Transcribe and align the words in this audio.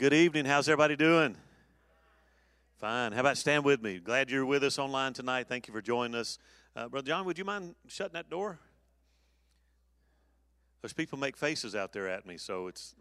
Good 0.00 0.14
evening. 0.14 0.46
How's 0.46 0.66
everybody 0.66 0.96
doing? 0.96 1.36
Fine. 2.78 3.12
How 3.12 3.20
about 3.20 3.36
stand 3.36 3.66
with 3.66 3.82
me? 3.82 3.98
Glad 3.98 4.30
you're 4.30 4.46
with 4.46 4.64
us 4.64 4.78
online 4.78 5.12
tonight. 5.12 5.46
Thank 5.46 5.68
you 5.68 5.74
for 5.74 5.82
joining 5.82 6.14
us. 6.14 6.38
Uh, 6.74 6.88
Brother 6.88 7.06
John, 7.06 7.26
would 7.26 7.36
you 7.36 7.44
mind 7.44 7.74
shutting 7.86 8.14
that 8.14 8.30
door? 8.30 8.58
Those 10.80 10.94
people 10.94 11.18
make 11.18 11.36
faces 11.36 11.74
out 11.74 11.92
there 11.92 12.08
at 12.08 12.24
me, 12.24 12.38
so 12.38 12.68
it's. 12.68 12.94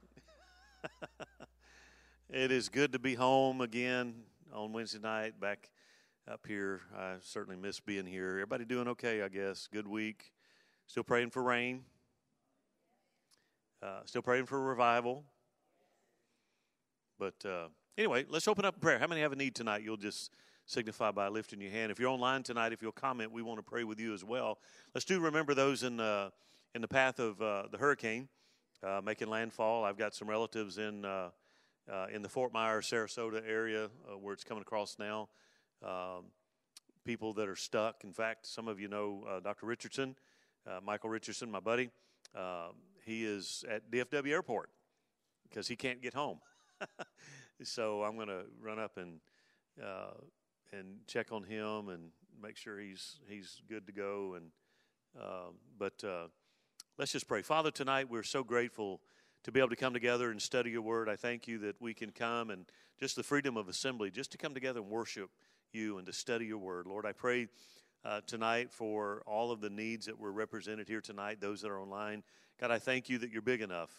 it 2.30 2.52
is 2.52 2.68
good 2.68 2.92
to 2.92 3.00
be 3.00 3.16
home 3.16 3.62
again 3.62 4.16
on 4.54 4.74
Wednesday 4.74 5.00
night, 5.00 5.40
back 5.40 5.70
up 6.30 6.46
here. 6.46 6.82
I 6.98 7.14
certainly 7.22 7.56
miss 7.56 7.80
being 7.80 8.08
here. 8.08 8.32
Everybody 8.32 8.66
doing 8.66 8.90
okay, 8.90 9.22
I 9.22 9.30
guess. 9.30 9.70
Good 9.72 9.88
week. 9.88 10.34
Still 10.86 11.04
praying 11.04 11.30
for 11.30 11.44
rain. 11.44 11.86
Uh, 13.82 14.02
still 14.04 14.22
praying 14.22 14.48
for 14.48 14.62
revival. 14.62 15.24
But 17.20 17.46
uh, 17.46 17.68
anyway, 17.98 18.26
let's 18.30 18.48
open 18.48 18.64
up 18.64 18.80
prayer. 18.80 18.98
How 18.98 19.08
many 19.08 19.20
have 19.22 19.34
a 19.34 19.36
need 19.36 19.54
tonight? 19.54 19.84
You'll 19.84 19.98
just 19.98 20.32
signify 20.66 21.12
by 21.12 21.28
lifting 21.28 21.60
your 21.60 21.70
hand. 21.70 21.92
If 21.92 22.00
you're 22.00 22.10
online 22.10 22.44
tonight, 22.44 22.72
if 22.72 22.82
you'll 22.82 22.94
comment, 22.94 23.34
we 23.34 23.42
want 23.42 23.60
to 23.60 23.64
pray 23.64 23.84
with 23.84 24.00
you 24.00 24.14
as 24.14 24.24
well. 24.24 24.60
Let's 24.96 25.04
do 25.04 25.20
remember 25.20 25.54
those 25.54 25.84
in 25.84 25.98
the, 25.98 26.32
in 26.74 26.82
the 26.82 26.88
path 26.88 27.20
of 27.20 27.42
uh, 27.42 27.64
the 27.70 27.78
hurricane 27.78 28.30
uh, 28.82 29.02
making 29.04 29.28
landfall. 29.28 29.84
I've 29.84 29.98
got 29.98 30.16
some 30.16 30.30
relatives 30.30 30.78
in, 30.78 31.04
uh, 31.04 31.32
uh 31.92 32.06
in 32.14 32.22
the 32.22 32.30
Fort 32.30 32.54
Myers, 32.54 32.90
Sarasota 32.90 33.42
area 33.46 33.86
uh, 33.86 34.18
where 34.18 34.34
it's 34.34 34.46
coming 34.46 34.62
across 34.62 34.96
now. 34.98 35.28
Um, 35.84 36.26
people 37.04 37.34
that 37.34 37.50
are 37.50 37.56
stuck. 37.56 38.06
In 38.06 38.14
fact, 38.14 38.48
some 38.48 38.70
of 38.70 38.80
you 38.80 38.88
know 38.88 39.26
uh, 39.30 39.40
Dr. 39.42 39.66
Richardson, 39.66 40.16
Michael 40.84 41.10
Richardson, 41.10 41.52
my 41.52 41.60
buddy. 41.60 41.90
Um, 42.34 42.76
he 43.04 43.26
is 43.26 43.66
at 43.68 43.90
DFW 43.90 44.32
Airport 44.32 44.70
because 45.50 45.68
he 45.68 45.76
can't 45.76 46.02
get 46.02 46.14
home. 46.14 46.40
so 47.64 48.04
I'm 48.04 48.16
going 48.16 48.28
to 48.28 48.44
run 48.62 48.80
up 48.80 48.98
and 48.98 49.20
uh, 49.82 50.14
and 50.72 50.98
check 51.08 51.32
on 51.32 51.44
him 51.44 51.90
and 51.90 52.12
make 52.42 52.58
sure 52.58 52.80
he's 52.80 53.20
he's 53.28 53.62
good 53.68 53.86
to 53.88 53.94
go. 53.94 54.36
And 54.36 54.52
uh, 55.20 55.52
but 55.78 56.04
uh, 56.04 56.28
let's 56.98 57.12
just 57.12 57.28
pray, 57.28 57.42
Father. 57.42 57.72
Tonight 57.72 58.10
we're 58.10 58.24
so 58.24 58.44
grateful 58.44 59.02
to 59.44 59.52
be 59.52 59.60
able 59.60 59.70
to 59.70 59.76
come 59.76 59.94
together 59.94 60.32
and 60.32 60.42
study 60.42 60.72
Your 60.72 60.82
Word. 60.82 61.10
I 61.10 61.16
thank 61.16 61.48
You 61.48 61.58
that 61.60 61.82
we 61.82 61.94
can 61.94 62.12
come 62.12 62.50
and 62.50 62.66
just 63.00 63.16
the 63.16 63.24
freedom 63.24 63.58
of 63.58 63.70
assembly, 63.70 64.12
just 64.12 64.32
to 64.34 64.38
come 64.38 64.54
together 64.54 64.82
and 64.82 64.90
worship 64.90 65.30
You 65.72 65.98
and 65.98 66.06
to 66.08 66.14
study 66.14 66.46
Your 66.46 66.58
Word, 66.58 66.88
Lord. 66.88 67.06
I 67.06 67.14
pray. 67.14 67.48
Uh, 68.06 68.22
tonight 68.26 68.72
for 68.72 69.22
all 69.28 69.52
of 69.52 69.60
the 69.60 69.70
needs 69.70 70.06
that 70.06 70.18
were 70.18 70.32
represented 70.32 70.88
here 70.88 71.02
tonight, 71.02 71.42
those 71.42 71.60
that 71.60 71.68
are 71.68 71.82
online. 71.82 72.24
God, 72.58 72.72
I 72.72 72.80
thank 72.80 73.10
you 73.10 73.18
that 73.18 73.30
you're 73.30 73.42
big 73.42 73.60
enough 73.60 73.92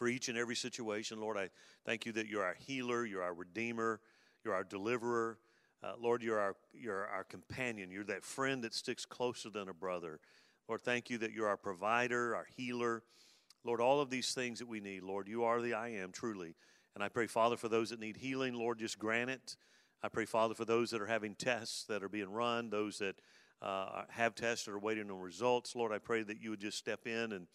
for 0.00 0.08
each 0.08 0.30
and 0.30 0.38
every 0.38 0.56
situation. 0.56 1.20
Lord, 1.20 1.36
I 1.36 1.50
thank 1.84 2.06
you 2.06 2.12
that 2.12 2.26
you're 2.26 2.42
our 2.42 2.56
healer, 2.58 3.04
you're 3.04 3.22
our 3.22 3.34
redeemer, 3.34 4.00
you're 4.42 4.54
our 4.54 4.64
deliverer. 4.64 5.36
Uh, 5.84 5.92
Lord, 6.00 6.22
you're 6.22 6.40
our, 6.40 6.56
you're 6.72 7.06
our 7.06 7.22
companion. 7.22 7.90
You're 7.90 8.04
that 8.04 8.24
friend 8.24 8.64
that 8.64 8.72
sticks 8.72 9.04
closer 9.04 9.50
than 9.50 9.68
a 9.68 9.74
brother. 9.74 10.18
Lord, 10.68 10.80
thank 10.80 11.10
you 11.10 11.18
that 11.18 11.32
you're 11.32 11.48
our 11.48 11.58
provider, 11.58 12.34
our 12.34 12.46
healer. 12.56 13.02
Lord, 13.62 13.82
all 13.82 14.00
of 14.00 14.08
these 14.08 14.32
things 14.32 14.58
that 14.60 14.68
we 14.68 14.80
need, 14.80 15.02
Lord, 15.02 15.28
you 15.28 15.44
are 15.44 15.60
the 15.60 15.74
I 15.74 15.88
am, 15.88 16.12
truly. 16.12 16.54
And 16.94 17.04
I 17.04 17.10
pray, 17.10 17.26
Father, 17.26 17.58
for 17.58 17.68
those 17.68 17.90
that 17.90 18.00
need 18.00 18.16
healing, 18.16 18.54
Lord, 18.54 18.78
just 18.78 18.98
grant 18.98 19.28
it. 19.28 19.54
I 20.02 20.08
pray, 20.08 20.24
Father, 20.24 20.54
for 20.54 20.64
those 20.64 20.88
that 20.92 21.02
are 21.02 21.06
having 21.06 21.34
tests 21.34 21.84
that 21.88 22.02
are 22.02 22.08
being 22.08 22.32
run, 22.32 22.70
those 22.70 22.96
that 23.00 23.16
uh, 23.60 24.04
have 24.08 24.34
tests 24.34 24.64
that 24.64 24.72
are 24.72 24.78
waiting 24.78 25.10
on 25.10 25.20
results. 25.20 25.76
Lord, 25.76 25.92
I 25.92 25.98
pray 25.98 26.22
that 26.22 26.40
you 26.40 26.48
would 26.48 26.60
just 26.60 26.78
step 26.78 27.06
in 27.06 27.32
and 27.32 27.46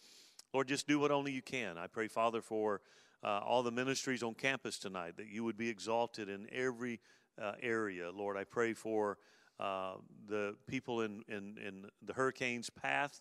Lord, 0.52 0.68
just 0.68 0.86
do 0.86 0.98
what 0.98 1.10
only 1.10 1.32
you 1.32 1.42
can. 1.42 1.76
I 1.76 1.86
pray, 1.86 2.08
Father, 2.08 2.40
for 2.40 2.80
uh, 3.22 3.40
all 3.44 3.62
the 3.62 3.70
ministries 3.70 4.22
on 4.22 4.34
campus 4.34 4.78
tonight, 4.78 5.16
that 5.16 5.26
you 5.28 5.44
would 5.44 5.56
be 5.56 5.68
exalted 5.68 6.28
in 6.28 6.46
every 6.52 7.00
uh, 7.40 7.52
area. 7.60 8.10
Lord, 8.10 8.36
I 8.36 8.44
pray 8.44 8.72
for 8.72 9.18
uh, 9.58 9.94
the 10.28 10.54
people 10.68 11.00
in, 11.00 11.22
in, 11.28 11.58
in, 11.64 11.86
the 12.02 12.12
hurricane's 12.12 12.70
path. 12.70 13.20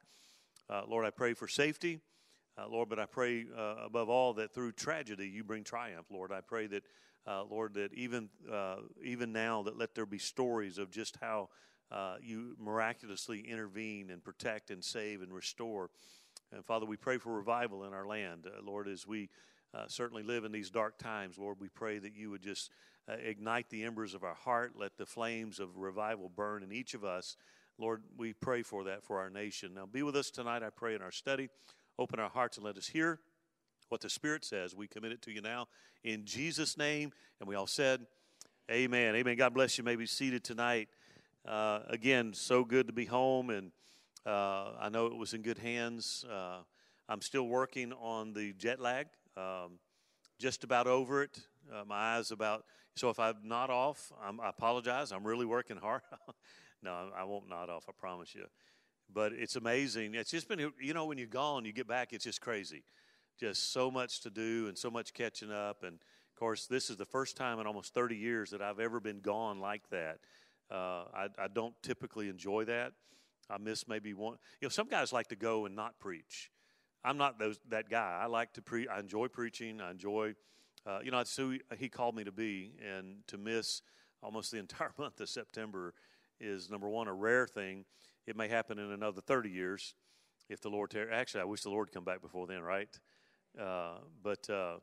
Uh, 0.69 0.83
Lord, 0.87 1.05
I 1.05 1.09
pray 1.09 1.33
for 1.33 1.47
safety. 1.47 1.99
Uh, 2.57 2.67
Lord, 2.69 2.87
but 2.87 2.99
I 2.99 3.05
pray 3.05 3.45
uh, 3.57 3.75
above 3.85 4.09
all 4.09 4.33
that 4.33 4.53
through 4.53 4.73
tragedy 4.73 5.27
you 5.27 5.43
bring 5.43 5.63
triumph. 5.63 6.05
Lord, 6.09 6.31
I 6.31 6.41
pray 6.41 6.67
that, 6.67 6.83
Lord, 7.49 7.73
that 7.73 7.93
even 7.93 8.29
even 9.03 9.33
now 9.33 9.63
that 9.63 9.77
let 9.77 9.95
there 9.95 10.05
be 10.05 10.19
stories 10.19 10.77
of 10.77 10.89
just 10.91 11.17
how 11.21 11.49
you 12.21 12.55
miraculously 12.57 13.41
intervene 13.41 14.09
and 14.09 14.23
protect 14.23 14.71
and 14.71 14.83
save 14.83 15.21
and 15.21 15.33
restore. 15.33 15.89
And 16.55 16.63
Father, 16.63 16.85
we 16.85 16.95
pray 16.95 17.17
for 17.17 17.33
revival 17.33 17.83
in 17.83 17.93
our 17.93 18.07
land. 18.07 18.47
Uh, 18.47 18.61
Lord, 18.63 18.87
as 18.87 19.05
we 19.05 19.29
uh, 19.73 19.83
certainly 19.87 20.23
live 20.23 20.45
in 20.45 20.53
these 20.53 20.69
dark 20.69 20.97
times, 20.97 21.37
Lord, 21.37 21.57
we 21.59 21.67
pray 21.67 21.99
that 21.99 22.15
you 22.15 22.29
would 22.29 22.41
just 22.41 22.71
uh, 23.09 23.15
ignite 23.21 23.69
the 23.69 23.83
embers 23.83 24.13
of 24.13 24.23
our 24.23 24.33
heart, 24.33 24.71
let 24.77 24.97
the 24.97 25.05
flames 25.05 25.59
of 25.59 25.77
revival 25.77 26.31
burn 26.33 26.63
in 26.63 26.71
each 26.71 26.93
of 26.93 27.03
us. 27.03 27.35
Lord, 27.77 28.03
we 28.17 28.31
pray 28.31 28.63
for 28.63 28.85
that 28.85 29.03
for 29.03 29.19
our 29.19 29.29
nation. 29.29 29.73
Now, 29.73 29.85
be 29.85 30.01
with 30.01 30.15
us 30.15 30.31
tonight, 30.31 30.63
I 30.63 30.69
pray, 30.69 30.95
in 30.95 31.01
our 31.01 31.11
study. 31.11 31.49
Open 31.99 32.21
our 32.21 32.29
hearts 32.29 32.55
and 32.55 32.65
let 32.65 32.77
us 32.77 32.87
hear 32.87 33.19
what 33.89 33.99
the 33.99 34.09
Spirit 34.09 34.45
says. 34.45 34.73
We 34.73 34.87
commit 34.87 35.11
it 35.11 35.21
to 35.23 35.31
you 35.31 35.41
now 35.41 35.67
in 36.05 36.23
Jesus' 36.23 36.77
name. 36.77 37.11
And 37.41 37.49
we 37.49 37.55
all 37.55 37.67
said, 37.67 38.05
Amen. 38.71 39.13
Amen. 39.13 39.35
God 39.35 39.53
bless 39.53 39.77
you. 39.77 39.83
may 39.83 39.97
be 39.97 40.05
seated 40.05 40.45
tonight. 40.45 40.87
Uh, 41.45 41.81
again, 41.89 42.33
so 42.33 42.63
good 42.63 42.87
to 42.87 42.93
be 42.93 43.05
home 43.05 43.49
and 43.49 43.71
uh, 44.25 44.71
I 44.79 44.89
know 44.89 45.05
it 45.07 45.15
was 45.15 45.33
in 45.33 45.41
good 45.41 45.59
hands. 45.59 46.25
Uh, 46.29 46.59
I'm 47.07 47.21
still 47.21 47.47
working 47.47 47.93
on 47.93 48.33
the 48.33 48.53
jet 48.53 48.79
lag. 48.79 49.07
Um, 49.37 49.79
just 50.39 50.63
about 50.63 50.87
over 50.87 51.23
it. 51.23 51.39
Uh, 51.71 51.83
my 51.85 52.17
eyes 52.17 52.31
about. 52.31 52.65
So 52.95 53.09
if 53.09 53.19
I'm 53.19 53.35
not 53.43 53.69
off, 53.69 54.11
I'm, 54.23 54.39
i 54.39 54.49
apologize. 54.49 55.11
I'm 55.11 55.25
really 55.25 55.45
working 55.45 55.77
hard. 55.77 56.01
no, 56.83 57.09
I 57.15 57.23
won't 57.23 57.49
nod 57.49 57.69
off. 57.69 57.85
I 57.87 57.91
promise 57.97 58.33
you. 58.33 58.45
But 59.13 59.33
it's 59.33 59.55
amazing. 59.55 60.15
It's 60.15 60.31
just 60.31 60.47
been, 60.47 60.71
you 60.79 60.93
know, 60.93 61.05
when 61.05 61.17
you're 61.17 61.27
gone, 61.27 61.65
you 61.65 61.73
get 61.73 61.87
back, 61.87 62.11
it's 62.11 62.23
just 62.23 62.41
crazy. 62.41 62.83
Just 63.39 63.71
so 63.71 63.91
much 63.91 64.21
to 64.21 64.29
do 64.29 64.67
and 64.67 64.77
so 64.77 64.89
much 64.89 65.13
catching 65.13 65.51
up. 65.51 65.83
And 65.83 65.95
of 65.95 66.39
course, 66.39 66.65
this 66.65 66.89
is 66.89 66.97
the 66.97 67.05
first 67.05 67.37
time 67.37 67.59
in 67.59 67.67
almost 67.67 67.93
30 67.93 68.15
years 68.15 68.49
that 68.49 68.61
I've 68.61 68.79
ever 68.79 68.99
been 68.99 69.19
gone 69.19 69.59
like 69.59 69.87
that. 69.91 70.19
Uh, 70.71 71.05
I, 71.13 71.27
I, 71.37 71.47
don't 71.53 71.75
typically 71.83 72.27
enjoy 72.27 72.65
that. 72.65 72.93
I 73.49 73.57
miss 73.57 73.87
maybe 73.87 74.13
one. 74.13 74.37
You 74.61 74.65
know, 74.65 74.69
some 74.69 74.87
guys 74.87 75.13
like 75.13 75.27
to 75.27 75.35
go 75.35 75.65
and 75.65 75.75
not 75.75 75.99
preach. 75.99 76.51
I'm 77.03 77.17
not 77.17 77.37
those, 77.37 77.59
that 77.69 77.89
guy. 77.89 78.19
I 78.21 78.25
like 78.25 78.53
to 78.53 78.61
preach. 78.61 78.87
I 78.91 78.99
enjoy 78.99 79.27
preaching. 79.27 79.79
I 79.79 79.91
enjoy, 79.91 80.33
uh, 80.87 80.99
you 81.03 81.11
know, 81.11 81.17
that's 81.17 81.35
who 81.35 81.57
he 81.77 81.87
called 81.87 82.15
me 82.15 82.23
to 82.23 82.31
be. 82.31 82.73
And 82.83 83.17
to 83.27 83.37
miss 83.37 83.81
almost 84.23 84.51
the 84.51 84.57
entire 84.59 84.91
month 84.97 85.19
of 85.19 85.29
September 85.29 85.93
is 86.39 86.69
number 86.69 86.89
one 86.89 87.07
a 87.07 87.13
rare 87.13 87.47
thing. 87.47 87.85
It 88.25 88.35
may 88.35 88.47
happen 88.47 88.79
in 88.79 88.91
another 88.91 89.21
30 89.21 89.49
years 89.49 89.93
if 90.49 90.61
the 90.61 90.69
Lord. 90.69 90.89
Ter- 90.89 91.11
Actually, 91.11 91.41
I 91.41 91.45
wish 91.45 91.61
the 91.61 91.69
Lord 91.69 91.91
come 91.91 92.03
back 92.03 92.21
before 92.21 92.47
then, 92.47 92.61
right? 92.61 92.89
Uh, 93.59 93.99
but 94.23 94.49
uh, 94.49 94.77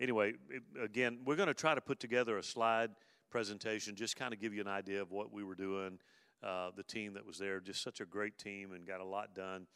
anyway, 0.00 0.32
it, 0.48 0.62
again, 0.82 1.18
we're 1.24 1.36
going 1.36 1.48
to 1.48 1.54
try 1.54 1.74
to 1.74 1.82
put 1.82 2.00
together 2.00 2.38
a 2.38 2.42
slide 2.42 2.90
presentation, 3.30 3.94
just 3.94 4.16
kind 4.16 4.32
of 4.32 4.40
give 4.40 4.54
you 4.54 4.62
an 4.62 4.68
idea 4.68 5.02
of 5.02 5.10
what 5.10 5.32
we 5.32 5.44
were 5.44 5.54
doing 5.54 5.98
uh, 6.42 6.70
the 6.74 6.82
team 6.82 7.14
that 7.14 7.24
was 7.24 7.38
there. 7.38 7.60
Just 7.60 7.82
such 7.82 8.00
a 8.00 8.04
great 8.04 8.38
team 8.38 8.72
and 8.72 8.86
got 8.86 9.00
a 9.00 9.04
lot 9.04 9.34
done. 9.34 9.66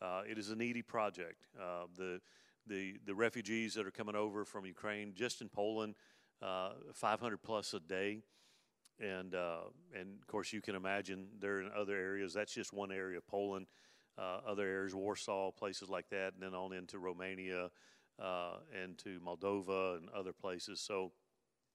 Uh, 0.00 0.22
it 0.28 0.38
is 0.38 0.50
a 0.50 0.56
needy 0.56 0.82
project. 0.82 1.46
Uh, 1.60 1.84
the 1.96 2.20
the 2.66 2.96
the 3.06 3.14
refugees 3.14 3.74
that 3.74 3.86
are 3.86 3.90
coming 3.90 4.14
over 4.14 4.44
from 4.44 4.66
Ukraine, 4.66 5.12
just 5.14 5.40
in 5.40 5.48
Poland, 5.48 5.94
uh, 6.42 6.70
500 6.92 7.38
plus 7.38 7.72
a 7.74 7.80
day, 7.80 8.22
and 9.00 9.34
uh, 9.34 9.62
and 9.98 10.20
of 10.20 10.26
course 10.26 10.52
you 10.52 10.60
can 10.60 10.74
imagine 10.74 11.28
they're 11.40 11.60
in 11.60 11.70
other 11.76 11.96
areas. 11.96 12.34
That's 12.34 12.52
just 12.52 12.72
one 12.72 12.92
area, 12.92 13.20
Poland. 13.20 13.66
other 14.18 14.66
areas, 14.66 14.94
Warsaw, 14.94 15.52
places 15.52 15.88
like 15.88 16.08
that, 16.10 16.34
and 16.34 16.42
then 16.42 16.54
on 16.54 16.72
into 16.72 16.98
Romania 16.98 17.70
and 18.18 18.98
to 18.98 19.20
Moldova 19.20 19.98
and 19.98 20.08
other 20.10 20.32
places. 20.32 20.80
So, 20.80 21.12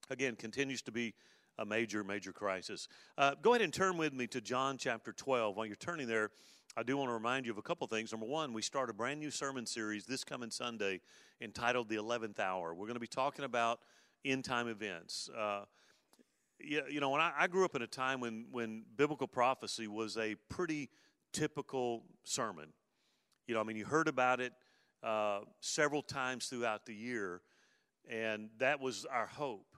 again, 0.09 0.35
continues 0.35 0.81
to 0.83 0.91
be 0.91 1.13
a 1.57 1.65
major, 1.65 2.03
major 2.03 2.31
crisis. 2.31 2.87
Uh, 3.17 3.35
go 3.41 3.51
ahead 3.53 3.61
and 3.61 3.73
turn 3.73 3.97
with 3.97 4.13
me 4.13 4.27
to 4.27 4.41
John 4.41 4.77
chapter 4.77 5.11
12. 5.11 5.55
While 5.55 5.65
you're 5.65 5.75
turning 5.75 6.07
there, 6.07 6.31
I 6.75 6.83
do 6.83 6.97
want 6.97 7.09
to 7.09 7.13
remind 7.13 7.45
you 7.45 7.51
of 7.51 7.57
a 7.57 7.61
couple 7.61 7.85
things. 7.87 8.11
Number 8.11 8.25
one, 8.25 8.53
we 8.53 8.61
start 8.61 8.89
a 8.89 8.93
brand 8.93 9.19
new 9.19 9.29
sermon 9.29 9.65
series 9.65 10.05
this 10.05 10.23
coming 10.23 10.49
Sunday 10.49 11.01
entitled 11.39 11.89
The 11.89 11.97
11th 11.97 12.39
Hour. 12.39 12.73
We're 12.73 12.87
going 12.87 12.95
to 12.95 12.99
be 12.99 13.07
talking 13.07 13.45
about 13.45 13.79
end 14.25 14.43
time 14.43 14.67
events. 14.67 15.29
Uh, 15.37 15.65
you, 16.59 16.81
you 16.89 16.99
know, 16.99 17.09
when 17.09 17.21
I, 17.21 17.31
I 17.37 17.47
grew 17.47 17.65
up 17.65 17.75
in 17.75 17.83
a 17.83 17.87
time 17.87 18.19
when, 18.19 18.47
when 18.51 18.83
biblical 18.95 19.27
prophecy 19.27 19.87
was 19.87 20.17
a 20.17 20.35
pretty 20.49 20.89
typical 21.31 22.03
sermon. 22.23 22.69
You 23.47 23.53
know, 23.53 23.59
I 23.59 23.63
mean, 23.63 23.77
you 23.77 23.85
heard 23.85 24.07
about 24.07 24.39
it 24.39 24.53
uh, 25.03 25.39
several 25.59 26.01
times 26.01 26.47
throughout 26.47 26.85
the 26.85 26.95
year, 26.95 27.41
and 28.09 28.49
that 28.57 28.79
was 28.79 29.05
our 29.05 29.27
hope 29.27 29.72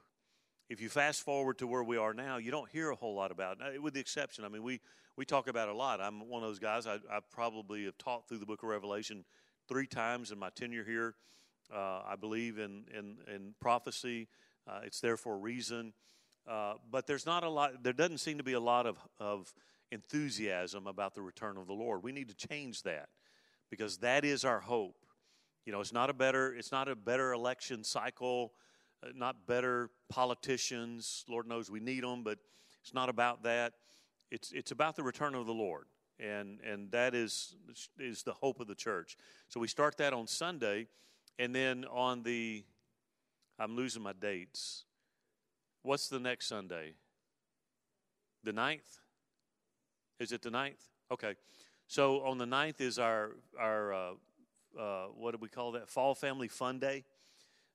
if 0.70 0.82
you 0.82 0.90
fast 0.90 1.24
forward 1.24 1.58
to 1.60 1.68
where 1.68 1.84
we 1.84 1.98
are 1.98 2.14
now, 2.14 2.38
you 2.38 2.52
don't 2.52 2.70
hear 2.70 2.90
a 2.90 2.96
whole 2.96 3.16
lot 3.16 3.32
about 3.32 3.58
it, 3.62 3.82
with 3.82 3.94
the 3.94 4.00
exception. 4.00 4.44
I 4.46 4.50
mean, 4.50 4.64
we, 4.64 4.82
we 5.16 5.26
talk 5.26 5.48
about 5.48 5.70
it 5.70 5.76
a 5.76 5.78
lot. 5.78 6.02
I'm 6.02 6.28
one 6.28 6.44
of 6.44 6.50
those 6.50 6.60
guys. 6.60 6.88
I, 6.88 6.96
I 7.10 7.20
probably 7.32 7.86
have 7.86 7.98
taught 7.98 8.28
through 8.28 8.40
the 8.40 8.46
book 8.46 8.64
of 8.64 8.70
Revelation 8.70 9.26
three 9.68 9.88
times 9.88 10.32
in 10.32 10.40
my 10.40 10.50
tenure 10.50 10.84
here. 10.84 11.16
Uh, 11.74 12.02
I 12.08 12.16
believe 12.20 12.58
in, 12.58 12.86
in, 12.98 13.18
in 13.34 13.56
prophecy, 13.60 14.28
uh, 14.68 14.82
it's 14.84 15.00
there 15.02 15.18
for 15.18 15.34
a 15.34 15.38
reason. 15.38 15.94
Uh, 16.48 16.74
but 16.92 17.08
there's 17.08 17.26
not 17.26 17.44
a 17.44 17.50
lot, 17.50 17.84
there 17.84 17.94
doesn't 17.94 18.20
seem 18.20 18.38
to 18.38 18.44
be 18.44 18.54
a 18.54 18.60
lot 18.60 18.86
of, 18.86 18.98
of 19.20 19.52
enthusiasm 19.92 20.86
about 20.86 21.16
the 21.16 21.22
return 21.22 21.58
of 21.58 21.66
the 21.66 21.74
Lord. 21.74 22.04
We 22.04 22.12
need 22.12 22.30
to 22.30 22.48
change 22.48 22.84
that 22.84 23.10
because 23.70 23.98
that 23.98 24.24
is 24.24 24.46
our 24.46 24.60
hope. 24.60 24.98
You 25.66 25.72
know, 25.72 25.82
it's 25.82 25.94
not 25.94 26.12
a 26.12 26.14
better, 26.14 26.54
it's 26.54 26.72
not 26.72 26.88
a 26.88 26.96
better 26.96 27.34
election 27.34 27.84
cycle, 27.84 28.54
not 29.14 29.48
better 29.48 29.90
politicians. 30.10 31.26
Lord 31.28 31.48
knows 31.48 31.70
we 31.70 31.80
need 31.80 32.04
them, 32.04 32.24
but 32.24 32.40
it's 32.82 32.94
not 32.94 33.10
about 33.10 33.44
that. 33.44 33.74
It's, 34.32 34.52
it's 34.52 34.72
about 34.72 34.96
the 34.96 35.04
return 35.04 35.36
of 35.36 35.46
the 35.46 35.54
Lord 35.54 35.86
and 36.20 36.60
and 36.62 36.92
that 36.92 37.14
is 37.14 37.56
is 38.00 38.24
the 38.24 38.34
hope 38.34 38.60
of 38.60 38.68
the 38.68 38.76
church. 38.76 39.18
So 39.50 39.60
we 39.60 39.68
start 39.68 39.98
that 39.98 40.14
on 40.14 40.28
Sunday, 40.28 40.88
and 41.38 41.54
then 41.54 41.86
on 41.86 42.24
the 42.24 42.64
I'm 43.60 43.76
losing 43.76 44.04
my 44.04 44.14
dates. 44.14 44.86
What's 45.82 46.08
the 46.10 46.20
next 46.20 46.48
Sunday? 46.48 46.94
The 48.44 48.54
ninth? 48.54 49.00
Is 50.20 50.32
it 50.32 50.42
the 50.42 50.52
ninth? 50.52 50.82
Okay. 51.12 51.36
So 51.88 52.22
on 52.22 52.38
the 52.38 52.46
ninth 52.46 52.82
is 52.82 52.98
our 52.98 53.32
our 53.60 53.94
uh, 53.94 54.12
uh, 54.80 55.06
what 55.16 55.32
do 55.32 55.38
we 55.40 55.50
call 55.50 55.74
that? 55.74 55.90
Fall 55.90 56.16
Family 56.16 56.48
Fun 56.48 56.80
Day. 56.80 57.04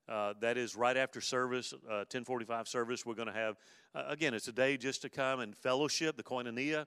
Uh, 0.09 0.35
that 0.41 0.57
is 0.57 0.75
right 0.75 0.97
after 0.97 1.21
service, 1.21 1.73
1045 1.73 2.61
uh, 2.61 2.65
service. 2.65 3.07
We're 3.07 3.15
going 3.15 3.29
to 3.29 3.35
have, 3.35 3.57
uh, 3.95 4.05
again, 4.09 4.35
it's 4.35 4.49
a 4.49 4.53
day 4.53 4.77
just 4.77 5.03
to 5.03 5.09
come 5.09 5.41
and 5.41 5.57
fellowship, 5.57 6.17
the 6.17 6.23
koinonia 6.23 6.87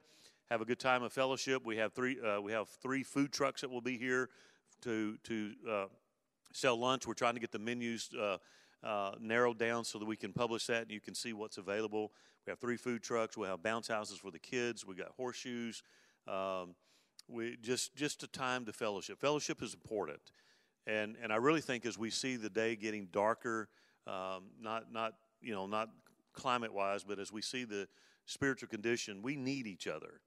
have 0.50 0.62
a 0.62 0.65
good 0.65 0.79
time 0.79 1.03
of 1.03 1.13
fellowship. 1.13 1.65
We 1.65 1.77
have 1.77 1.93
three 1.93 2.20
uh, 2.20 2.41
we 2.41 2.51
have 2.51 2.67
three 2.82 3.01
food 3.01 3.32
trucks 3.32 3.62
that 3.62 3.72
will 3.72 3.82
be 3.82 3.98
here 3.98 4.29
to 4.82 5.17
to 5.24 5.51
uh, 5.70 5.86
sell 6.51 6.75
lunch. 6.75 7.08
We're 7.08 7.13
trying 7.13 7.36
to 7.36 7.39
get 7.39 7.51
the 7.51 7.60
menus 7.60 8.10
narrowed 9.20 9.58
down 9.58 9.86
so 9.86 10.00
that 10.00 10.05
we 10.05 10.17
can 10.17 10.34
publish 10.34 10.67
that 10.67 10.82
and 10.82 10.91
you 10.91 11.00
can 11.00 11.15
see 11.15 11.34
what's 11.34 11.58
available. 11.58 12.12
We 12.46 12.51
have 12.51 12.60
three 12.60 12.77
food 12.77 13.01
trucks. 13.01 13.38
We 13.38 13.48
have 13.48 13.63
bounce 13.63 13.88
houses 13.88 14.17
for 14.17 14.32
the 14.32 14.39
kids. 14.39 14.86
We 14.86 14.96
got 14.96 15.12
horseshoes. 15.15 15.82
Um, 16.27 16.75
we 17.27 17.58
just 17.62 17.96
just 17.96 18.24
a 18.24 18.27
time 18.27 18.65
to 18.65 18.74
fellowship. 18.74 19.20
Fellowship 19.20 19.62
is 19.62 19.74
important, 19.74 20.20
and 20.88 21.16
and 21.22 21.32
I 21.32 21.38
really 21.38 21.62
think 21.62 21.86
as 21.86 21.98
we 21.98 22.10
see 22.10 22.36
the 22.36 22.50
day 22.50 22.75
getting 22.75 23.08
darker, 23.12 23.70
um, 24.08 24.46
not 24.62 24.92
not 24.92 25.13
you 25.42 25.54
know 25.54 25.66
not 25.66 25.90
climate 26.34 26.74
wise, 26.74 27.04
but 27.04 27.20
as 27.20 27.32
we 27.32 27.42
see 27.42 27.63
the 27.63 27.88
spiritual 28.25 28.70
condition, 28.70 29.22
we 29.22 29.36
need 29.36 29.68
each 29.68 29.88
other. 29.88 30.22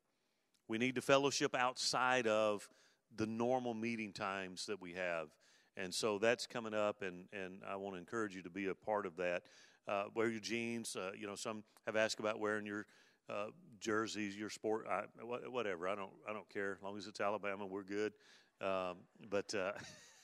We 0.69 0.79
need 0.79 0.95
to 0.97 1.03
fellowship 1.03 1.55
outside 1.55 2.27
of 2.27 2.69
the 3.15 3.27
normal 3.27 3.75
meeting 3.75 4.13
times 4.13 4.67
that 4.67 4.81
we 4.81 4.95
have. 4.95 5.29
And 5.77 5.93
so 5.93 6.19
that's 6.19 6.47
coming 6.47 6.75
up, 6.75 7.03
and, 7.03 7.27
and 7.33 7.61
I 7.69 7.77
want 7.77 7.95
to 7.95 7.99
encourage 7.99 8.35
you 8.35 8.43
to 8.43 8.51
be 8.51 8.67
a 8.67 8.75
part 8.75 9.07
of 9.07 9.17
that. 9.17 9.43
Uh, 9.87 10.05
wear 10.15 10.29
your 10.29 10.41
jeans. 10.41 10.97
Uh, 10.97 11.11
you 11.19 11.27
know, 11.27 11.35
some 11.35 11.63
have 11.87 11.97
asked 11.97 12.19
about 12.19 12.41
wearing 12.41 12.67
your 12.67 12.87
uh, 13.29 13.47
jerseys, 13.79 14.37
your 14.37 14.51
sport, 14.51 14.87
I, 14.91 15.03
whatever. 15.23 15.87
I 15.87 15.95
don't, 15.95 16.11
I 16.29 16.33
don't 16.33 16.49
care. 16.49 16.73
As 16.73 16.83
long 16.83 16.97
as 16.97 17.07
it's 17.07 17.21
Alabama, 17.21 17.67
we're 17.67 17.83
good. 17.83 18.13
Um, 18.61 18.97
but 19.29 19.55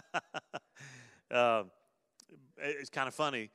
uh, 1.30 1.64
it's 2.58 2.90
kind 2.90 3.08
of 3.08 3.14
funny. 3.14 3.50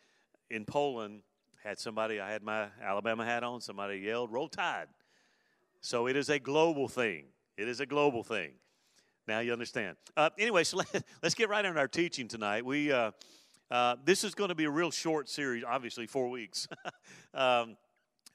In 0.49 0.65
Poland, 0.65 1.21
had 1.63 1.79
somebody. 1.79 2.19
I 2.19 2.31
had 2.31 2.43
my 2.43 2.67
Alabama 2.81 3.25
hat 3.25 3.43
on. 3.43 3.61
Somebody 3.61 3.99
yelled, 3.99 4.31
"Roll 4.31 4.49
Tide!" 4.49 4.87
So 5.81 6.07
it 6.07 6.15
is 6.15 6.29
a 6.29 6.39
global 6.39 6.87
thing. 6.87 7.25
It 7.57 7.67
is 7.67 7.79
a 7.79 7.85
global 7.85 8.23
thing. 8.23 8.51
Now 9.27 9.39
you 9.39 9.53
understand. 9.53 9.95
Uh, 10.17 10.29
anyway, 10.37 10.63
so 10.63 10.77
let, 10.93 11.03
us 11.23 11.33
get 11.33 11.49
right 11.49 11.63
into 11.63 11.79
our 11.79 11.87
teaching 11.87 12.27
tonight. 12.27 12.65
We 12.65 12.91
uh, 12.91 13.11
uh, 13.71 13.95
this 14.03 14.23
is 14.23 14.35
going 14.35 14.49
to 14.49 14.55
be 14.55 14.65
a 14.65 14.69
real 14.69 14.91
short 14.91 15.29
series, 15.29 15.63
obviously 15.63 16.05
four 16.05 16.29
weeks, 16.29 16.67
um, 17.33 17.77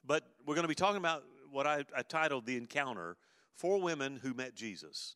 but 0.05 0.23
we're 0.45 0.55
going 0.55 0.63
to 0.63 0.69
be 0.69 0.75
talking 0.75 0.97
about 0.97 1.23
what 1.51 1.67
I, 1.67 1.83
I 1.95 2.01
titled 2.01 2.45
the 2.45 2.57
encounter: 2.57 3.17
four 3.55 3.79
women 3.81 4.19
who 4.21 4.33
met 4.33 4.55
Jesus. 4.55 5.15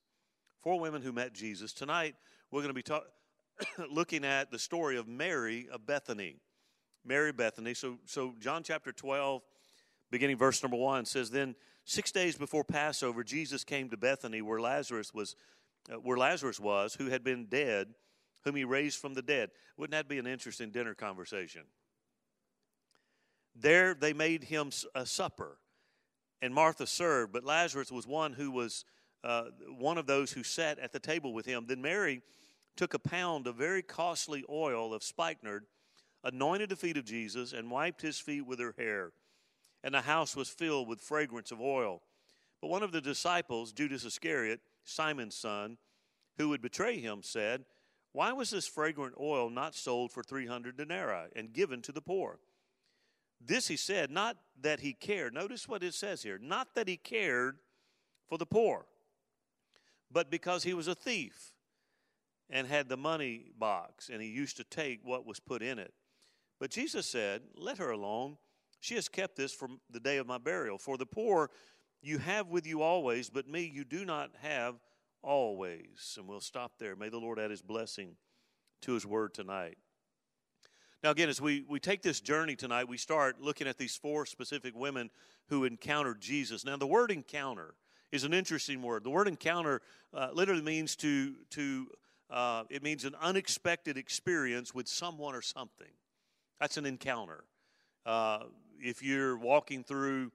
Four 0.62 0.80
women 0.80 1.02
who 1.02 1.12
met 1.12 1.34
Jesus. 1.34 1.74
Tonight 1.74 2.16
we're 2.54 2.62
going 2.62 2.74
to 2.76 2.82
be 3.78 3.86
looking 3.92 4.24
at 4.24 4.52
the 4.52 4.60
story 4.60 4.98
of 4.98 5.08
Mary 5.08 5.68
of 5.72 5.86
Bethany. 5.86 6.38
Mary 7.06 7.32
Bethany. 7.32 7.74
So, 7.74 7.98
so 8.06 8.34
John 8.40 8.64
chapter 8.64 8.92
twelve, 8.92 9.42
beginning 10.12 10.38
verse 10.38 10.64
number 10.64 10.78
one 10.78 11.06
says, 11.06 11.30
then 11.30 11.56
Six 11.86 12.12
days 12.12 12.38
before 12.38 12.64
Passover, 12.64 13.24
Jesus 13.24 13.64
came 13.66 13.90
to 13.90 13.98
Bethany, 13.98 14.42
where 14.42 14.62
Lazarus 14.62 15.14
was, 15.14 15.36
uh, 15.92 15.96
where 15.96 16.18
Lazarus 16.18 16.60
was, 16.60 16.96
who 16.96 17.08
had 17.08 17.24
been 17.24 17.48
dead, 17.48 17.94
whom 18.46 18.56
he 18.56 18.64
raised 18.64 19.00
from 19.00 19.14
the 19.14 19.22
dead. 19.22 19.50
Wouldn't 19.78 19.92
that 19.92 20.08
be 20.08 20.18
an 20.18 20.28
interesting 20.28 20.72
dinner 20.72 20.96
conversation? 20.96 21.64
There 23.54 23.94
they 23.94 24.14
made 24.14 24.46
him 24.46 24.72
a 24.96 25.06
supper, 25.06 25.58
and 26.42 26.54
Martha 26.54 26.88
served, 26.88 27.34
but 27.34 27.44
Lazarus 27.44 27.92
was 27.92 28.08
one 28.08 28.34
who 28.34 28.50
was 28.50 28.86
uh, 29.24 29.44
one 29.78 29.98
of 29.98 30.08
those 30.08 30.32
who 30.32 30.44
sat 30.44 30.80
at 30.80 30.94
the 30.94 31.00
table 31.00 31.34
with 31.34 31.46
him. 31.46 31.66
Then 31.68 31.82
Mary 31.82 32.22
took 32.76 32.94
a 32.94 33.00
pound 33.00 33.48
of 33.48 33.56
very 33.56 33.82
costly 33.82 34.44
oil 34.50 34.94
of 34.94 35.04
spikenard, 35.04 35.66
anointed 36.24 36.70
the 36.70 36.76
feet 36.76 36.98
of 36.98 37.06
Jesus, 37.06 37.54
and 37.54 37.70
wiped 37.70 38.02
his 38.02 38.20
feet 38.20 38.46
with 38.46 38.60
her 38.60 38.76
hair 38.78 39.12
and 39.84 39.94
the 39.94 40.02
house 40.02 40.36
was 40.36 40.50
filled 40.50 40.88
with 40.88 41.02
fragrance 41.02 41.52
of 41.52 41.62
oil. 41.62 42.02
But 42.62 42.70
one 42.70 42.84
of 42.84 42.94
the 42.94 43.02
disciples, 43.02 43.74
Judas 43.74 44.06
Iscariot, 44.06 44.62
Simon's 44.86 45.36
son, 45.36 45.78
who 46.38 46.50
would 46.50 46.62
betray 46.62 47.00
him, 47.00 47.22
said, 47.22 47.66
Why 48.14 48.32
was 48.32 48.50
this 48.50 48.68
fragrant 48.68 49.16
oil 49.20 49.50
not 49.50 49.76
sold 49.76 50.12
for 50.12 50.24
300 50.24 50.78
denarii 50.78 51.30
and 51.36 51.54
given 51.54 51.82
to 51.82 51.92
the 51.92 52.02
poor? 52.02 52.40
This 53.46 53.68
he 53.68 53.76
said, 53.76 54.10
not 54.10 54.38
that 54.62 54.80
he 54.80 54.94
cared. 54.94 55.34
Notice 55.34 55.68
what 55.68 55.84
it 55.84 55.94
says 55.94 56.24
here 56.24 56.40
not 56.42 56.76
that 56.76 56.88
he 56.88 56.96
cared 56.96 57.58
for 58.30 58.38
the 58.38 58.46
poor, 58.46 58.86
but 60.10 60.32
because 60.32 60.64
he 60.64 60.74
was 60.74 60.88
a 60.88 60.96
thief 60.96 61.53
and 62.50 62.68
had 62.68 62.90
the 62.90 62.98
money 62.98 63.52
box, 63.58 64.10
and 64.10 64.22
he 64.22 64.28
used 64.30 64.58
to 64.58 64.64
take 64.64 65.00
what 65.04 65.26
was 65.26 65.40
put 65.40 65.62
in 65.62 65.80
it. 65.80 65.94
But 66.60 66.72
Jesus 66.72 67.06
said, 67.06 67.42
Let 67.56 67.78
her 67.78 67.92
alone. 67.92 68.38
She 68.80 68.96
has 68.96 69.08
kept 69.08 69.38
this 69.38 69.54
from 69.54 69.80
the 69.90 70.00
day 70.00 70.18
of 70.18 70.28
my 70.28 70.38
burial. 70.38 70.78
For 70.78 70.98
the 70.98 71.06
poor 71.06 71.50
you 72.02 72.18
have 72.18 72.50
with 72.50 72.68
you 72.68 72.82
always, 72.82 73.30
but 73.30 73.48
me 73.48 73.72
you 73.74 73.86
do 73.86 74.04
not 74.04 74.32
have 74.42 74.76
always. 75.22 76.16
And 76.18 76.28
we'll 76.28 76.42
stop 76.42 76.74
there. 76.80 76.96
May 76.96 77.10
the 77.10 77.18
Lord 77.18 77.40
add 77.40 77.50
his 77.50 77.62
blessing 77.62 78.18
to 78.82 78.94
his 78.94 79.06
word 79.06 79.34
tonight. 79.34 79.78
Now, 81.04 81.12
again, 81.12 81.30
as 81.30 81.42
we, 81.42 81.66
we 81.68 81.80
take 81.80 82.02
this 82.02 82.22
journey 82.22 82.56
tonight, 82.56 82.88
we 82.88 82.98
start 82.98 83.42
looking 83.42 83.68
at 83.68 83.78
these 83.78 83.96
four 83.96 84.26
specific 84.26 84.74
women 84.76 85.10
who 85.50 85.66
encountered 85.66 86.22
Jesus. 86.22 86.64
Now, 86.64 86.78
the 86.78 86.88
word 86.88 87.12
encounter 87.12 87.76
is 88.12 88.24
an 88.24 88.34
interesting 88.34 88.82
word. 88.82 89.04
The 89.04 89.10
word 89.10 89.28
encounter 89.28 89.82
uh, 90.14 90.30
literally 90.34 90.62
means 90.62 90.96
to, 90.98 91.34
to 91.52 91.88
uh, 92.34 92.64
it 92.72 92.82
means 92.82 93.06
an 93.06 93.16
unexpected 93.22 93.96
experience 93.96 94.74
with 94.74 94.88
someone 94.88 95.36
or 95.36 95.42
something. 95.44 95.94
That's 96.60 96.78
an 96.78 96.86
encounter. 96.86 97.44
Uh, 98.08 98.40
if 98.80 99.04
you're 99.04 99.38
walking 99.38 99.84
through, 99.84 100.32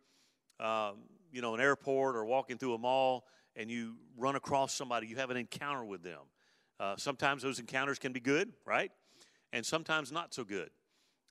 um, 0.61 0.99
you 1.33 1.43
know, 1.43 1.55
an 1.55 1.61
airport 1.61 2.15
or 2.15 2.25
walking 2.25 2.57
through 2.57 2.75
a 2.75 2.79
mall 2.79 3.25
and 3.57 3.69
you 3.69 3.97
run 4.17 4.37
across 4.37 4.73
somebody, 4.73 5.09
you 5.09 5.17
have 5.17 5.31
an 5.31 5.37
encounter 5.37 5.85
with 5.85 6.05
them. 6.05 6.21
Uh, 6.79 6.95
sometimes 6.97 7.43
those 7.43 7.59
encounters 7.59 7.99
can 7.99 8.13
be 8.13 8.21
good, 8.21 8.53
right? 8.65 8.93
And 9.53 9.67
sometimes 9.67 10.13
not 10.13 10.33
so 10.33 10.45
good. 10.45 10.71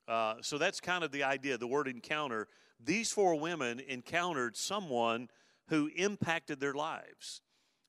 Uh, 0.06 0.34
so 0.42 0.58
that's 0.58 0.80
kind 0.80 1.02
of 1.02 1.12
the 1.12 1.22
idea, 1.22 1.56
the 1.56 1.66
word 1.66 1.88
encounter. 1.88 2.46
These 2.78 3.10
four 3.10 3.40
women 3.40 3.80
encountered 3.80 4.54
someone 4.54 5.28
who 5.68 5.90
impacted 5.96 6.60
their 6.60 6.74
lives. 6.74 7.40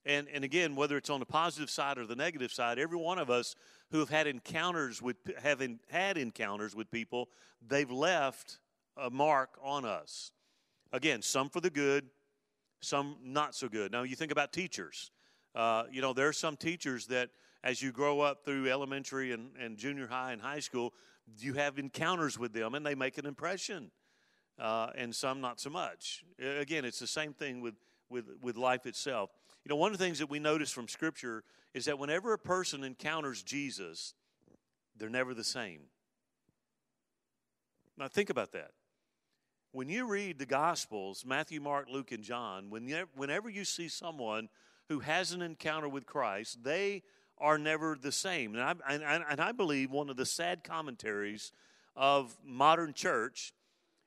And, 0.09 0.27
and 0.33 0.43
again, 0.43 0.75
whether 0.75 0.97
it's 0.97 1.11
on 1.11 1.19
the 1.19 1.25
positive 1.27 1.69
side 1.69 1.99
or 1.99 2.07
the 2.07 2.15
negative 2.15 2.51
side, 2.51 2.79
every 2.79 2.97
one 2.97 3.19
of 3.19 3.29
us 3.29 3.55
who 3.91 3.99
have 3.99 4.09
had 4.09 4.25
encounters 4.25 5.03
with 5.03 5.17
having 5.37 5.79
had 5.91 6.17
encounters 6.17 6.75
with 6.75 6.89
people, 6.89 7.29
they've 7.67 7.91
left 7.91 8.57
a 8.97 9.11
mark 9.11 9.51
on 9.61 9.85
us. 9.85 10.31
Again, 10.91 11.21
some 11.21 11.47
for 11.47 11.61
the 11.61 11.69
good, 11.69 12.05
some 12.81 13.17
not 13.23 13.53
so 13.53 13.69
good. 13.69 13.91
Now, 13.91 14.01
you 14.01 14.15
think 14.15 14.31
about 14.31 14.51
teachers. 14.51 15.11
Uh, 15.53 15.83
you 15.91 16.01
know, 16.01 16.13
there 16.13 16.27
are 16.27 16.33
some 16.33 16.57
teachers 16.57 17.05
that, 17.07 17.29
as 17.63 17.79
you 17.79 17.91
grow 17.91 18.19
up 18.19 18.43
through 18.43 18.67
elementary 18.67 19.31
and, 19.31 19.51
and 19.59 19.77
junior 19.77 20.07
high 20.07 20.31
and 20.31 20.41
high 20.41 20.59
school, 20.59 20.91
you 21.37 21.53
have 21.53 21.77
encounters 21.77 22.39
with 22.39 22.51
them 22.51 22.73
and 22.73 22.83
they 22.83 22.95
make 22.95 23.19
an 23.19 23.27
impression, 23.27 23.91
uh, 24.57 24.89
and 24.95 25.13
some 25.13 25.39
not 25.39 25.59
so 25.59 25.69
much. 25.69 26.23
Again, 26.39 26.83
it's 26.83 26.99
the 26.99 27.05
same 27.05 27.33
thing 27.33 27.61
with, 27.61 27.75
with, 28.09 28.25
with 28.41 28.57
life 28.57 28.87
itself. 28.87 29.29
You 29.69 29.75
know, 29.75 29.81
one 29.81 29.91
of 29.91 29.99
the 29.99 30.03
things 30.03 30.17
that 30.17 30.31
we 30.31 30.39
notice 30.39 30.71
from 30.71 30.87
Scripture 30.87 31.43
is 31.75 31.85
that 31.85 31.99
whenever 31.99 32.33
a 32.33 32.39
person 32.39 32.83
encounters 32.83 33.43
Jesus, 33.43 34.15
they're 34.97 35.11
never 35.11 35.35
the 35.35 35.43
same. 35.43 35.81
Now, 37.95 38.07
think 38.07 38.31
about 38.31 38.51
that. 38.53 38.71
When 39.71 39.87
you 39.87 40.07
read 40.07 40.39
the 40.39 40.47
Gospels, 40.47 41.23
Matthew, 41.23 41.61
Mark, 41.61 41.85
Luke, 41.87 42.11
and 42.11 42.23
John, 42.23 42.71
whenever 42.71 43.47
you 43.47 43.63
see 43.63 43.89
someone 43.89 44.49
who 44.87 45.01
has 45.01 45.33
an 45.33 45.43
encounter 45.43 45.87
with 45.87 46.07
Christ, 46.07 46.63
they 46.63 47.03
are 47.37 47.59
never 47.59 47.95
the 47.95 48.11
same. 48.11 48.55
And 48.55 48.63
I, 48.63 48.73
and, 48.89 49.23
and 49.29 49.39
I 49.39 49.51
believe 49.51 49.91
one 49.91 50.09
of 50.09 50.17
the 50.17 50.25
sad 50.25 50.63
commentaries 50.63 51.51
of 51.95 52.35
modern 52.43 52.93
church 52.93 53.53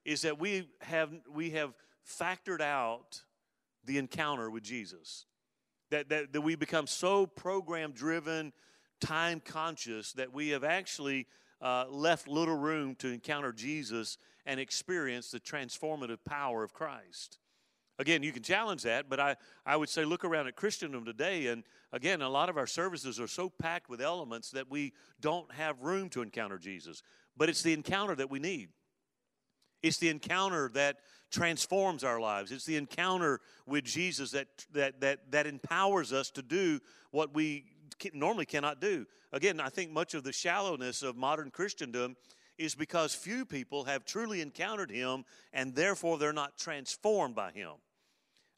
is 0.05 0.23
that 0.23 0.41
we 0.41 0.71
have, 0.81 1.13
we 1.33 1.51
have 1.51 1.73
factored 2.05 2.61
out 2.61 3.23
the 3.85 3.99
encounter 3.99 4.51
with 4.51 4.65
Jesus. 4.65 5.27
That, 5.93 6.09
that, 6.09 6.33
that 6.33 6.41
we 6.41 6.55
become 6.55 6.87
so 6.87 7.27
program 7.27 7.93
driven, 7.93 8.55
time 8.99 9.41
conscious, 9.45 10.15
that 10.15 10.33
we 10.33 10.49
have 10.49 10.65
actually 10.65 11.27
uh, 11.61 11.85
left 11.91 12.27
little 12.27 12.57
room 12.57 12.95
to 12.95 13.09
encounter 13.09 13.53
Jesus 13.53 14.17
and 14.47 14.59
experience 14.59 15.31
the 15.31 15.39
transformative 15.39 16.25
power 16.25 16.65
of 16.65 16.73
Christ. 16.73 17.37
Again, 17.99 18.23
you 18.23 18.33
can 18.33 18.43
challenge 18.43 18.85
that, 18.85 19.11
but 19.11 19.21
I, 19.21 19.37
I 19.67 19.77
would 19.77 19.91
say 19.91 20.07
look 20.07 20.25
around 20.25 20.47
at 20.47 20.57
Christendom 20.57 21.05
today, 21.05 21.49
and 21.49 21.63
again, 21.93 22.23
a 22.23 22.29
lot 22.31 22.49
of 22.49 22.57
our 22.57 22.67
services 22.67 23.21
are 23.21 23.29
so 23.29 23.51
packed 23.51 23.91
with 23.91 24.01
elements 24.01 24.51
that 24.53 24.71
we 24.71 24.95
don't 25.21 25.53
have 25.53 25.83
room 25.83 26.09
to 26.09 26.23
encounter 26.23 26.57
Jesus. 26.57 27.03
But 27.37 27.51
it's 27.51 27.61
the 27.61 27.75
encounter 27.75 28.15
that 28.15 28.31
we 28.31 28.39
need. 28.39 28.71
It's 29.83 29.99
the 29.99 30.09
encounter 30.09 30.71
that 30.75 30.99
transforms 31.31 32.05
our 32.05 32.21
lives. 32.21 32.53
It's 32.53 32.65
the 32.65 32.77
encounter 32.77 33.41
with 33.67 33.85
Jesus 33.85 34.31
that, 34.33 34.49
that, 34.73 35.01
that, 35.01 35.31
that 35.33 35.47
empowers 35.47 36.13
us 36.13 36.31
to 36.33 36.43
do 36.43 36.81
what 37.11 37.35
we 37.35 37.65
normally 38.13 38.47
cannot 38.47 38.81
do. 38.81 39.07
Again, 39.33 39.61
I 39.61 39.69
think 39.69 39.91
much 39.91 40.15
of 40.15 40.25
the 40.25 40.33
shallowness 40.33 41.03
of 41.03 41.17
modern 41.17 41.51
Christendom 41.51 42.17
is 42.59 42.75
because 42.75 43.15
few 43.15 43.45
people 43.45 43.85
have 43.85 44.05
truly 44.05 44.41
encountered 44.41 44.91
him 44.91 45.25
and 45.53 45.75
therefore 45.75 46.19
they're 46.19 46.33
not 46.33 46.59
transformed 46.59 47.35
by 47.35 47.51
him. 47.51 47.73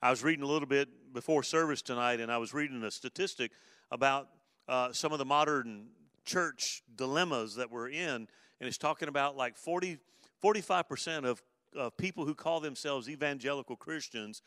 I 0.02 0.10
was 0.10 0.22
reading 0.22 0.44
a 0.44 0.48
little 0.48 0.68
bit 0.68 0.88
before 1.14 1.42
service 1.42 1.80
tonight 1.80 2.20
and 2.20 2.30
I 2.30 2.38
was 2.38 2.52
reading 2.52 2.82
a 2.82 2.90
statistic 2.90 3.52
about 3.90 4.28
uh, 4.68 4.92
some 4.92 5.12
of 5.12 5.18
the 5.18 5.24
modern 5.24 5.86
church 6.24 6.82
dilemmas 6.96 7.54
that 7.56 7.70
we're 7.70 7.88
in, 7.88 8.08
and 8.08 8.28
it's 8.60 8.78
talking 8.78 9.08
about 9.08 9.36
like 9.36 9.56
40, 9.56 9.98
45% 10.44 11.24
of, 11.24 11.42
of 11.74 11.96
people 11.96 12.26
who 12.26 12.34
call 12.34 12.60
themselves 12.60 13.08
evangelical 13.08 13.76
Christians 13.76 14.42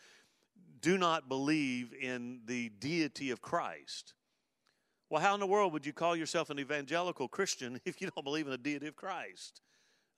do 0.80 0.98
not 0.98 1.28
believe 1.28 1.92
in 2.00 2.42
the 2.46 2.70
deity 2.70 3.32
of 3.32 3.42
Christ. 3.42 4.14
Well, 5.10 5.22
how 5.22 5.34
in 5.34 5.40
the 5.40 5.48
world 5.48 5.74
would 5.74 5.86
you 5.86 5.94
call 5.94 6.16
yourself 6.16 6.52
an 6.52 6.60
evangelical 6.60 7.28
Christian 7.28 7.82
if 7.86 8.00
you 8.00 8.10
don't 8.14 8.24
believe 8.24 8.46
in 8.46 8.52
the 8.52 8.58
deity 8.60 8.88
of 8.88 8.96
Christ? 8.96 9.62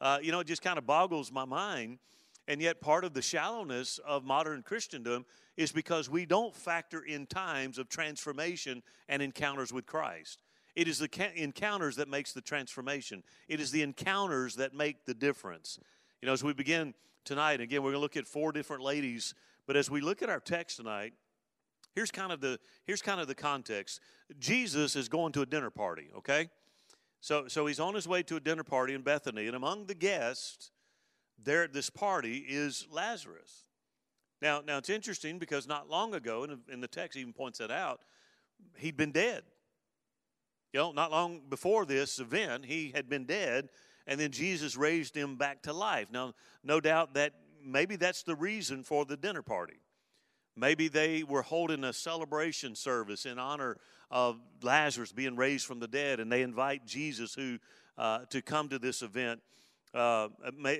Uh, 0.01 0.19
you 0.21 0.31
know, 0.31 0.41
it 0.41 0.47
just 0.47 0.61
kind 0.61 0.77
of 0.77 0.85
boggles 0.85 1.31
my 1.31 1.45
mind. 1.45 1.99
And 2.47 2.61
yet, 2.61 2.81
part 2.81 3.05
of 3.05 3.13
the 3.13 3.21
shallowness 3.21 3.99
of 3.99 4.25
modern 4.25 4.63
Christendom 4.63 5.25
is 5.55 5.71
because 5.71 6.09
we 6.09 6.25
don't 6.25 6.55
factor 6.55 7.01
in 7.01 7.27
times 7.27 7.77
of 7.77 7.89
transformation 7.89 8.81
and 9.07 9.21
encounters 9.21 9.71
with 9.71 9.85
Christ. 9.85 10.41
It 10.75 10.87
is 10.87 10.99
the 10.99 11.09
encounters 11.35 11.95
that 11.97 12.07
makes 12.07 12.33
the 12.33 12.41
transformation. 12.41 13.23
It 13.47 13.59
is 13.59 13.71
the 13.71 13.81
encounters 13.81 14.55
that 14.55 14.73
make 14.73 15.05
the 15.05 15.13
difference. 15.13 15.79
You 16.21 16.27
know, 16.27 16.33
as 16.33 16.43
we 16.43 16.53
begin 16.53 16.93
tonight, 17.25 17.61
again, 17.61 17.81
we're 17.81 17.91
going 17.91 17.99
to 17.99 18.01
look 18.01 18.17
at 18.17 18.27
four 18.27 18.51
different 18.51 18.83
ladies. 18.83 19.33
But 19.65 19.75
as 19.75 19.89
we 19.89 20.01
look 20.01 20.21
at 20.21 20.29
our 20.29 20.39
text 20.39 20.77
tonight, 20.77 21.13
Here's 21.95 22.11
kind 22.11 22.31
of 22.31 22.39
the 22.39 22.59
here's 22.85 23.01
kind 23.01 23.19
of 23.19 23.27
the 23.27 23.35
context. 23.35 23.99
Jesus 24.39 24.95
is 24.95 25.09
going 25.09 25.31
to 25.33 25.41
a 25.41 25.45
dinner 25.45 25.69
party, 25.69 26.09
okay? 26.17 26.49
So 27.21 27.47
so 27.47 27.65
he's 27.65 27.79
on 27.79 27.95
his 27.95 28.07
way 28.07 28.23
to 28.23 28.35
a 28.35 28.39
dinner 28.39 28.63
party 28.63 28.93
in 28.93 29.01
Bethany, 29.01 29.47
and 29.47 29.55
among 29.55 29.87
the 29.87 29.95
guests 29.95 30.71
there 31.43 31.63
at 31.63 31.73
this 31.73 31.89
party 31.89 32.45
is 32.47 32.87
Lazarus. 32.91 33.65
Now 34.41 34.61
now 34.65 34.77
it's 34.77 34.89
interesting 34.89 35.39
because 35.39 35.67
not 35.67 35.89
long 35.89 36.13
ago, 36.13 36.43
and 36.43 36.59
in 36.71 36.79
the 36.79 36.87
text 36.87 37.17
even 37.17 37.33
points 37.33 37.59
that 37.59 37.71
out, 37.71 38.01
he'd 38.77 38.97
been 38.97 39.11
dead. 39.11 39.43
You 40.73 40.79
know, 40.79 40.91
not 40.91 41.11
long 41.11 41.41
before 41.49 41.85
this 41.85 42.19
event, 42.19 42.65
he 42.65 42.91
had 42.93 43.09
been 43.09 43.25
dead, 43.25 43.69
and 44.05 44.19
then 44.19 44.31
Jesus 44.31 44.77
raised 44.77 45.15
him 45.15 45.35
back 45.35 45.63
to 45.63 45.73
life. 45.73 46.07
Now, 46.11 46.33
no 46.63 46.79
doubt 46.79 47.15
that 47.15 47.33
maybe 47.63 47.95
that's 47.95 48.23
the 48.23 48.35
reason 48.35 48.83
for 48.83 49.05
the 49.05 49.17
dinner 49.17 49.41
party. 49.41 49.81
Maybe 50.55 50.87
they 50.87 51.23
were 51.23 51.41
holding 51.41 51.83
a 51.83 51.93
celebration 51.93 52.75
service 52.75 53.25
in 53.25 53.39
honor 53.39 53.77
of 54.11 54.39
Lazarus 54.61 55.11
being 55.11 55.35
raised 55.35 55.65
from 55.65 55.79
the 55.79 55.87
dead, 55.87 56.19
and 56.19 56.31
they 56.31 56.41
invite 56.41 56.85
Jesus 56.85 57.33
who 57.33 57.57
uh, 57.97 58.25
to 58.29 58.41
come 58.41 58.69
to 58.69 58.79
this 58.79 59.01
event. 59.01 59.41
Uh, 59.93 60.27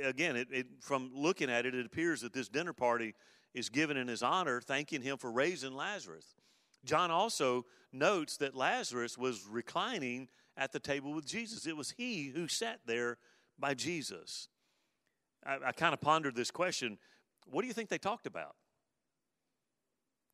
again, 0.04 0.36
it, 0.36 0.48
it, 0.52 0.68
from 0.82 1.12
looking 1.16 1.50
at 1.50 1.66
it, 1.66 1.74
it 1.74 1.86
appears 1.86 2.22
that 2.22 2.34
this 2.34 2.48
dinner 2.48 2.74
party 2.74 3.16
is 3.54 3.70
given 3.70 3.98
in 3.98 4.08
his 4.08 4.22
honor, 4.22 4.62
thanking 4.62 5.02
him 5.02 5.18
for 5.18 5.32
raising 5.32 5.74
Lazarus. 5.74 6.26
John 6.86 7.10
also 7.10 7.66
notes 7.92 8.38
that 8.38 8.56
Lazarus 8.56 9.18
was 9.18 9.46
reclining 9.50 10.28
at 10.58 10.72
the 10.72 10.80
table 10.80 11.14
with 11.14 11.26
Jesus. 11.26 11.66
It 11.66 11.78
was 11.78 11.92
he 11.92 12.28
who 12.28 12.48
sat 12.48 12.80
there 12.86 13.18
by 13.58 13.74
Jesus. 13.74 14.50
I, 15.46 15.58
I 15.68 15.72
kind 15.72 15.94
of 15.94 16.02
pondered 16.02 16.36
this 16.36 16.52
question 16.52 16.98
what 17.52 17.62
do 17.62 17.68
you 17.68 17.74
think 17.74 17.90
they 17.90 17.98
talked 17.98 18.28
about? 18.28 18.56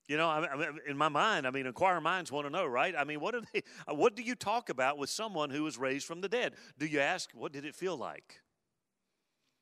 You 0.08 0.18
know, 0.18 0.30
I 0.30 0.56
mean, 0.56 0.80
in 0.88 0.98
my 0.98 1.10
mind, 1.10 1.48
I 1.48 1.50
mean, 1.50 1.65
inquiring 1.65 2.04
minds 2.04 2.32
want 2.32 2.46
to 2.46 2.52
know, 2.52 2.65
right? 2.65 2.94
I 2.96 3.06
mean, 3.06 3.20
what 3.20 3.34
do 3.34 3.41
they? 3.54 3.63
What 3.96 4.15
do 4.15 4.22
you 4.22 4.36
talk 4.36 4.70
about 4.70 4.98
with 4.98 5.10
someone 5.10 5.50
who 5.50 5.63
was 5.63 5.78
raised 5.78 6.06
from 6.06 6.22
the 6.22 6.30
dead? 6.30 6.54
Do 6.78 6.86
you 6.86 7.00
ask, 7.00 7.30
"What 7.34 7.52
did 7.52 7.65
it 7.65 7.74
feel 7.74 7.98
like?" 7.98 8.41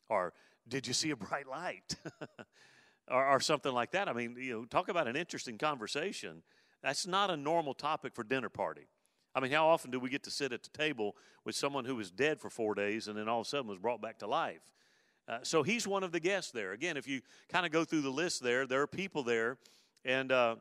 Or 0.10 0.34
did 0.68 0.86
you 0.86 0.94
see 0.94 1.12
a 1.12 1.16
bright 1.16 1.48
light? 1.48 1.96
or, 3.08 3.26
or, 3.26 3.40
something 3.40 3.72
like 3.72 3.92
that. 3.92 4.08
I 4.10 4.14
mean, 4.14 4.36
you 4.38 4.54
know, 4.54 4.66
talk 4.66 4.90
about 4.90 5.08
an 5.08 5.16
interesting 5.16 5.58
conversation. 5.58 6.44
That's 6.84 7.08
not 7.08 7.32
a 7.32 7.38
normal 7.38 7.74
topic 7.74 8.14
for 8.14 8.24
dinner 8.24 8.50
party. 8.50 8.88
I 9.34 9.40
mean, 9.40 9.52
how 9.52 9.68
often 9.68 9.90
do 9.90 10.00
we 10.00 10.10
get 10.10 10.24
to 10.24 10.32
sit 10.32 10.54
at 10.54 10.62
the 10.62 10.70
table 10.70 11.16
with 11.44 11.56
someone 11.56 11.86
who 11.86 11.96
was 11.96 12.12
dead 12.12 12.40
for 12.40 12.50
four 12.50 12.76
days 12.76 13.08
and 13.08 13.18
then 13.18 13.28
all 13.28 13.42
of 13.42 13.48
a 13.48 13.50
sudden 13.50 13.68
was 13.68 13.80
brought 13.80 14.02
back 14.02 14.20
to 14.20 14.28
life? 14.28 14.62
Uh, 15.28 15.40
so 15.42 15.64
he's 15.64 15.88
one 15.88 16.04
of 16.04 16.12
the 16.12 16.20
guests 16.20 16.52
there. 16.52 16.74
Again, 16.74 16.98
if 16.98 17.08
you 17.08 17.22
kind 17.50 17.66
of 17.66 17.72
go 17.72 17.86
through 17.86 18.02
the 18.02 18.10
list 18.10 18.44
there, 18.44 18.68
there 18.68 18.82
are 18.82 18.88
people 18.88 19.24
there 19.24 19.58
and 20.06 20.32
uh, 20.32 20.58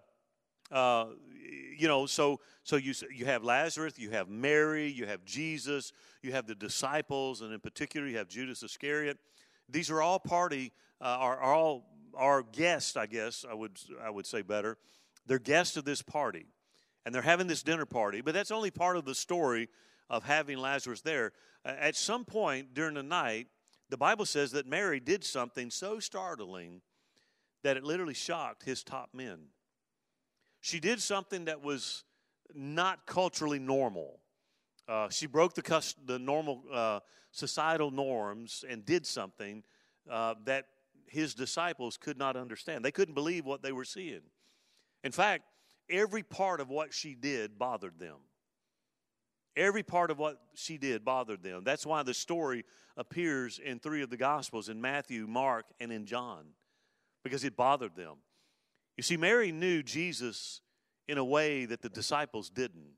uh, 0.71 1.07
you 1.77 1.89
know, 1.89 2.07
so 2.07 2.41
so 2.63 2.77
you 2.77 2.95
you 3.15 3.27
have 3.27 3.45
Lazarus, 3.45 3.99
you 3.99 4.11
have 4.11 4.29
Mary, 4.29 4.89
you 4.89 5.07
have 5.07 5.25
Jesus, 5.25 5.93
you 6.23 6.33
have 6.33 6.47
the 6.47 6.55
disciples, 6.55 7.43
and 7.43 7.53
in 7.53 7.61
particular, 7.61 8.07
you 8.07 8.17
have 8.17 8.29
Judas 8.29 8.63
Iscariot. 8.63 9.19
These 9.69 9.91
are 9.91 10.01
all 10.01 10.19
party 10.19 10.73
uh, 11.01 11.05
are, 11.05 11.39
are 11.39 11.55
all 11.55 11.85
our 12.15 12.43
guests, 12.43 12.97
I 12.97 13.07
guess 13.07 13.45
I 13.49 13.55
would 13.55 13.79
I 14.03 14.11
would 14.11 14.27
say 14.27 14.43
better. 14.43 14.79
They're 15.27 15.39
guests 15.39 15.77
of 15.77 15.85
this 15.85 16.03
party, 16.03 16.47
and 17.05 17.15
they're 17.15 17.23
having 17.23 17.47
this 17.47 17.63
dinner 17.63 17.87
party. 17.87 18.21
But 18.21 18.35
that's 18.35 18.51
only 18.51 18.71
part 18.71 18.97
of 18.97 19.05
the 19.05 19.15
story 19.15 19.69
of 20.11 20.25
having 20.25 20.59
Lazarus 20.59 21.01
there. 21.01 21.33
at 21.65 21.97
some 21.97 22.25
point 22.25 22.75
during 22.75 22.95
the 22.95 23.03
night, 23.03 23.47
the 23.89 23.97
Bible 23.97 24.27
says 24.27 24.53
that 24.53 24.67
Mary 24.67 25.01
did 25.01 25.23
something 25.23 25.71
so 25.71 25.99
startling 25.99 26.81
that 27.63 27.77
it 27.77 27.85
literally 27.85 28.15
shocked 28.15 28.65
his 28.65 28.83
top 28.83 29.11
men. 29.13 29.39
She 30.61 30.81
did 30.81 31.01
something 31.01 31.47
that 31.47 31.63
was 31.63 32.05
not 32.55 33.07
culturally 33.07 33.59
normal. 33.59 34.21
Uh, 34.89 35.09
she 35.09 35.27
broke 35.27 35.55
the, 35.55 35.95
the 36.05 36.19
normal 36.19 36.65
uh, 36.73 37.01
societal 37.31 37.91
norms 37.91 38.65
and 38.69 38.85
did 38.85 39.07
something 39.07 39.63
uh, 40.11 40.35
that 40.45 40.67
his 41.07 41.35
disciples 41.35 41.97
could 41.97 42.19
not 42.19 42.37
understand. 42.37 42.85
They 42.85 42.91
couldn't 42.91 43.15
believe 43.15 43.45
what 43.45 43.63
they 43.63 43.73
were 43.73 43.85
seeing. 43.85 44.23
In 45.05 45.13
fact, 45.13 45.45
every 45.91 46.23
part 46.23 46.61
of 46.61 46.69
what 46.69 46.93
she 46.93 47.15
did 47.15 47.59
bothered 47.59 47.99
them. 47.99 48.17
Every 49.57 49.83
part 49.83 50.11
of 50.11 50.19
what 50.19 50.39
she 50.55 50.79
did 50.79 51.05
bothered 51.05 51.43
them. 51.43 51.63
That's 51.65 51.85
why 51.85 52.03
the 52.03 52.15
story 52.15 52.65
appears 52.97 53.59
in 53.59 53.79
three 53.79 54.03
of 54.03 54.09
the 54.09 54.17
Gospels 54.17 54.69
in 54.69 54.81
Matthew, 54.81 55.27
Mark, 55.27 55.67
and 55.79 55.93
in 55.93 56.07
John 56.07 56.47
because 57.23 57.45
it 57.45 57.57
bothered 57.57 57.95
them. 57.95 58.17
You 58.97 59.03
see, 59.03 59.17
Mary 59.17 59.53
knew 59.53 59.83
Jesus 59.83 60.61
in 61.09 61.19
a 61.19 61.25
way 61.25 61.65
that 61.67 61.83
the 61.83 61.89
disciples 61.89 62.51
didn't. 62.51 62.93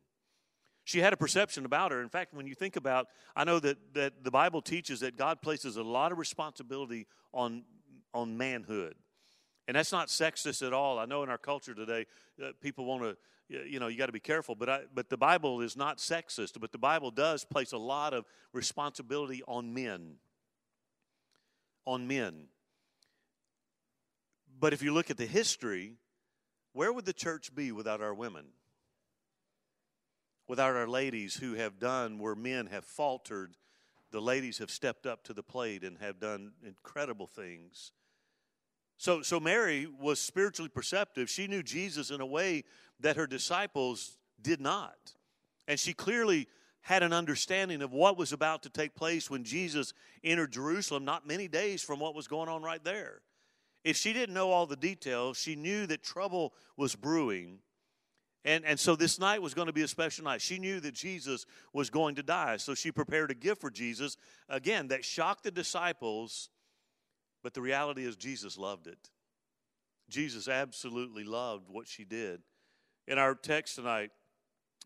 She 0.84 0.98
had 0.98 1.12
a 1.12 1.16
perception 1.16 1.64
about 1.64 1.92
her. 1.92 2.02
In 2.02 2.10
fact, 2.10 2.34
when 2.34 2.46
you 2.46 2.54
think 2.54 2.76
about, 2.76 3.06
I 3.34 3.44
know 3.44 3.58
that, 3.60 3.78
that 3.94 4.22
the 4.22 4.30
Bible 4.30 4.60
teaches 4.60 5.00
that 5.00 5.16
God 5.16 5.40
places 5.40 5.76
a 5.76 5.82
lot 5.82 6.12
of 6.12 6.18
responsibility 6.18 7.06
on, 7.32 7.64
on 8.12 8.36
manhood. 8.36 8.94
And 9.66 9.76
that's 9.76 9.92
not 9.92 10.08
sexist 10.08 10.66
at 10.66 10.72
all. 10.72 10.98
I 10.98 11.06
know 11.06 11.22
in 11.22 11.30
our 11.30 11.38
culture 11.38 11.74
today, 11.74 12.06
uh, 12.42 12.52
people 12.60 12.84
want 12.84 13.02
to, 13.02 13.16
you 13.48 13.80
know, 13.80 13.88
you 13.88 13.96
got 13.96 14.06
to 14.06 14.12
be 14.12 14.20
careful. 14.20 14.54
But 14.54 14.68
I, 14.68 14.80
but 14.94 15.08
the 15.08 15.16
Bible 15.16 15.60
is 15.60 15.76
not 15.76 15.98
sexist. 15.98 16.60
But 16.60 16.72
the 16.72 16.78
Bible 16.78 17.10
does 17.10 17.44
place 17.44 17.72
a 17.72 17.78
lot 17.78 18.12
of 18.12 18.24
responsibility 18.52 19.42
on 19.48 19.72
men. 19.72 20.16
On 21.86 22.06
men. 22.06 22.48
But 24.60 24.72
if 24.72 24.82
you 24.82 24.92
look 24.92 25.10
at 25.10 25.16
the 25.16 25.26
history, 25.26 25.96
where 26.72 26.92
would 26.92 27.04
the 27.04 27.12
church 27.12 27.54
be 27.54 27.72
without 27.72 28.00
our 28.00 28.14
women? 28.14 28.46
Without 30.46 30.76
our 30.76 30.88
ladies 30.88 31.36
who 31.36 31.54
have 31.54 31.78
done 31.78 32.18
where 32.18 32.34
men 32.34 32.66
have 32.66 32.84
faltered, 32.84 33.56
the 34.10 34.20
ladies 34.20 34.58
have 34.58 34.70
stepped 34.70 35.06
up 35.06 35.24
to 35.24 35.32
the 35.32 35.42
plate 35.42 35.82
and 35.84 35.98
have 35.98 36.20
done 36.20 36.52
incredible 36.64 37.26
things. 37.26 37.92
So, 38.96 39.22
so 39.22 39.40
Mary 39.40 39.86
was 40.00 40.20
spiritually 40.20 40.68
perceptive. 40.68 41.28
She 41.28 41.46
knew 41.46 41.62
Jesus 41.62 42.10
in 42.10 42.20
a 42.20 42.26
way 42.26 42.64
that 43.00 43.16
her 43.16 43.26
disciples 43.26 44.16
did 44.40 44.60
not. 44.60 44.96
And 45.66 45.78
she 45.78 45.94
clearly 45.94 46.46
had 46.82 47.02
an 47.02 47.12
understanding 47.12 47.80
of 47.82 47.92
what 47.92 48.18
was 48.18 48.32
about 48.32 48.62
to 48.62 48.70
take 48.70 48.94
place 48.94 49.30
when 49.30 49.42
Jesus 49.42 49.94
entered 50.22 50.52
Jerusalem, 50.52 51.04
not 51.04 51.26
many 51.26 51.48
days 51.48 51.82
from 51.82 51.98
what 51.98 52.14
was 52.14 52.28
going 52.28 52.48
on 52.48 52.62
right 52.62 52.82
there. 52.84 53.22
If 53.84 53.96
she 53.96 54.12
didn't 54.12 54.34
know 54.34 54.50
all 54.50 54.66
the 54.66 54.76
details, 54.76 55.38
she 55.38 55.56
knew 55.56 55.86
that 55.86 56.02
trouble 56.02 56.52
was 56.76 56.94
brewing. 56.94 57.58
And, 58.44 58.64
and 58.66 58.78
so 58.78 58.96
this 58.96 59.18
night 59.18 59.40
was 59.40 59.54
going 59.54 59.66
to 59.66 59.72
be 59.72 59.82
a 59.82 59.88
special 59.88 60.24
night. 60.24 60.42
She 60.42 60.58
knew 60.58 60.78
that 60.80 60.94
Jesus 60.94 61.46
was 61.72 61.88
going 61.88 62.14
to 62.16 62.22
die. 62.22 62.58
So 62.58 62.74
she 62.74 62.92
prepared 62.92 63.30
a 63.30 63.34
gift 63.34 63.62
for 63.62 63.70
Jesus, 63.70 64.18
again, 64.48 64.88
that 64.88 65.04
shocked 65.04 65.44
the 65.44 65.50
disciples. 65.50 66.50
But 67.44 67.52
the 67.52 67.60
reality 67.60 68.06
is, 68.06 68.16
Jesus 68.16 68.56
loved 68.56 68.86
it. 68.86 69.10
Jesus 70.08 70.48
absolutely 70.48 71.24
loved 71.24 71.68
what 71.68 71.86
she 71.86 72.02
did. 72.02 72.40
In 73.06 73.18
our 73.18 73.34
text 73.34 73.76
tonight, 73.76 74.10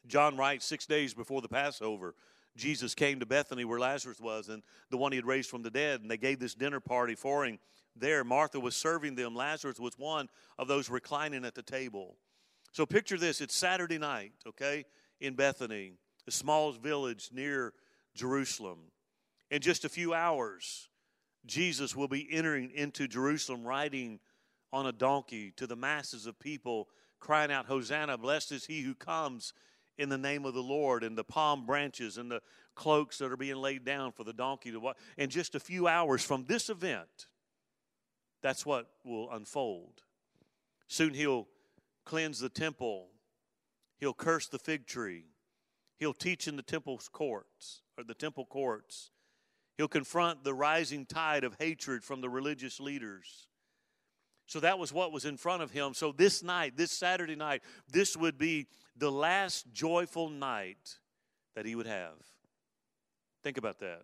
John 0.08 0.36
writes 0.36 0.66
six 0.66 0.84
days 0.84 1.14
before 1.14 1.40
the 1.40 1.48
Passover, 1.48 2.16
Jesus 2.56 2.96
came 2.96 3.20
to 3.20 3.26
Bethany 3.26 3.64
where 3.64 3.78
Lazarus 3.78 4.20
was 4.20 4.48
and 4.48 4.64
the 4.90 4.96
one 4.96 5.12
he 5.12 5.16
had 5.16 5.24
raised 5.24 5.48
from 5.48 5.62
the 5.62 5.70
dead, 5.70 6.00
and 6.00 6.10
they 6.10 6.16
gave 6.16 6.40
this 6.40 6.54
dinner 6.54 6.80
party 6.80 7.14
for 7.14 7.44
him 7.46 7.60
there. 7.94 8.24
Martha 8.24 8.58
was 8.58 8.74
serving 8.74 9.14
them, 9.14 9.36
Lazarus 9.36 9.78
was 9.78 9.96
one 9.96 10.28
of 10.58 10.66
those 10.66 10.90
reclining 10.90 11.44
at 11.44 11.54
the 11.54 11.62
table. 11.62 12.16
So 12.72 12.84
picture 12.84 13.16
this 13.16 13.40
it's 13.40 13.54
Saturday 13.54 13.98
night, 13.98 14.32
okay, 14.48 14.84
in 15.20 15.34
Bethany, 15.34 15.92
a 16.26 16.32
small 16.32 16.72
village 16.72 17.30
near 17.32 17.72
Jerusalem. 18.16 18.78
In 19.48 19.60
just 19.62 19.84
a 19.84 19.88
few 19.88 20.12
hours, 20.12 20.88
Jesus 21.46 21.96
will 21.96 22.08
be 22.08 22.28
entering 22.30 22.70
into 22.70 23.08
Jerusalem 23.08 23.64
riding 23.64 24.20
on 24.72 24.86
a 24.86 24.92
donkey 24.92 25.52
to 25.56 25.66
the 25.66 25.76
masses 25.76 26.26
of 26.26 26.38
people 26.38 26.88
crying 27.20 27.50
out, 27.50 27.66
Hosanna, 27.66 28.18
blessed 28.18 28.52
is 28.52 28.66
he 28.66 28.82
who 28.82 28.94
comes 28.94 29.52
in 29.96 30.08
the 30.08 30.18
name 30.18 30.44
of 30.44 30.54
the 30.54 30.62
Lord, 30.62 31.02
and 31.02 31.18
the 31.18 31.24
palm 31.24 31.66
branches 31.66 32.18
and 32.18 32.30
the 32.30 32.40
cloaks 32.76 33.18
that 33.18 33.32
are 33.32 33.36
being 33.36 33.56
laid 33.56 33.84
down 33.84 34.12
for 34.12 34.22
the 34.22 34.32
donkey 34.32 34.70
to 34.70 34.78
walk. 34.78 34.96
In 35.16 35.28
just 35.28 35.56
a 35.56 35.60
few 35.60 35.88
hours 35.88 36.22
from 36.22 36.44
this 36.44 36.70
event, 36.70 37.26
that's 38.40 38.64
what 38.64 38.88
will 39.04 39.30
unfold. 39.32 40.02
Soon 40.86 41.14
he'll 41.14 41.48
cleanse 42.04 42.38
the 42.38 42.48
temple, 42.48 43.08
he'll 43.98 44.14
curse 44.14 44.46
the 44.46 44.58
fig 44.58 44.86
tree, 44.86 45.24
he'll 45.98 46.14
teach 46.14 46.46
in 46.46 46.56
the 46.56 46.62
temple's 46.62 47.08
courts, 47.08 47.82
or 47.98 48.04
the 48.04 48.14
temple 48.14 48.46
courts. 48.46 49.10
He'll 49.78 49.88
confront 49.88 50.42
the 50.42 50.52
rising 50.52 51.06
tide 51.06 51.44
of 51.44 51.54
hatred 51.58 52.02
from 52.04 52.20
the 52.20 52.28
religious 52.28 52.80
leaders. 52.80 53.46
So 54.46 54.60
that 54.60 54.78
was 54.78 54.92
what 54.92 55.12
was 55.12 55.24
in 55.24 55.36
front 55.36 55.62
of 55.62 55.70
him. 55.70 55.94
So 55.94 56.10
this 56.10 56.42
night, 56.42 56.76
this 56.76 56.90
Saturday 56.90 57.36
night, 57.36 57.62
this 57.90 58.16
would 58.16 58.38
be 58.38 58.66
the 58.96 59.12
last 59.12 59.72
joyful 59.72 60.28
night 60.30 60.98
that 61.54 61.64
he 61.64 61.76
would 61.76 61.86
have. 61.86 62.16
Think 63.44 63.56
about 63.56 63.78
that. 63.78 64.02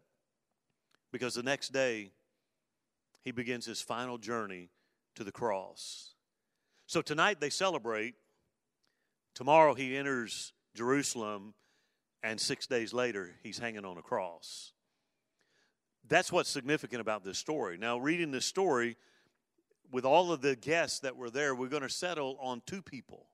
Because 1.11 1.35
the 1.35 1.43
next 1.43 1.73
day, 1.73 2.13
he 3.23 3.33
begins 3.33 3.67
his 3.67 3.81
final 3.81 4.17
journey 4.17 4.69
to 5.17 5.25
the 5.25 5.33
cross. 5.33 6.15
So 6.87 7.03
tonight 7.03 7.41
they 7.41 7.51
celebrate. 7.51 8.15
Tomorrow 9.35 9.75
he 9.75 9.97
enters 9.97 10.53
Jerusalem, 10.77 11.55
and 12.23 12.41
six 12.41 12.67
days 12.69 12.93
later, 12.93 13.33
he's 13.43 13.59
hanging 13.59 13.85
on 13.85 13.99
a 13.99 14.03
cross. 14.03 14.73
That's 16.09 16.31
what's 16.31 16.51
significant 16.51 17.01
about 17.01 17.25
this 17.25 17.38
story. 17.38 17.79
Now, 17.79 17.99
reading 17.99 18.31
this 18.31 18.45
story, 18.45 18.97
with 19.90 20.05
all 20.05 20.33
of 20.33 20.40
the 20.40 20.57
guests 20.57 21.01
that 21.01 21.17
were 21.17 21.31
there, 21.31 21.55
we're 21.55 21.69
going 21.69 21.83
to 21.83 21.88
settle 21.88 22.37
on 22.40 22.62
two 22.67 22.83
people 22.83 23.27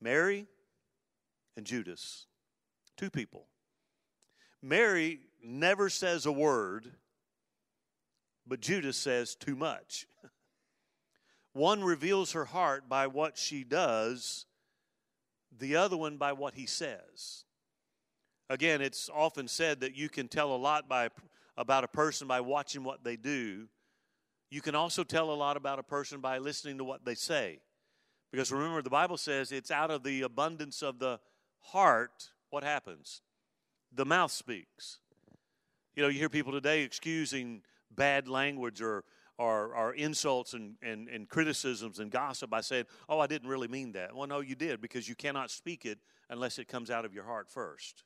Mary 0.00 0.46
and 1.56 1.64
Judas. 1.64 2.26
Two 2.96 3.10
people. 3.10 3.46
Mary 4.62 5.20
never 5.42 5.88
says 5.88 6.26
a 6.26 6.32
word, 6.32 6.92
but 8.46 8.60
Judas 8.60 8.96
says 8.96 9.34
too 9.34 9.54
much. 9.54 10.06
one 11.52 11.84
reveals 11.84 12.32
her 12.32 12.46
heart 12.46 12.88
by 12.88 13.06
what 13.06 13.36
she 13.36 13.64
does, 13.64 14.46
the 15.58 15.76
other 15.76 15.96
one 15.96 16.16
by 16.16 16.32
what 16.32 16.54
he 16.54 16.66
says. 16.66 17.44
Again, 18.48 18.80
it's 18.80 19.10
often 19.12 19.48
said 19.48 19.80
that 19.80 19.96
you 19.96 20.08
can 20.08 20.28
tell 20.28 20.54
a 20.54 20.56
lot 20.56 20.88
by, 20.88 21.08
about 21.56 21.84
a 21.84 21.88
person 21.88 22.26
by 22.26 22.40
watching 22.40 22.84
what 22.84 23.04
they 23.04 23.16
do 23.16 23.68
you 24.50 24.60
can 24.60 24.74
also 24.74 25.02
tell 25.02 25.30
a 25.30 25.34
lot 25.34 25.56
about 25.56 25.78
a 25.78 25.82
person 25.82 26.20
by 26.20 26.38
listening 26.38 26.78
to 26.78 26.84
what 26.84 27.04
they 27.04 27.14
say. 27.14 27.60
Because 28.30 28.52
remember, 28.52 28.82
the 28.82 28.90
Bible 28.90 29.16
says 29.16 29.50
it's 29.52 29.70
out 29.70 29.90
of 29.90 30.02
the 30.02 30.22
abundance 30.22 30.82
of 30.82 30.98
the 30.98 31.18
heart, 31.58 32.30
what 32.50 32.62
happens? 32.62 33.22
The 33.92 34.04
mouth 34.04 34.30
speaks. 34.30 34.98
You 35.94 36.02
know, 36.02 36.08
you 36.08 36.18
hear 36.18 36.28
people 36.28 36.52
today 36.52 36.82
excusing 36.82 37.62
bad 37.90 38.28
language 38.28 38.82
or, 38.82 39.04
or, 39.38 39.74
or 39.74 39.94
insults 39.94 40.52
and, 40.54 40.74
and, 40.82 41.08
and 41.08 41.28
criticisms 41.28 41.98
and 41.98 42.10
gossip 42.10 42.50
by 42.50 42.60
saying, 42.60 42.84
oh, 43.08 43.18
I 43.18 43.26
didn't 43.26 43.48
really 43.48 43.68
mean 43.68 43.92
that. 43.92 44.14
Well, 44.14 44.26
no, 44.26 44.40
you 44.40 44.54
did 44.54 44.80
because 44.80 45.08
you 45.08 45.14
cannot 45.14 45.50
speak 45.50 45.84
it 45.86 45.98
unless 46.28 46.58
it 46.58 46.68
comes 46.68 46.90
out 46.90 47.04
of 47.04 47.14
your 47.14 47.24
heart 47.24 47.48
first. 47.48 48.04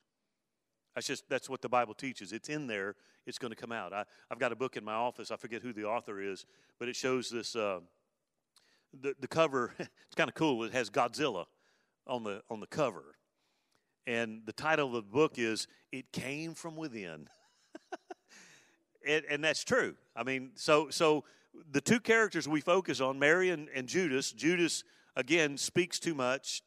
That's 0.95 1.07
just 1.07 1.29
that's 1.29 1.49
what 1.49 1.61
the 1.61 1.69
Bible 1.69 1.93
teaches. 1.93 2.33
It's 2.33 2.49
in 2.49 2.67
there. 2.67 2.95
It's 3.25 3.37
going 3.37 3.51
to 3.51 3.55
come 3.55 3.71
out. 3.71 3.93
I, 3.93 4.05
have 4.29 4.39
got 4.39 4.51
a 4.51 4.55
book 4.55 4.75
in 4.77 4.83
my 4.83 4.93
office. 4.93 5.31
I 5.31 5.37
forget 5.37 5.61
who 5.61 5.73
the 5.73 5.85
author 5.85 6.21
is, 6.21 6.45
but 6.79 6.89
it 6.89 6.95
shows 6.95 7.29
this. 7.29 7.55
Uh, 7.55 7.79
the 8.99 9.15
the 9.19 9.27
cover. 9.27 9.73
It's 9.79 10.15
kind 10.15 10.29
of 10.29 10.35
cool. 10.35 10.63
It 10.65 10.73
has 10.73 10.89
Godzilla 10.89 11.45
on 12.05 12.23
the 12.23 12.41
on 12.49 12.59
the 12.59 12.67
cover, 12.67 13.15
and 14.05 14.41
the 14.45 14.51
title 14.51 14.87
of 14.87 14.93
the 14.93 15.01
book 15.03 15.35
is 15.37 15.67
"It 15.93 16.11
Came 16.11 16.53
from 16.53 16.75
Within." 16.75 17.29
and, 19.07 19.23
and 19.29 19.41
that's 19.41 19.63
true. 19.63 19.95
I 20.17 20.23
mean, 20.23 20.51
so 20.55 20.89
so 20.89 21.23
the 21.71 21.79
two 21.79 22.01
characters 22.01 22.47
we 22.47 22.59
focus 22.59 22.99
on, 22.99 23.19
Mary 23.19 23.49
and, 23.49 23.69
and 23.73 23.87
Judas. 23.87 24.31
Judas 24.33 24.83
again 25.15 25.57
speaks 25.57 25.99
too 25.99 26.13
much. 26.13 26.61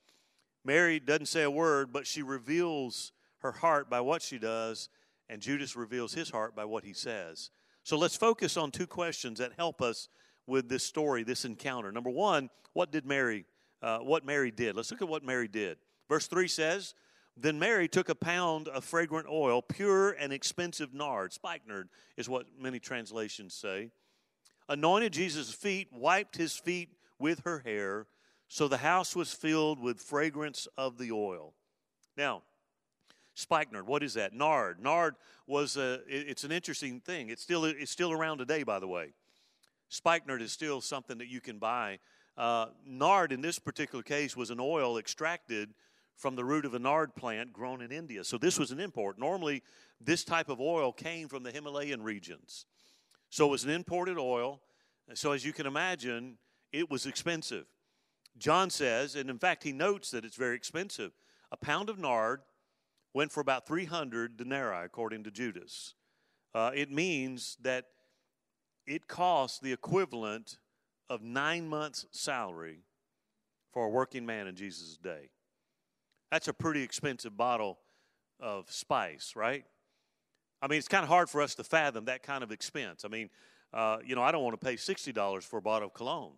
Mary 0.65 0.99
doesn't 0.99 1.27
say 1.27 1.43
a 1.43 1.51
word, 1.51 1.93
but 1.93 2.07
she 2.07 2.23
reveals 2.23 3.13
her 3.45 3.53
heart 3.53 3.89
by 3.89 4.01
what 4.01 4.23
she 4.23 4.39
does, 4.39 4.89
and 5.29 5.41
Judas 5.41 5.77
reveals 5.77 6.15
his 6.15 6.31
heart 6.31 6.57
by 6.57 6.65
what 6.65 6.83
he 6.83 6.95
says. 6.95 7.51
So 7.85 7.97
let's 7.97 8.17
focus 8.17 8.57
on 8.57 8.71
two 8.71 8.87
questions 8.87 9.39
that 9.39 9.53
help 9.57 9.83
us 9.83 10.09
with 10.47 10.69
this 10.69 10.83
story, 10.83 11.23
this 11.23 11.45
encounter. 11.45 11.93
Number 11.93 12.11
one, 12.11 12.49
what 12.73 12.91
did 12.91 13.05
Mary, 13.07 13.45
uh, 13.83 13.99
what 13.99 14.25
Mary 14.25 14.51
did? 14.51 14.75
Let's 14.75 14.91
look 14.91 15.03
at 15.03 15.09
what 15.09 15.23
Mary 15.23 15.47
did. 15.47 15.77
Verse 16.09 16.27
three 16.27 16.49
says, 16.49 16.95
"Then 17.37 17.59
Mary 17.59 17.87
took 17.87 18.09
a 18.09 18.15
pound 18.15 18.67
of 18.69 18.83
fragrant 18.83 19.29
oil, 19.29 19.61
pure 19.61 20.13
and 20.13 20.33
expensive 20.33 20.95
nard. 20.95 21.35
Spikenard 21.35 21.91
is 22.17 22.29
what 22.29 22.47
many 22.59 22.81
translations 22.81 23.55
say. 23.55 23.91
Anointed 24.71 25.13
Jesus' 25.13 25.53
feet, 25.53 25.89
wiped 25.93 26.37
his 26.37 26.57
feet 26.57 26.97
with 27.19 27.41
her 27.45 27.59
hair, 27.61 28.07
so 28.49 28.69
the 28.69 28.79
house 28.79 29.15
was 29.15 29.35
filled 29.35 29.79
with 29.79 30.01
fragrance 30.01 30.67
of 30.79 30.97
the 30.97 31.13
oil." 31.13 31.55
Now, 32.17 32.43
spikenard. 33.35 33.87
What 33.87 34.03
is 34.03 34.15
that? 34.15 34.33
Nard. 34.33 34.81
Nard 34.81 35.17
was 35.47 35.77
a. 35.77 36.01
It's 36.07 36.45
an 36.45 36.53
interesting 36.53 37.01
thing. 37.01 37.29
It's 37.29 37.43
still 37.43 37.65
it's 37.65 37.91
still 37.91 38.13
around 38.13 38.39
today, 38.39 38.63
by 38.63 38.79
the 38.79 38.89
way. 38.89 39.13
Spikenard 39.89 40.43
is 40.43 40.53
still 40.53 40.81
something 40.81 41.19
that 41.19 41.29
you 41.29 41.41
can 41.41 41.59
buy. 41.59 41.99
Uh, 42.37 42.67
nard, 42.85 43.31
in 43.31 43.41
this 43.41 43.59
particular 43.59 44.03
case, 44.03 44.37
was 44.37 44.51
an 44.51 44.59
oil 44.59 44.99
extracted 44.99 45.71
from 46.17 46.37
the 46.37 46.45
root 46.45 46.65
of 46.65 46.75
a 46.75 46.79
nard 46.79 47.15
plant 47.15 47.53
grown 47.53 47.81
in 47.81 47.93
India. 47.93 48.25
So 48.25 48.39
this 48.39 48.59
was 48.59 48.71
an 48.71 48.81
import. 48.81 49.19
Normally, 49.19 49.63
this 50.01 50.25
type 50.25 50.49
of 50.49 50.61
oil 50.61 50.93
came 50.93 51.29
from 51.29 51.43
the 51.43 51.51
Himalayan 51.51 52.03
regions. 52.03 52.67
So 53.31 53.47
it 53.47 53.51
was 53.51 53.65
an 53.65 53.71
imported 53.71 54.19
oil. 54.19 54.61
So 55.15 55.33
as 55.33 55.45
you 55.45 55.53
can 55.53 55.67
imagine, 55.67 56.39
it 56.73 56.91
was 56.91 57.07
expensive. 57.07 57.67
John 58.37 58.71
says, 58.71 59.15
and 59.15 59.31
in 59.31 59.39
fact, 59.39 59.63
he 59.63 59.73
notes 59.73 60.11
that 60.11 60.25
it's 60.25 60.37
very 60.37 60.57
expensive. 60.57 61.13
A 61.53 61.57
pound 61.57 61.89
of 61.89 61.99
nard 61.99 62.41
went 63.15 63.31
for 63.33 63.41
about 63.41 63.67
300 63.67 64.37
denarii, 64.37 64.85
according 64.85 65.23
to 65.25 65.31
Judas. 65.31 65.95
Uh, 66.55 66.73
it 66.75 66.91
means 66.91 67.57
that 67.63 67.87
it 68.87 69.07
cost 69.09 69.63
the 69.63 69.73
equivalent 69.73 70.59
of 71.09 71.23
nine 71.23 71.69
months' 71.69 72.07
salary 72.11 72.81
for 73.73 73.87
a 73.87 73.89
working 73.89 74.27
man 74.27 74.47
in 74.47 74.57
Jesus' 74.57 74.99
day. 74.99 75.31
That's 76.31 76.49
a 76.49 76.53
pretty 76.53 76.83
expensive 76.83 77.37
bottle 77.37 77.79
of 78.41 78.71
spice, 78.71 79.35
right? 79.37 79.65
I 80.61 80.67
mean, 80.67 80.79
it's 80.79 80.89
kind 80.89 81.05
of 81.05 81.09
hard 81.09 81.31
for 81.31 81.41
us 81.41 81.55
to 81.57 81.65
fathom 81.65 82.07
that 82.07 82.23
kind 82.23 82.43
of 82.43 82.51
expense. 82.51 83.05
I 83.05 83.09
mean, 83.09 83.31
uh, 83.73 83.99
you 84.05 84.15
know, 84.15 84.23
I 84.23 84.33
don't 84.33 84.43
want 84.43 84.59
to 84.59 84.65
pay 84.65 84.75
$60 84.75 85.43
for 85.45 85.59
a 85.59 85.63
bottle 85.63 85.89
of 85.89 85.95
cologne. 85.95 86.35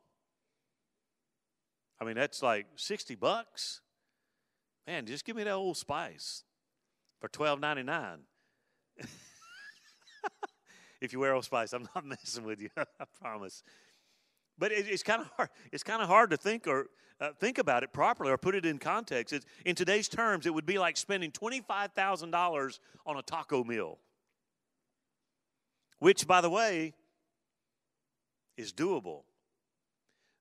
I 2.00 2.04
mean, 2.04 2.16
that's 2.16 2.42
like 2.42 2.66
60 2.76 3.14
bucks. 3.14 3.80
Man, 4.86 5.06
just 5.06 5.24
give 5.24 5.36
me 5.36 5.44
that 5.44 5.52
old 5.52 5.76
spice 5.76 6.44
for 7.26 7.32
twelve 7.32 7.58
ninety 7.58 7.82
nine. 7.82 8.20
if 11.00 11.12
you 11.12 11.18
wear 11.18 11.34
Old 11.34 11.44
Spice, 11.44 11.72
I'm 11.72 11.88
not 11.92 12.04
messing 12.06 12.44
with 12.44 12.60
you. 12.60 12.68
I 12.76 12.84
promise. 13.20 13.64
But 14.56 14.70
it, 14.70 14.86
it's 14.88 15.02
kind 15.02 15.22
of 15.22 15.28
hard. 15.36 15.48
It's 15.72 15.82
kind 15.82 16.00
of 16.02 16.06
hard 16.08 16.30
to 16.30 16.36
think 16.36 16.68
or 16.68 16.86
uh, 17.20 17.30
think 17.40 17.58
about 17.58 17.82
it 17.82 17.92
properly 17.92 18.30
or 18.30 18.38
put 18.38 18.54
it 18.54 18.64
in 18.64 18.78
context. 18.78 19.32
It's, 19.32 19.44
in 19.64 19.74
today's 19.74 20.08
terms, 20.08 20.46
it 20.46 20.54
would 20.54 20.66
be 20.66 20.78
like 20.78 20.96
spending 20.96 21.32
twenty-five 21.32 21.92
thousand 21.94 22.30
dollars 22.30 22.78
on 23.04 23.16
a 23.16 23.22
taco 23.22 23.64
meal, 23.64 23.98
which, 25.98 26.28
by 26.28 26.40
the 26.40 26.50
way, 26.50 26.94
is 28.56 28.72
doable. 28.72 29.22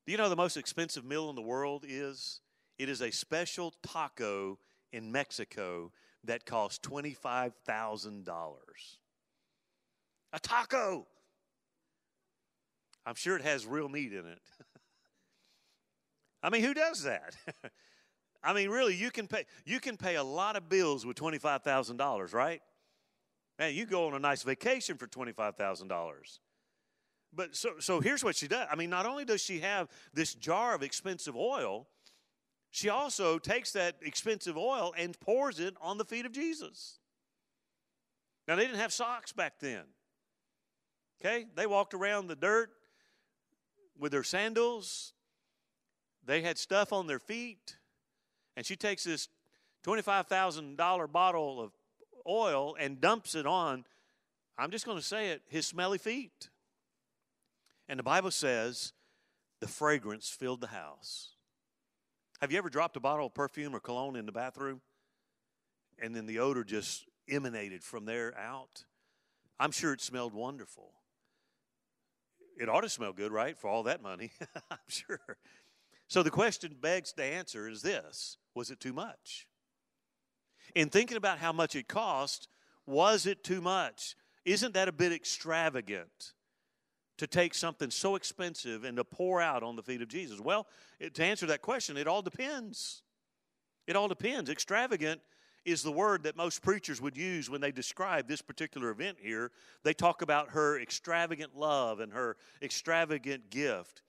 Do 0.06 0.12
you 0.12 0.19
know 0.19 0.30
the 0.30 0.36
most 0.36 0.56
expensive 0.56 1.04
meal 1.04 1.32
in 1.32 1.36
the 1.36 1.41
world 1.41 1.84
is? 1.88 2.41
It 2.78 2.89
is 2.89 3.02
a 3.02 3.10
special 3.10 3.74
taco 3.82 4.60
in 4.93 5.12
Mexico 5.12 5.91
that 6.28 6.46
costs 6.46 6.80
$25,000. 6.88 8.26
A 10.34 10.40
taco! 10.40 11.08
I'm 13.06 13.16
sure 13.16 13.36
it 13.36 13.44
has 13.44 13.66
real 13.66 13.88
meat 13.88 14.14
in 14.14 14.26
it. 14.26 14.40
I 16.44 16.50
mean, 16.50 16.64
who 16.64 16.74
does 16.74 17.04
that? 17.04 17.36
I 18.44 18.54
mean, 18.54 18.70
really, 18.70 18.96
you 18.96 19.10
can 19.10 19.28
pay 19.28 19.46
you 19.66 19.80
can 19.80 19.98
pay 19.98 20.16
a 20.16 20.24
lot 20.24 20.56
of 20.56 20.70
bills 20.70 21.06
with 21.06 21.16
twenty 21.16 21.40
five 21.40 21.64
thousand 21.64 21.98
dollars, 21.98 22.34
right? 22.34 22.62
Man, 23.58 23.74
you 23.74 23.86
go 23.86 24.08
on 24.08 24.14
a 24.14 24.20
nice 24.20 24.44
vacation 24.44 24.98
for 24.98 25.08
twenty 25.08 25.32
five 25.32 25.56
thousand 25.56 25.88
dollars. 25.88 26.40
But 27.34 27.56
so 27.56 27.76
so 27.80 28.00
here's 28.00 28.24
what 28.24 28.36
she 28.36 28.48
does. 28.48 28.68
I 28.72 28.76
mean, 28.76 28.92
not 28.92 29.08
only 29.08 29.26
does 29.26 29.42
she 29.42 29.60
have 29.62 29.90
this 30.14 30.36
jar 30.36 30.76
of 30.76 30.84
expensive 30.84 31.36
oil, 31.36 31.88
she 32.76 32.90
also 32.90 33.40
takes 33.40 33.72
that 33.72 33.96
expensive 34.02 34.58
oil 34.58 34.94
and 34.98 35.18
pours 35.22 35.62
it 35.62 35.76
on 35.80 35.98
the 35.98 36.04
feet 36.04 36.26
of 36.26 36.34
Jesus. 36.34 37.00
Now 38.50 38.58
they 38.58 38.66
didn't 38.66 38.82
have 38.82 38.92
socks 38.92 39.32
back 39.32 39.62
then. 39.62 39.84
Okay? 41.22 41.46
They 41.56 41.68
walked 41.68 41.94
around 41.94 42.28
the 42.28 42.36
dirt 42.36 42.72
with 43.98 44.12
their 44.12 44.26
sandals. 44.26 45.14
They 46.26 46.42
had 46.42 46.58
stuff 46.58 46.92
on 46.92 47.08
their 47.08 47.18
feet. 47.18 47.78
And 48.58 48.66
she 48.66 48.76
takes 48.76 49.06
this 49.06 49.30
$25,000 49.88 51.12
bottle 51.14 51.62
of 51.62 51.72
oil 52.28 52.76
and 52.78 53.00
dumps 53.00 53.36
it 53.36 53.48
on, 53.48 53.86
I'm 54.58 54.72
just 54.72 54.86
going 54.86 54.98
to 54.98 55.04
say 55.04 55.30
it, 55.30 55.44
his 55.48 55.66
smelly 55.66 55.98
feet. 55.98 56.50
And 57.88 57.98
the 57.98 58.04
Bible 58.04 58.32
says 58.32 58.92
the 59.62 59.68
fragrance 59.70 60.28
filled 60.28 60.60
the 60.60 60.68
house. 60.68 61.35
Have 62.41 62.52
you 62.52 62.58
ever 62.58 62.69
dropped 62.69 62.98
a 62.98 63.00
bottle 63.00 63.28
of 63.28 63.34
perfume 63.34 63.76
or 63.76 63.80
cologne 63.80 64.15
in 64.15 64.26
the 64.26 64.32
bathroom? 64.32 64.82
And 66.00 66.15
then 66.15 66.26
the 66.26 66.39
odor 66.39 66.63
just 66.63 67.06
emanated 67.30 67.84
from 67.84 68.06
there 68.06 68.38
out? 68.38 68.84
I'm 69.60 69.71
sure 69.71 69.93
it 69.93 70.02
smelled 70.02 70.34
wonderful. 70.34 70.91
It 72.58 72.69
ought 72.69 72.82
to 72.82 72.89
smell 72.89 73.13
good, 73.13 73.32
right? 73.32 73.58
For 73.58 73.69
all 73.69 73.84
that 73.84 74.02
money, 74.02 74.32
I'm 74.71 74.78
sure. 74.88 75.38
So 76.08 76.24
the 76.24 76.32
question 76.32 76.76
begs 76.80 77.13
to 77.13 77.24
answer 77.24 77.67
is 77.67 77.82
this 77.82 78.38
Was 78.54 78.69
it 78.69 78.80
too 78.80 78.93
much? 78.93 79.48
In 80.74 80.89
thinking 80.89 81.17
about 81.17 81.39
how 81.39 81.54
much 81.54 81.76
it 81.76 81.88
cost, 81.88 82.48
was 82.86 83.26
it 83.26 83.43
too 83.43 83.62
much? 83.62 84.15
Isn't 84.43 84.74
that 84.74 84.88
a 84.88 84.91
bit 84.91 85.12
extravagant 85.12 86.34
to 87.17 87.28
take 87.28 87.54
something 87.54 87.89
so 87.89 88.15
expensive 88.15 88.84
and 88.84 88.97
to 88.97 89.04
pour 89.04 89.41
out 89.41 89.63
on 89.63 89.75
the 89.75 89.84
feet 89.84 90.01
of 90.01 90.08
Jesus? 90.08 90.39
Well, 90.39 90.67
it, 90.99 91.13
to 91.15 91.23
answer 91.23 91.45
that 91.47 91.62
question, 91.62 91.97
it 91.97 92.08
all 92.08 92.21
depends. 92.21 93.04
It 93.88 93.95
all 93.95 94.08
depends. 94.08 94.49
Extravagant 94.49 95.21
is 95.63 95.82
the 95.82 95.91
word 95.91 96.23
that 96.23 96.36
most 96.36 96.62
preachers 96.62 97.01
would 97.01 97.17
use 97.17 97.49
when 97.49 97.62
they 97.62 97.71
describe 97.71 98.28
this 98.28 98.41
particular 98.41 98.89
event 98.89 99.17
here. 99.19 99.51
They 99.84 99.93
talk 99.93 100.21
about 100.21 100.49
her 100.49 100.80
extravagant 100.80 101.56
love 101.56 101.99
and 101.99 102.13
her 102.13 102.38
extravagant 102.62 103.49
gift. 103.49 104.04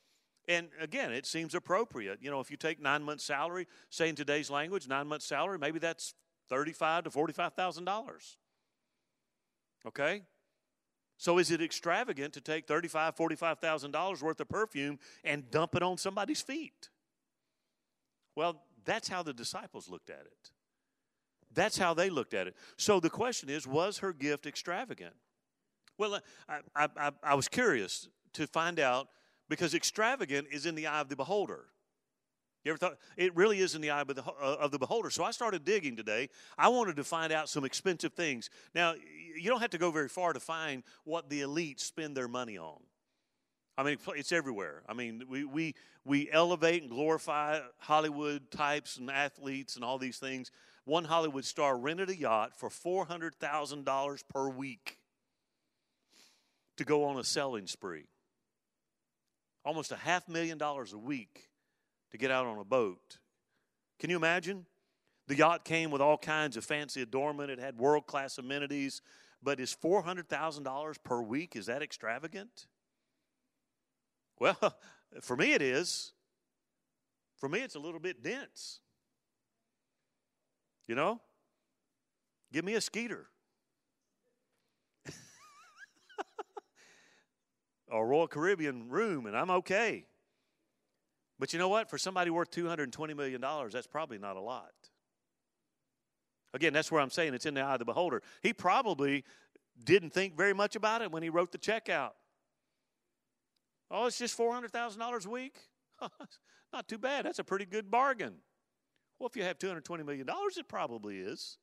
And 0.49 0.69
again, 0.81 1.13
it 1.13 1.27
seems 1.27 1.55
appropriate. 1.55 2.19
You 2.21 2.31
know, 2.31 2.41
if 2.41 2.51
you 2.51 2.57
take 2.57 2.81
nine 2.81 3.03
months' 3.03 3.25
salary, 3.25 3.67
say 3.91 4.09
in 4.09 4.15
today's 4.15 4.51
language, 4.51 4.87
nine 4.87 5.07
months' 5.07 5.27
salary, 5.27 5.59
maybe 5.59 5.79
that's 5.79 6.15
thirty-five 6.49 7.05
to 7.05 7.11
forty-five 7.11 7.55
thousand 7.55 7.85
dollars. 7.85 8.37
Okay, 9.87 10.23
so 11.19 11.39
is 11.39 11.51
it 11.51 11.63
extravagant 11.63 12.35
to 12.35 12.41
take 12.41 12.67
thirty-five, 12.67 13.17
forty-five 13.17 13.59
thousand 13.59 13.91
dollars 13.91 14.23
worth 14.23 14.41
of 14.41 14.49
perfume 14.49 14.99
and 15.25 15.51
dump 15.51 15.75
it 15.75 15.83
on 15.83 15.97
somebody's 15.97 16.43
feet? 16.43 16.91
Well, 18.35 18.63
that's 18.85 19.09
how 19.09 19.23
the 19.23 19.33
disciples 19.33 19.89
looked 19.89 20.11
at 20.11 20.27
it. 20.27 20.51
That's 21.55 21.79
how 21.79 21.95
they 21.95 22.11
looked 22.11 22.35
at 22.35 22.47
it. 22.47 22.55
So 22.77 23.01
the 23.01 23.11
question 23.11 23.49
is, 23.49 23.67
was 23.67 23.99
her 23.99 24.13
gift 24.13 24.47
extravagant? 24.47 25.15
Well, 25.97 26.15
uh, 26.15 26.21
I, 26.49 26.61
I, 26.75 26.89
I, 26.99 27.11
I 27.23 27.35
was 27.35 27.49
curious 27.49 28.09
to 28.35 28.47
find 28.47 28.79
out 28.79 29.09
because 29.49 29.75
extravagant 29.75 30.49
is 30.53 30.67
in 30.67 30.75
the 30.75 30.87
eye 30.87 31.01
of 31.01 31.09
the 31.09 31.17
beholder. 31.17 31.65
You 32.67 32.73
ever 32.73 32.79
thought 32.79 32.99
it 33.17 33.37
really 33.37 33.61
is 33.61 33.77
in 33.77 33.81
the 33.81 33.91
eye 33.91 34.01
of 34.01 34.09
the, 34.09 34.25
uh, 34.25 34.57
of 34.59 34.73
the 34.73 34.79
beholder? 34.81 35.09
So 35.09 35.23
I 35.23 35.31
started 35.31 35.65
digging 35.65 35.95
today. 35.95 36.29
I 36.59 36.67
wanted 36.67 36.97
to 36.97 37.05
find 37.05 37.33
out 37.33 37.49
some 37.49 37.65
expensive 37.65 38.15
things. 38.15 38.51
Now, 38.75 38.95
you 39.37 39.49
don't 39.49 39.61
have 39.61 39.71
to 39.71 39.79
go 39.79 39.93
very 39.93 40.09
far 40.09 40.33
to 40.33 40.41
find 40.41 40.83
what 41.05 41.31
the 41.31 41.43
elites 41.43 41.83
spend 41.83 42.17
their 42.17 42.27
money 42.27 42.59
on. 42.59 42.81
I 43.79 43.85
mean, 43.85 43.99
it's 44.17 44.33
everywhere. 44.33 44.83
I 44.89 44.95
mean, 44.95 45.23
we, 45.29 45.45
we, 45.45 45.75
we 46.05 46.29
elevate 46.33 46.83
and 46.83 46.91
glorify 46.91 47.61
Hollywood 47.79 48.51
types 48.51 48.97
and 48.97 49.13
athletes 49.13 49.77
and 49.77 49.85
all 49.85 49.99
these 49.99 50.19
things. 50.19 50.51
One 50.87 51.05
Hollywood 51.05 51.45
star 51.45 51.79
rented 51.79 52.11
a 52.11 52.17
yacht 52.17 52.59
for 52.59 52.69
$400,000 52.69 54.23
per 54.29 54.49
week 54.49 54.99
to 56.79 56.85
go 56.85 57.05
on 57.05 57.17
a 57.17 57.23
selling 57.23 57.69
spree. 57.69 58.07
Almost 59.65 59.93
a 59.93 59.97
half 59.97 60.29
million 60.29 60.59
dollars 60.59 60.93
a 60.93 60.99
week 60.99 61.49
to 62.17 62.21
get 62.21 62.31
out 62.31 62.47
on 62.47 62.59
a 62.59 62.65
boat. 62.65 63.19
Can 63.99 64.09
you 64.11 64.17
imagine? 64.17 64.65
The 65.29 65.37
yacht 65.37 65.65
came 65.65 65.91
with 65.91 66.01
all 66.01 66.17
kinds 66.17 66.57
of 66.57 66.65
fancy 66.65 67.03
adornment. 67.03 67.51
It 67.51 67.59
had 67.59 67.77
world 67.77 68.07
class 68.07 68.39
amenities. 68.39 69.03
But 69.43 69.61
is 69.61 69.77
$400,000 69.83 70.97
per 71.05 71.21
week, 71.21 71.57
is 71.57 71.67
that 71.67 71.83
extravagant? 71.83 72.69
Well, 74.39 74.57
for 75.21 75.37
me 75.37 75.53
it 75.53 75.61
is. 75.61 76.13
For 77.37 77.51
me, 77.51 77.61
it's 77.61 77.75
a 77.75 77.79
little 77.79 78.01
bit 78.01 78.23
dense. 78.23 78.81
You 80.89 80.95
know? 80.95 81.21
Give 82.51 82.65
me 82.65 82.75
a 82.75 82.81
skeeter. 82.81 83.27
a 87.93 88.03
Royal 88.03 88.27
Caribbean 88.27 88.89
room, 88.89 89.27
and 89.27 89.37
I'm 89.37 89.51
okay. 89.51 90.07
But 91.39 91.53
you 91.53 91.59
know 91.59 91.69
what? 91.69 91.91
For 91.91 91.99
somebody 91.99 92.31
worth 92.31 92.51
$220 92.51 93.17
million, 93.17 93.41
that's 93.71 93.87
probably 93.87 94.19
not 94.19 94.37
a 94.37 94.41
lot. 94.41 94.73
Again, 96.55 96.73
that's 96.73 96.91
where 96.91 97.01
I'm 97.01 97.11
saying 97.11 97.35
it's 97.35 97.47
in 97.47 97.55
the 97.55 97.61
eye 97.61 97.75
of 97.75 97.79
the 97.81 97.85
beholder. 97.85 98.23
He 98.43 98.53
probably 98.53 99.25
didn't 99.85 100.11
think 100.11 100.37
very 100.37 100.55
much 100.55 100.77
about 100.77 101.03
it 101.03 101.13
when 101.13 101.23
he 101.23 101.29
wrote 101.29 101.53
the 101.53 101.59
check 101.59 101.89
out. 101.89 102.15
Oh, 103.91 104.07
it's 104.07 104.19
just 104.19 104.37
$400,000 104.39 105.27
a 105.27 105.31
week? 105.31 105.59
not 106.73 106.89
too 106.89 106.99
bad. 106.99 107.27
That's 107.27 107.39
a 107.39 107.45
pretty 107.45 107.67
good 107.67 107.91
bargain. 107.91 108.35
Well, 109.19 109.29
if 109.29 109.37
you 109.37 109.43
have 109.45 109.59
$220 109.59 110.05
million, 110.05 110.27
it 110.29 110.69
probably 110.69 111.19
is. 111.19 111.59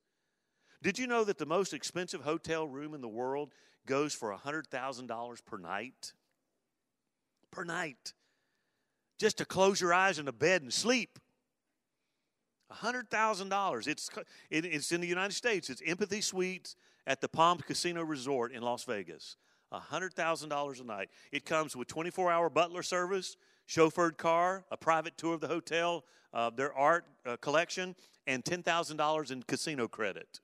Did 0.81 0.99
you 0.99 1.07
know 1.07 1.23
that 1.23 1.37
the 1.37 1.45
most 1.45 1.73
expensive 1.73 2.21
hotel 2.21 2.67
room 2.67 2.93
in 2.93 3.01
the 3.01 3.07
world 3.07 3.53
goes 3.85 4.13
for 4.13 4.35
$100,000 4.35 5.45
per 5.45 5.57
night? 5.57 6.13
Per 7.51 7.63
night. 7.63 8.13
Just 9.19 9.37
to 9.37 9.45
close 9.45 9.79
your 9.79 9.93
eyes 9.93 10.19
in 10.19 10.27
a 10.27 10.31
bed 10.31 10.61
and 10.61 10.73
sleep. 10.73 11.19
$100,000. 12.71 13.87
It's, 13.87 14.09
it, 14.49 14.65
it's 14.65 14.91
in 14.91 15.01
the 15.01 15.07
United 15.07 15.33
States. 15.33 15.69
It's 15.69 15.81
Empathy 15.85 16.21
Suites 16.21 16.75
at 17.05 17.21
the 17.21 17.27
Palms 17.27 17.61
Casino 17.63 18.03
Resort 18.03 18.51
in 18.51 18.61
Las 18.63 18.83
Vegas. 18.83 19.37
$100,000 19.73 20.81
a 20.81 20.83
night. 20.83 21.09
It 21.31 21.45
comes 21.45 21.75
with 21.75 21.87
24 21.87 22.31
hour 22.31 22.49
butler 22.49 22.83
service, 22.83 23.37
chauffeured 23.67 24.17
car, 24.17 24.65
a 24.71 24.77
private 24.77 25.17
tour 25.17 25.33
of 25.33 25.41
the 25.41 25.47
hotel, 25.47 26.03
uh, 26.33 26.49
their 26.49 26.73
art 26.73 27.05
uh, 27.25 27.37
collection, 27.37 27.95
and 28.27 28.43
$10,000 28.43 29.31
in 29.31 29.43
casino 29.43 29.87
credit. 29.87 30.39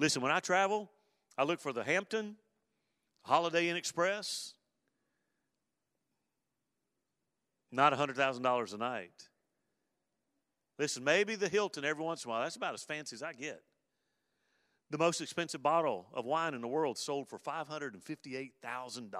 Listen, 0.00 0.22
when 0.22 0.32
I 0.32 0.40
travel, 0.40 0.90
I 1.36 1.44
look 1.44 1.60
for 1.60 1.72
the 1.72 1.84
Hampton, 1.84 2.36
Holiday 3.22 3.68
Inn 3.68 3.76
Express, 3.76 4.54
not 7.70 7.92
$100,000 7.92 8.74
a 8.74 8.76
night. 8.76 9.28
Listen, 10.78 11.04
maybe 11.04 11.34
the 11.34 11.48
Hilton 11.48 11.84
every 11.84 12.04
once 12.04 12.24
in 12.24 12.30
a 12.30 12.32
while, 12.32 12.42
that's 12.42 12.56
about 12.56 12.74
as 12.74 12.84
fancy 12.84 13.14
as 13.14 13.22
I 13.22 13.32
get. 13.32 13.62
The 14.90 14.98
most 14.98 15.20
expensive 15.20 15.62
bottle 15.62 16.06
of 16.14 16.24
wine 16.24 16.54
in 16.54 16.62
the 16.62 16.68
world 16.68 16.96
sold 16.96 17.28
for 17.28 17.38
$558,000. 17.38 19.12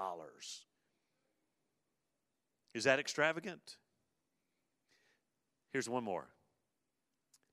Is 2.73 2.83
that 2.85 2.99
extravagant? 2.99 3.77
Here's 5.71 5.89
one 5.89 6.03
more. 6.03 6.27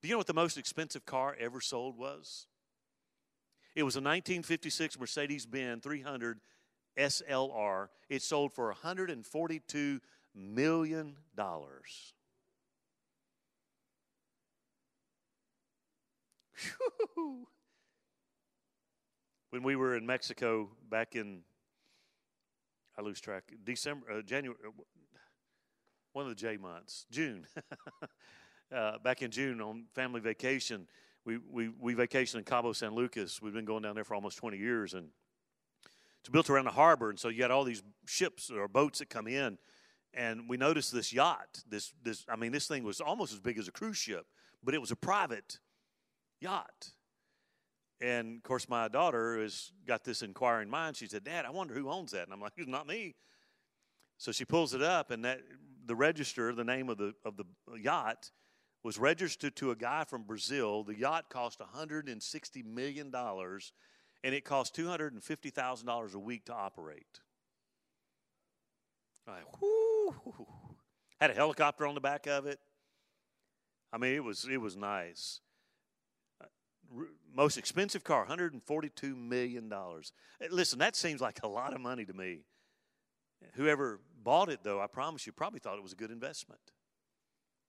Do 0.00 0.08
you 0.08 0.14
know 0.14 0.18
what 0.18 0.26
the 0.26 0.34
most 0.34 0.56
expensive 0.56 1.04
car 1.04 1.36
ever 1.38 1.60
sold 1.60 1.98
was? 1.98 2.46
It 3.74 3.82
was 3.82 3.96
a 3.96 4.00
1956 4.00 4.98
Mercedes 4.98 5.44
Benz 5.44 5.82
300 5.82 6.40
SLR. 6.98 7.88
It 8.08 8.22
sold 8.22 8.54
for 8.54 8.72
$142 8.72 10.00
million. 10.36 11.16
dollars. 11.34 12.14
When 19.50 19.62
we 19.62 19.76
were 19.76 19.96
in 19.96 20.04
Mexico 20.04 20.68
back 20.90 21.14
in, 21.14 21.40
I 22.98 23.02
lose 23.02 23.20
track, 23.20 23.44
December, 23.64 24.10
uh, 24.12 24.20
January, 24.20 24.58
uh, 24.66 24.70
one 26.12 26.24
of 26.24 26.28
the 26.28 26.34
J 26.34 26.58
months, 26.58 27.06
June. 27.10 27.46
uh, 28.74 28.98
back 28.98 29.22
in 29.22 29.30
June 29.30 29.62
on 29.62 29.84
family 29.94 30.20
vacation, 30.20 30.86
we, 31.24 31.38
we, 31.38 31.68
we 31.68 31.94
vacationed 31.94 32.34
in 32.36 32.44
Cabo 32.44 32.72
San 32.72 32.94
Lucas. 32.94 33.40
We've 33.40 33.54
been 33.54 33.64
going 33.64 33.82
down 33.82 33.94
there 33.94 34.04
for 34.04 34.14
almost 34.14 34.36
20 34.36 34.58
years, 34.58 34.92
and 34.92 35.08
it's 36.20 36.28
built 36.28 36.50
around 36.50 36.64
the 36.66 36.72
harbor, 36.72 37.08
and 37.08 37.18
so 37.18 37.28
you 37.28 37.38
got 37.38 37.50
all 37.50 37.64
these 37.64 37.82
ships 38.04 38.50
or 38.50 38.68
boats 38.68 38.98
that 38.98 39.08
come 39.08 39.26
in. 39.26 39.58
And 40.16 40.48
we 40.48 40.56
noticed 40.56 40.92
this 40.92 41.12
yacht. 41.12 41.62
This, 41.68 41.92
this, 42.02 42.24
I 42.28 42.36
mean, 42.36 42.50
this 42.50 42.66
thing 42.66 42.82
was 42.82 43.00
almost 43.00 43.34
as 43.34 43.38
big 43.38 43.58
as 43.58 43.68
a 43.68 43.72
cruise 43.72 43.98
ship, 43.98 44.26
but 44.64 44.74
it 44.74 44.80
was 44.80 44.90
a 44.90 44.96
private 44.96 45.58
yacht. 46.40 46.90
And 48.00 48.38
of 48.38 48.42
course, 48.42 48.68
my 48.68 48.88
daughter 48.88 49.40
has 49.40 49.72
got 49.86 50.04
this 50.04 50.22
inquiring 50.22 50.70
mind. 50.70 50.96
She 50.96 51.06
said, 51.06 51.24
"Dad, 51.24 51.44
I 51.44 51.50
wonder 51.50 51.74
who 51.74 51.90
owns 51.90 52.12
that." 52.12 52.24
And 52.24 52.32
I'm 52.32 52.40
like, 52.40 52.52
"It's 52.56 52.68
not 52.68 52.86
me." 52.86 53.14
So 54.18 54.32
she 54.32 54.44
pulls 54.44 54.74
it 54.74 54.82
up, 54.82 55.10
and 55.10 55.24
that 55.24 55.40
the 55.84 55.94
register, 55.94 56.54
the 56.54 56.64
name 56.64 56.88
of 56.88 56.98
the 56.98 57.14
of 57.24 57.36
the 57.36 57.44
yacht, 57.78 58.30
was 58.82 58.98
registered 58.98 59.56
to 59.56 59.70
a 59.70 59.76
guy 59.76 60.04
from 60.04 60.24
Brazil. 60.24 60.84
The 60.84 60.98
yacht 60.98 61.30
cost 61.30 61.60
160 61.60 62.62
million 62.62 63.10
dollars, 63.10 63.72
and 64.22 64.34
it 64.34 64.44
cost 64.44 64.74
250 64.74 65.50
thousand 65.50 65.86
dollars 65.86 66.14
a 66.14 66.18
week 66.18 66.44
to 66.46 66.54
operate. 66.54 67.20
Like, 69.26 69.60
whoo, 69.60 69.95
had 71.20 71.30
a 71.30 71.34
helicopter 71.34 71.86
on 71.86 71.94
the 71.94 72.00
back 72.00 72.26
of 72.26 72.46
it. 72.46 72.58
I 73.92 73.98
mean, 73.98 74.14
it 74.14 74.24
was 74.24 74.46
it 74.50 74.60
was 74.60 74.76
nice 74.76 75.40
most 77.34 77.58
expensive 77.58 78.04
car, 78.04 78.26
$142 78.26 79.16
million. 79.16 79.72
Listen, 80.50 80.78
that 80.78 80.96
seems 80.96 81.20
like 81.20 81.40
a 81.42 81.48
lot 81.48 81.74
of 81.74 81.80
money 81.80 82.04
to 82.04 82.12
me. 82.12 82.40
Whoever 83.54 84.00
bought 84.22 84.48
it, 84.48 84.60
though, 84.62 84.80
I 84.80 84.86
promise 84.86 85.26
you, 85.26 85.32
probably 85.32 85.60
thought 85.60 85.76
it 85.76 85.82
was 85.82 85.92
a 85.92 85.96
good 85.96 86.10
investment. 86.10 86.60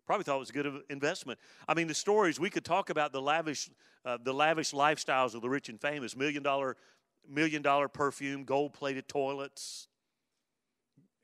Probably 0.06 0.23
thought 0.23 0.38
it 0.38 0.39
was 0.39 0.50
a 0.50 0.54
good 0.54 0.84
investment. 0.89 1.38
I 1.67 1.73
mean, 1.73 1.88
the 1.88 1.93
stories 1.93 2.39
we 2.39 2.50
could 2.50 2.63
talk 2.63 2.89
about 2.89 3.12
the 3.12 3.21
lavish, 3.21 3.69
uh, 4.06 4.17
the 4.23 4.34
lavish 4.34 4.71
lifestyles 4.71 5.36
of 5.36 5.41
the 5.41 5.50
rich 5.50 5.67
and 5.67 5.80
famous, 5.80 6.15
million 6.15 6.41
dollar, 6.41 6.78
million 7.30 7.62
dollar 7.62 7.89
perfume, 7.89 8.45
gold 8.45 8.73
plated 8.73 9.10
toilets, 9.10 9.89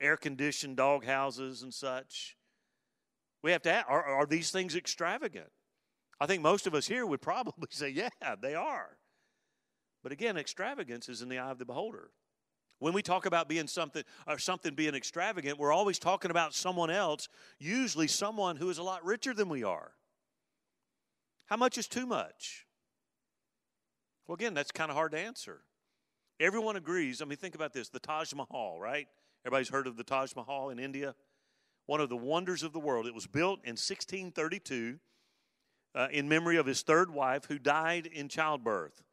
air 0.04 0.18
conditioned 0.18 0.78
dog 0.78 1.06
houses, 1.06 1.63
and 1.63 1.74
such. 1.74 2.36
We 3.42 3.52
have 3.52 3.62
to 3.63 3.72
ask, 3.72 3.89
are, 3.89 4.04
are 4.04 4.26
these 4.26 4.52
things 4.52 4.76
extravagant? 4.76 5.50
I 6.20 6.26
think 6.26 6.42
most 6.44 6.68
of 6.68 6.76
us 6.76 6.88
here 6.88 7.06
would 7.06 7.22
probably 7.22 7.68
say, 7.72 7.89
yeah, 7.89 8.10
they 8.42 8.56
are. 8.56 8.98
But 10.04 10.12
again, 10.12 10.38
extravagance 10.38 11.10
is 11.10 11.22
in 11.22 11.30
the 11.30 11.39
eye 11.39 11.52
of 11.52 11.60
the 11.60 11.66
beholder. 11.66 12.12
When 12.80 12.94
we 12.94 13.02
talk 13.02 13.26
about 13.26 13.48
being 13.48 13.68
something 13.68 14.04
or 14.28 14.38
something 14.38 14.76
being 14.76 14.96
extravagant, 14.96 15.58
we're 15.58 15.72
always 15.72 16.00
talking 16.00 16.32
about 16.32 16.54
someone 16.54 16.89
else, 16.89 17.30
usually 17.58 18.08
someone 18.08 18.58
who 18.58 18.70
is 18.70 18.78
a 18.78 18.84
lot 18.84 19.06
richer 19.06 19.34
than 19.34 19.48
we 19.48 19.63
are. 19.63 19.94
How 21.46 21.56
much 21.56 21.78
is 21.78 21.88
too 21.88 22.06
much? 22.06 22.66
Well, 24.28 24.36
again, 24.36 24.54
that's 24.54 24.72
kind 24.72 24.89
of 24.89 24.98
hard 24.98 25.13
to 25.13 25.20
answer. 25.20 25.62
Everyone 26.39 26.76
agrees. 26.76 27.22
I 27.22 27.26
mean, 27.26 27.38
think 27.38 27.56
about 27.56 27.74
this 27.74 27.89
the 27.89 28.00
Taj 28.00 28.34
Mahal, 28.34 28.80
right? 28.80 29.08
Everybody's 29.45 29.69
heard 29.69 29.88
of 29.88 29.97
the 29.97 30.03
Taj 30.03 30.36
Mahal 30.36 30.69
in 30.69 30.79
India? 30.79 31.15
One 31.86 31.99
of 31.99 32.10
the 32.10 32.17
wonders 32.17 32.63
of 32.63 32.71
the 32.71 32.79
world. 32.79 33.08
It 33.08 33.13
was 33.13 33.27
built 33.27 33.60
in 33.63 33.71
1632 33.71 34.99
uh, 35.95 36.08
in 36.12 36.29
memory 36.29 36.58
of 36.58 36.65
his 36.65 36.82
third 36.82 37.13
wife 37.13 37.45
who 37.45 37.60
died 37.60 38.06
in 38.06 38.29
childbirth. 38.29 39.03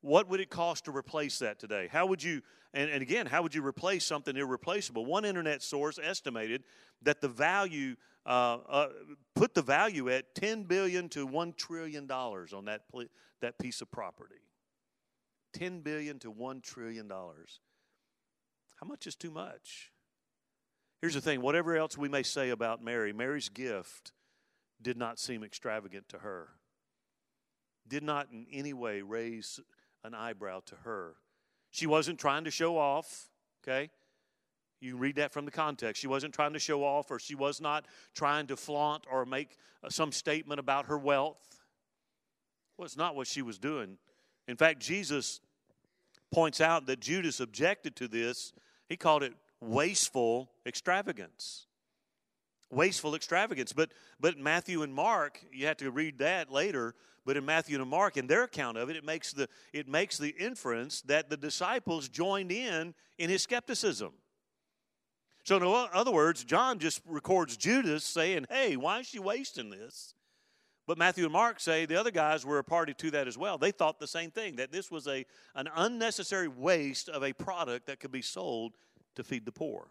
What 0.00 0.28
would 0.28 0.40
it 0.40 0.50
cost 0.50 0.84
to 0.84 0.92
replace 0.96 1.38
that 1.38 1.58
today? 1.58 1.88
How 1.90 2.06
would 2.06 2.22
you, 2.22 2.42
and, 2.72 2.90
and 2.90 3.02
again, 3.02 3.26
how 3.26 3.42
would 3.42 3.54
you 3.54 3.66
replace 3.66 4.04
something 4.04 4.36
irreplaceable? 4.36 5.06
One 5.06 5.24
internet 5.24 5.62
source 5.62 5.98
estimated 6.02 6.62
that 7.02 7.20
the 7.20 7.28
value, 7.28 7.96
uh, 8.26 8.58
uh, 8.68 8.88
put 9.34 9.54
the 9.54 9.62
value 9.62 10.10
at 10.10 10.34
10 10.34 10.64
billion 10.64 11.08
to 11.10 11.26
1 11.26 11.54
trillion 11.54 12.06
dollars 12.06 12.52
on 12.52 12.66
that, 12.66 12.82
that 13.40 13.58
piece 13.58 13.80
of 13.80 13.90
property. 13.90 14.36
10 15.54 15.80
billion 15.80 16.18
to 16.18 16.30
1 16.30 16.60
trillion 16.60 17.08
dollars. 17.08 17.60
How 18.84 18.88
much 18.88 19.06
is 19.06 19.14
too 19.14 19.30
much? 19.30 19.92
Here's 21.00 21.14
the 21.14 21.20
thing 21.22 21.40
whatever 21.40 21.74
else 21.74 21.96
we 21.96 22.10
may 22.10 22.22
say 22.22 22.50
about 22.50 22.84
Mary, 22.84 23.14
Mary's 23.14 23.48
gift 23.48 24.12
did 24.82 24.98
not 24.98 25.18
seem 25.18 25.42
extravagant 25.42 26.06
to 26.10 26.18
her, 26.18 26.50
did 27.88 28.02
not 28.02 28.28
in 28.30 28.46
any 28.52 28.74
way 28.74 29.00
raise 29.00 29.58
an 30.04 30.12
eyebrow 30.12 30.60
to 30.66 30.74
her. 30.84 31.14
She 31.70 31.86
wasn't 31.86 32.18
trying 32.18 32.44
to 32.44 32.50
show 32.50 32.76
off, 32.76 33.30
okay? 33.62 33.88
You 34.82 34.98
read 34.98 35.16
that 35.16 35.32
from 35.32 35.46
the 35.46 35.50
context. 35.50 35.98
She 35.98 36.06
wasn't 36.06 36.34
trying 36.34 36.52
to 36.52 36.58
show 36.58 36.84
off, 36.84 37.10
or 37.10 37.18
she 37.18 37.34
was 37.34 37.62
not 37.62 37.86
trying 38.14 38.48
to 38.48 38.56
flaunt 38.56 39.06
or 39.10 39.24
make 39.24 39.56
uh, 39.82 39.88
some 39.88 40.12
statement 40.12 40.60
about 40.60 40.86
her 40.86 40.98
wealth. 40.98 41.62
Well, 42.76 42.84
it's 42.84 42.98
not 42.98 43.16
what 43.16 43.28
she 43.28 43.40
was 43.40 43.58
doing. 43.58 43.96
In 44.46 44.58
fact, 44.58 44.80
Jesus 44.80 45.40
points 46.30 46.60
out 46.60 46.84
that 46.84 47.00
Judas 47.00 47.40
objected 47.40 47.96
to 47.96 48.08
this. 48.08 48.52
He 48.88 48.96
called 48.96 49.22
it 49.22 49.32
wasteful 49.60 50.50
extravagance 50.66 51.66
wasteful 52.74 53.14
extravagance. 53.14 53.72
But 53.72 53.92
but 54.20 54.38
Matthew 54.38 54.82
and 54.82 54.92
Mark, 54.92 55.40
you 55.52 55.66
have 55.66 55.76
to 55.78 55.90
read 55.90 56.18
that 56.18 56.50
later. 56.50 56.94
But 57.26 57.38
in 57.38 57.46
Matthew 57.46 57.80
and 57.80 57.88
Mark, 57.88 58.18
in 58.18 58.26
their 58.26 58.44
account 58.44 58.76
of 58.76 58.90
it, 58.90 58.96
it 58.96 59.04
makes 59.04 59.32
the 59.32 59.48
it 59.72 59.88
makes 59.88 60.18
the 60.18 60.34
inference 60.38 61.00
that 61.02 61.30
the 61.30 61.36
disciples 61.36 62.08
joined 62.08 62.52
in 62.52 62.94
in 63.18 63.30
his 63.30 63.42
skepticism. 63.42 64.12
So 65.44 65.56
in 65.56 65.88
other 65.92 66.10
words, 66.10 66.44
John 66.44 66.78
just 66.78 67.00
records 67.06 67.56
Judas 67.56 68.04
saying, 68.04 68.46
"Hey, 68.50 68.76
why 68.76 69.00
is 69.00 69.06
she 69.06 69.18
wasting 69.18 69.70
this?" 69.70 70.14
But 70.86 70.98
Matthew 70.98 71.24
and 71.24 71.32
Mark 71.32 71.60
say 71.60 71.86
the 71.86 71.98
other 71.98 72.10
guys 72.10 72.44
were 72.44 72.58
a 72.58 72.64
party 72.64 72.92
to 72.94 73.10
that 73.12 73.26
as 73.26 73.38
well. 73.38 73.56
They 73.56 73.70
thought 73.70 73.98
the 73.98 74.06
same 74.06 74.30
thing 74.30 74.56
that 74.56 74.70
this 74.70 74.90
was 74.90 75.06
a 75.06 75.24
an 75.54 75.68
unnecessary 75.74 76.48
waste 76.48 77.08
of 77.08 77.22
a 77.22 77.32
product 77.32 77.86
that 77.86 78.00
could 78.00 78.12
be 78.12 78.22
sold 78.22 78.74
to 79.14 79.24
feed 79.24 79.46
the 79.46 79.52
poor. 79.52 79.88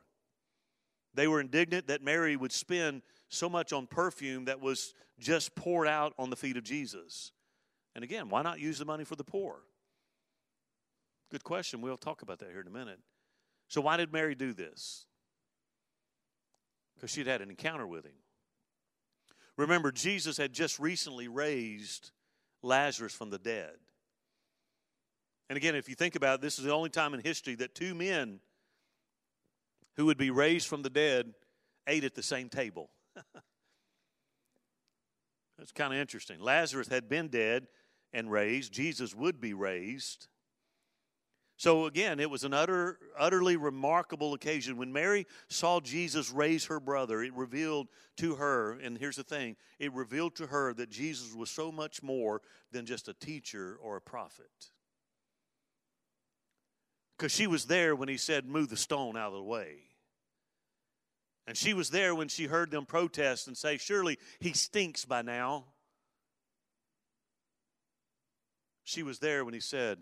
They 1.16 1.28
were 1.28 1.42
indignant 1.42 1.88
that 1.88 2.04
Mary 2.04 2.36
would 2.36 2.52
spend 2.52 3.02
so 3.30 3.50
much 3.50 3.74
on 3.74 3.88
perfume 3.88 4.46
that 4.46 4.62
was 4.62 4.94
just 5.20 5.56
poured 5.56 5.88
out 5.88 6.14
on 6.18 6.30
the 6.30 6.36
feet 6.36 6.58
of 6.58 6.64
Jesus. 6.64 7.32
And 7.96 8.04
again, 8.04 8.30
why 8.30 8.42
not 8.42 8.60
use 8.60 8.80
the 8.80 8.86
money 8.86 9.04
for 9.04 9.16
the 9.16 9.24
poor? 9.24 9.62
Good 11.32 11.44
question. 11.44 11.82
We'll 11.82 11.98
talk 11.98 12.22
about 12.22 12.40
that 12.40 12.50
here 12.50 12.62
in 12.62 12.68
a 12.68 12.72
minute. 12.72 13.00
So, 13.68 13.82
why 13.82 13.98
did 13.98 14.12
Mary 14.12 14.36
do 14.36 14.54
this? 14.54 15.06
Because 16.96 17.10
she'd 17.10 17.28
had 17.28 17.42
an 17.42 17.50
encounter 17.50 17.88
with 17.88 18.06
him. 18.06 18.14
Remember, 19.58 19.92
Jesus 19.92 20.38
had 20.38 20.54
just 20.54 20.80
recently 20.80 21.28
raised 21.28 22.12
Lazarus 22.62 23.14
from 23.14 23.30
the 23.30 23.38
dead. 23.38 23.76
And 25.50 25.58
again, 25.58 25.76
if 25.76 25.88
you 25.88 25.96
think 25.96 26.16
about 26.16 26.36
it, 26.36 26.42
this 26.42 26.58
is 26.58 26.66
the 26.66 26.74
only 26.74 26.90
time 26.90 27.14
in 27.14 27.20
history 27.20 27.56
that 27.56 27.76
two 27.76 27.94
men 27.94 28.40
who 29.96 30.06
would 30.08 30.18
be 30.18 30.32
raised 30.32 30.68
from 30.68 30.82
the 30.82 30.90
dead 30.90 31.34
ate 31.88 32.04
at 32.04 32.16
the 32.16 32.24
same 32.24 32.50
table. 32.50 32.90
That's 35.58 35.72
kind 35.72 35.94
of 35.94 36.00
interesting. 36.00 36.40
Lazarus 36.40 36.88
had 36.88 37.08
been 37.08 37.28
dead 37.28 37.68
and 38.12 38.32
raised, 38.32 38.74
Jesus 38.74 39.14
would 39.14 39.40
be 39.40 39.54
raised. 39.54 40.28
So 41.58 41.86
again, 41.86 42.20
it 42.20 42.30
was 42.30 42.44
an 42.44 42.54
utter, 42.54 42.98
utterly 43.18 43.58
remarkable 43.58 44.34
occasion. 44.34 44.78
When 44.78 44.92
Mary 44.92 45.28
saw 45.48 45.80
Jesus 45.80 46.32
raise 46.32 46.66
her 46.66 46.80
brother, 46.80 47.22
it 47.22 47.34
revealed 47.34 47.90
to 48.18 48.36
her, 48.36 48.74
and 48.74 48.98
here's 48.98 49.18
the 49.18 49.24
thing 49.24 49.56
it 49.80 49.94
revealed 49.94 50.36
to 50.38 50.48
her 50.48 50.74
that 50.74 50.90
Jesus 50.90 51.34
was 51.34 51.50
so 51.50 51.72
much 51.72 52.02
more 52.02 52.42
than 52.72 52.86
just 52.86 53.08
a 53.08 53.14
teacher 53.14 53.78
or 53.82 53.98
a 53.98 54.02
prophet. 54.02 54.72
Because 57.18 57.32
she 57.32 57.48
was 57.48 57.66
there 57.66 57.96
when 57.96 58.10
he 58.10 58.18
said, 58.18 58.46
Move 58.46 58.70
the 58.70 58.78
stone 58.78 59.16
out 59.16 59.28
of 59.28 59.34
the 59.34 59.44
way. 59.44 59.78
And 61.46 61.56
she 61.56 61.74
was 61.74 61.90
there 61.90 62.16
when 62.16 62.30
she 62.30 62.46
heard 62.46 62.72
them 62.72 62.86
protest 62.86 63.48
and 63.48 63.56
say, 63.56 63.78
Surely 63.78 64.18
he 64.40 64.54
stinks 64.54 65.06
by 65.06 65.22
now. 65.22 65.66
She 68.84 69.04
was 69.04 69.20
there 69.20 69.46
when 69.46 69.54
he 69.54 69.60
said, 69.60 70.00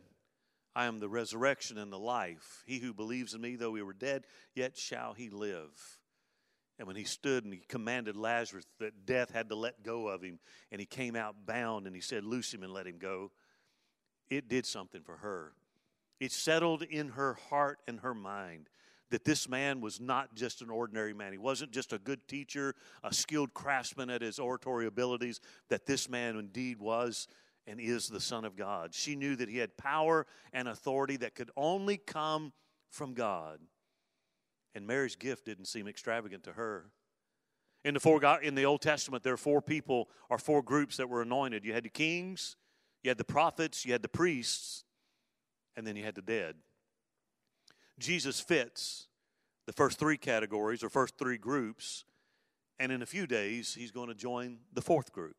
I 0.76 0.86
am 0.86 1.00
the 1.00 1.10
resurrection 1.10 1.78
and 1.78 1.92
the 1.92 2.00
life. 2.00 2.64
He 2.66 2.80
who 2.80 2.94
believes 2.94 3.34
in 3.34 3.42
me, 3.42 3.56
though 3.56 3.76
he 3.76 3.82
were 3.82 3.94
dead, 3.94 4.26
yet 4.56 4.78
shall 4.78 5.14
he 5.14 5.30
live. 5.30 6.00
And 6.80 6.88
when 6.88 6.96
he 6.96 7.04
stood 7.04 7.44
and 7.44 7.54
he 7.54 7.62
commanded 7.68 8.16
Lazarus 8.16 8.66
that 8.80 9.06
death 9.06 9.32
had 9.32 9.50
to 9.50 9.56
let 9.56 9.84
go 9.84 10.08
of 10.08 10.24
him, 10.24 10.40
and 10.72 10.80
he 10.80 10.86
came 10.86 11.16
out 11.16 11.46
bound 11.46 11.86
and 11.86 11.96
he 11.96 12.02
said, 12.02 12.24
Loose 12.24 12.54
him 12.54 12.64
and 12.64 12.74
let 12.74 12.88
him 12.88 12.98
go, 12.98 13.32
it 14.30 14.48
did 14.48 14.66
something 14.66 15.02
for 15.04 15.18
her. 15.18 15.54
It 16.20 16.32
settled 16.32 16.84
in 16.84 17.10
her 17.10 17.34
heart 17.50 17.80
and 17.88 18.00
her 18.00 18.14
mind 18.14 18.70
that 19.12 19.26
this 19.26 19.50
man 19.50 19.82
was 19.82 20.00
not 20.00 20.34
just 20.36 20.62
an 20.62 20.70
ordinary 20.70 21.14
man. 21.14 21.34
He 21.34 21.38
wasn't 21.38 21.72
just 21.72 21.94
a 21.94 22.00
good 22.00 22.28
teacher, 22.28 22.76
a 23.04 23.14
skilled 23.14 23.54
craftsman 23.54 24.10
at 24.10 24.22
his 24.22 24.40
oratory 24.40 24.88
abilities, 24.88 25.42
that 25.70 25.86
this 25.86 26.10
man 26.10 26.38
indeed 26.38 26.80
was 26.80 27.28
and 27.68 27.80
is 27.80 28.08
the 28.08 28.20
Son 28.20 28.46
of 28.46 28.56
God. 28.56 28.94
She 28.94 29.16
knew 29.16 29.36
that 29.36 29.50
he 29.50 29.58
had 29.58 29.78
power 29.78 30.26
and 30.52 30.68
authority 30.68 31.18
that 31.18 31.36
could 31.36 31.52
only 31.56 31.98
come 31.98 32.54
from 32.90 33.14
God. 33.14 33.60
And 34.74 34.88
Mary's 34.88 35.16
gift 35.16 35.46
didn't 35.46 35.66
seem 35.66 35.88
extravagant 35.88 36.44
to 36.46 36.54
her. 36.54 36.92
In 37.84 37.94
the, 37.94 38.00
four, 38.00 38.24
in 38.42 38.56
the 38.56 38.66
Old 38.66 38.82
Testament, 38.82 39.24
there 39.24 39.34
are 39.34 39.38
four 39.38 39.62
people 39.62 40.10
or 40.30 40.38
four 40.38 40.62
groups 40.62 40.98
that 40.98 41.10
were 41.10 41.22
anointed. 41.22 41.66
You 41.66 41.74
had 41.74 41.84
the 41.84 41.90
kings, 41.90 42.56
you 43.04 43.10
had 43.10 43.18
the 43.18 43.24
prophets, 43.24 43.86
you 43.86 43.92
had 43.92 44.04
the 44.04 44.10
priests, 44.10 44.84
and 45.76 45.86
then 45.86 45.96
you 45.96 46.04
had 46.04 46.16
the 46.16 46.22
dead. 46.22 46.56
Jesus 47.98 48.40
fits 48.40 49.08
the 49.66 49.74
first 49.74 50.00
three 50.00 50.18
categories 50.18 50.84
or 50.84 50.90
first 50.90 51.18
three 51.18 51.38
groups, 51.38 52.06
and 52.80 52.92
in 52.92 53.02
a 53.02 53.06
few 53.06 53.26
days, 53.28 53.74
he's 53.74 53.92
going 53.92 54.10
to 54.10 54.16
join 54.16 54.60
the 54.74 54.82
fourth 54.82 55.12
group. 55.12 55.38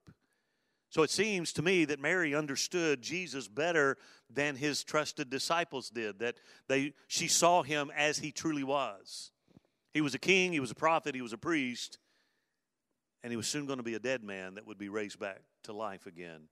So 0.93 1.03
it 1.03 1.09
seems 1.09 1.55
to 1.55 1.62
me 1.62 1.86
that 1.86 2.01
Mary 2.01 2.34
understood 2.34 3.01
Jesus 3.01 3.49
better 3.49 3.97
than 4.28 4.57
his 4.57 4.84
trusted 4.84 5.30
disciples 5.30 5.88
did, 5.88 6.18
that 6.18 6.36
they, 6.68 6.93
she 7.09 7.28
saw 7.28 7.62
him 7.62 7.90
as 7.97 8.18
he 8.18 8.30
truly 8.30 8.62
was. 8.62 9.30
He 9.95 10.03
was 10.03 10.14
a 10.14 10.18
king, 10.18 10.53
he 10.53 10.61
was 10.61 10.70
a 10.70 10.74
prophet, 10.74 11.14
he 11.14 11.22
was 11.22 11.32
a 11.32 11.38
priest, 11.38 11.97
and 13.22 13.32
he 13.32 13.38
was 13.38 13.47
soon 13.47 13.64
going 13.64 13.78
to 13.78 13.82
be 13.82 13.95
a 13.95 13.99
dead 13.99 14.22
man 14.22 14.57
that 14.57 14.66
would 14.66 14.76
be 14.76 14.90
raised 14.90 15.18
back 15.18 15.40
to 15.62 15.72
life 15.72 16.07
again. 16.07 16.43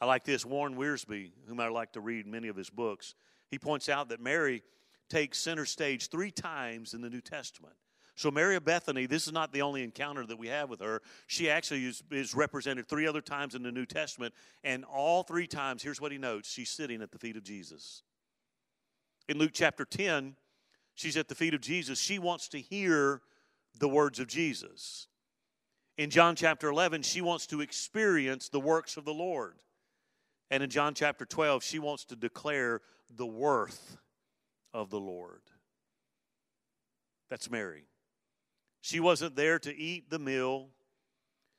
I 0.00 0.06
like 0.06 0.24
this. 0.24 0.46
Warren 0.46 0.74
Wiersbe, 0.74 1.30
whom 1.46 1.60
I 1.60 1.68
like 1.68 1.92
to 1.92 2.00
read 2.00 2.26
many 2.26 2.48
of 2.48 2.56
his 2.56 2.70
books, 2.70 3.14
he 3.50 3.58
points 3.58 3.90
out 3.90 4.08
that 4.08 4.22
Mary 4.22 4.62
takes 5.10 5.38
center 5.38 5.66
stage 5.66 6.08
three 6.08 6.30
times 6.30 6.94
in 6.94 7.02
the 7.02 7.10
New 7.10 7.20
Testament. 7.20 7.74
So, 8.20 8.30
Mary 8.30 8.54
of 8.54 8.66
Bethany, 8.66 9.06
this 9.06 9.26
is 9.26 9.32
not 9.32 9.50
the 9.50 9.62
only 9.62 9.82
encounter 9.82 10.26
that 10.26 10.38
we 10.38 10.48
have 10.48 10.68
with 10.68 10.80
her. 10.80 11.00
She 11.26 11.48
actually 11.48 11.86
is, 11.86 12.02
is, 12.10 12.34
represented 12.34 12.86
three 12.86 13.06
other 13.06 13.22
times 13.22 13.54
in 13.54 13.62
the 13.62 13.72
New 13.72 13.86
Testament, 13.86 14.34
and 14.62 14.84
all 14.84 15.22
three 15.22 15.46
times, 15.46 15.82
here's 15.82 16.02
what 16.02 16.12
he 16.12 16.18
notes 16.18 16.46
she's 16.52 16.68
sitting 16.68 17.00
at 17.00 17.12
the 17.12 17.18
feet 17.18 17.38
of 17.38 17.44
Jesus. 17.44 18.02
In 19.26 19.38
Luke 19.38 19.52
chapter 19.54 19.86
10, 19.86 20.36
she's 20.94 21.16
at 21.16 21.28
the 21.28 21.34
feet 21.34 21.54
of 21.54 21.62
Jesus. 21.62 21.98
She 21.98 22.18
wants 22.18 22.48
to 22.48 22.60
hear 22.60 23.22
the 23.78 23.88
words 23.88 24.20
of 24.20 24.26
Jesus. 24.26 25.08
In 25.96 26.10
John 26.10 26.36
chapter 26.36 26.68
11, 26.68 27.00
she 27.00 27.22
wants 27.22 27.46
to 27.46 27.62
experience 27.62 28.50
the 28.50 28.60
works 28.60 28.98
of 28.98 29.06
the 29.06 29.14
Lord. 29.14 29.54
And 30.50 30.62
in 30.62 30.68
John 30.68 30.92
chapter 30.92 31.24
12, 31.24 31.64
she 31.64 31.78
wants 31.78 32.04
to 32.04 32.16
declare 32.16 32.82
the 33.08 33.24
worth 33.24 33.96
of 34.74 34.90
the 34.90 35.00
Lord. 35.00 35.40
That's 37.30 37.50
Mary. 37.50 37.86
She 38.80 39.00
wasn't 39.00 39.36
there 39.36 39.58
to 39.58 39.74
eat 39.74 40.10
the 40.10 40.18
meal. 40.18 40.68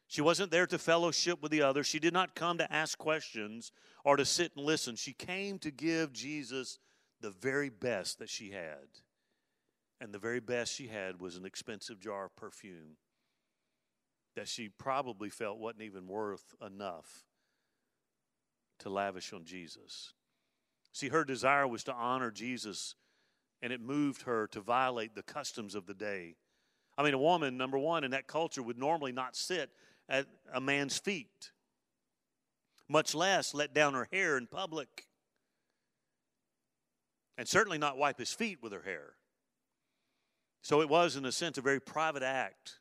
She 0.07 0.21
wasn't 0.21 0.51
there 0.51 0.67
to 0.67 0.77
fellowship 0.77 1.41
with 1.41 1.51
the 1.51 1.61
others. 1.61 1.87
She 1.87 1.99
did 1.99 2.13
not 2.13 2.35
come 2.35 2.57
to 2.57 2.73
ask 2.73 2.97
questions 2.97 3.71
or 4.03 4.17
to 4.17 4.25
sit 4.25 4.51
and 4.55 4.65
listen. 4.65 4.95
She 4.95 5.13
came 5.13 5.59
to 5.59 5.71
give 5.71 6.11
Jesus 6.11 6.79
the 7.21 7.29
very 7.29 7.69
best 7.69 8.19
that 8.19 8.29
she 8.29 8.51
had. 8.51 8.87
And 10.01 10.11
the 10.11 10.19
very 10.19 10.39
best 10.39 10.73
she 10.73 10.87
had 10.87 11.21
was 11.21 11.37
an 11.37 11.45
expensive 11.45 11.99
jar 11.99 12.25
of 12.25 12.35
perfume 12.35 12.97
that 14.35 14.47
she 14.47 14.69
probably 14.69 15.29
felt 15.29 15.59
wasn't 15.59 15.83
even 15.83 16.07
worth 16.07 16.55
enough 16.65 17.25
to 18.79 18.89
lavish 18.89 19.31
on 19.33 19.45
Jesus. 19.45 20.13
See, 20.91 21.09
her 21.09 21.23
desire 21.23 21.67
was 21.67 21.83
to 21.85 21.93
honor 21.93 22.31
Jesus, 22.31 22.95
and 23.61 23.71
it 23.71 23.79
moved 23.79 24.23
her 24.23 24.47
to 24.47 24.59
violate 24.59 25.15
the 25.15 25.23
customs 25.23 25.75
of 25.75 25.85
the 25.85 25.93
day. 25.93 26.35
I 27.01 27.03
mean, 27.03 27.15
a 27.15 27.17
woman, 27.17 27.57
number 27.57 27.79
one, 27.79 28.03
in 28.03 28.11
that 28.11 28.27
culture 28.27 28.61
would 28.61 28.77
normally 28.77 29.11
not 29.11 29.35
sit 29.35 29.71
at 30.07 30.27
a 30.53 30.61
man's 30.61 30.99
feet, 30.99 31.49
much 32.87 33.15
less 33.15 33.55
let 33.55 33.73
down 33.73 33.95
her 33.95 34.07
hair 34.11 34.37
in 34.37 34.45
public, 34.45 35.07
and 37.39 37.47
certainly 37.47 37.79
not 37.79 37.97
wipe 37.97 38.19
his 38.19 38.31
feet 38.31 38.59
with 38.61 38.71
her 38.71 38.83
hair. 38.83 39.13
So 40.61 40.81
it 40.81 40.89
was, 40.89 41.15
in 41.15 41.25
a 41.25 41.31
sense, 41.31 41.57
a 41.57 41.61
very 41.61 41.79
private 41.79 42.21
act 42.21 42.77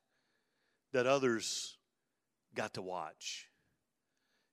that 0.93 1.07
others 1.07 1.79
got 2.55 2.75
to 2.75 2.83
watch. 2.83 3.49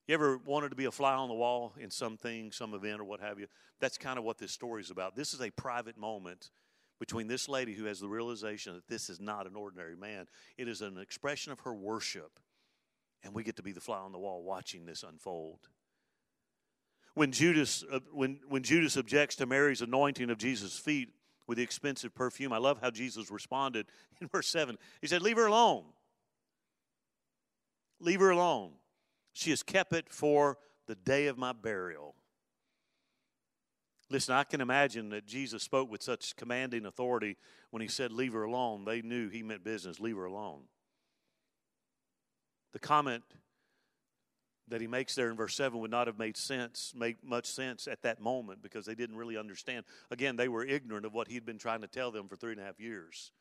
You 0.07 0.13
ever 0.13 0.38
wanted 0.38 0.70
to 0.70 0.78
be 0.78 0.86
a 0.86 0.91
fly 0.91 1.13
on 1.13 1.28
the 1.28 1.36
wall 1.36 1.74
in 1.78 1.91
something, 1.91 2.53
some 2.53 2.74
event, 2.74 3.01
or 3.01 3.03
what 3.03 3.20
have 3.20 3.38
you? 3.38 3.47
That's 3.82 3.97
kind 3.97 4.18
of 4.18 4.24
what 4.24 4.38
this 4.38 4.53
story 4.53 4.82
is 4.82 4.91
about. 4.91 5.18
This 5.18 5.34
is 5.34 5.41
a 5.41 5.49
private 5.49 5.97
moment 5.97 6.51
between 7.00 7.28
this 7.28 7.48
lady 7.48 7.74
who 7.74 7.86
has 7.86 8.00
the 8.00 8.08
realization 8.08 8.74
that 8.74 8.88
this 8.88 9.10
is 9.10 9.20
not 9.20 9.48
an 9.48 9.56
ordinary 9.56 9.95
man. 9.95 10.28
It 10.58 10.68
is 10.68 10.82
an 10.82 10.98
expression 10.98 11.52
of 11.52 11.60
her 11.62 11.74
worship, 11.74 12.39
and 13.24 13.34
we 13.34 13.43
get 13.43 13.56
to 13.58 13.64
be 13.64 13.72
the 13.72 13.82
fly 13.82 14.00
on 14.00 14.12
the 14.12 14.20
wall 14.20 14.43
watching 14.43 14.86
this 14.86 15.04
unfold. 15.04 15.60
When 17.14 17.32
Judas, 17.32 17.84
uh, 17.91 18.00
when, 18.12 18.39
when 18.48 18.64
Judas 18.64 18.95
objects 18.95 19.36
to 19.38 19.45
Mary's 19.45 19.82
anointing 19.82 20.30
of 20.30 20.38
Jesus' 20.38 20.78
feet 20.78 21.10
with 21.48 21.58
the 21.58 21.64
expensive 21.64 22.14
perfume, 22.14 22.54
I 22.54 22.58
love 22.58 22.80
how 22.82 22.91
Jesus 22.91 23.32
responded 23.32 23.88
in 24.22 24.28
verse 24.28 24.48
7. 24.48 24.78
He 25.02 25.08
said, 25.08 25.22
Leave 25.22 25.38
her 25.38 25.48
alone. 25.48 25.86
Leave 28.00 28.20
her 28.20 28.30
alone. 28.30 28.74
She 29.34 29.50
has 29.50 29.64
kept 29.64 29.93
it 29.93 30.06
for 30.10 30.58
the 30.88 30.95
day 30.95 31.28
of 31.28 31.38
my 31.38 31.54
burial. 31.54 32.16
Listen, 34.10 34.36
I 34.36 34.43
can 34.43 34.62
imagine 34.62 35.10
that 35.10 35.26
Jesus 35.26 35.64
spoke 35.64 35.91
with 35.91 36.01
such 36.01 36.36
commanding 36.36 36.86
authority 36.86 37.38
when 37.72 37.82
he 37.82 37.88
said, 37.88 38.12
Leave 38.12 38.34
her 38.34 38.43
alone. 38.43 38.86
They 38.86 39.01
knew 39.01 39.30
he 39.30 39.43
meant 39.43 39.64
business, 39.64 39.99
leave 39.99 40.16
her 40.16 40.26
alone. 40.26 40.62
The 42.74 42.80
comment 42.80 43.24
that 44.70 44.82
he 44.82 44.88
makes 44.88 45.16
there 45.16 45.30
in 45.30 45.36
verse 45.36 45.55
7 45.55 45.80
would 45.80 45.91
not 45.91 46.08
have 46.08 46.20
made 46.20 46.38
sense, 46.38 46.93
make 46.95 47.24
much 47.24 47.45
sense 47.45 47.88
at 47.88 48.01
that 48.03 48.22
moment 48.22 48.62
because 48.62 48.86
they 48.86 48.95
didn't 48.95 49.16
really 49.16 49.38
understand. 49.38 49.86
Again, 50.12 50.36
they 50.36 50.49
were 50.49 50.66
ignorant 50.66 51.05
of 51.05 51.14
what 51.14 51.30
he'd 51.30 51.45
been 51.45 51.58
trying 51.58 51.82
to 51.82 51.88
tell 51.88 52.12
them 52.12 52.28
for 52.28 52.36
three 52.36 52.51
and 52.51 52.62
a 52.62 52.66
half 52.66 52.80
years 52.80 53.32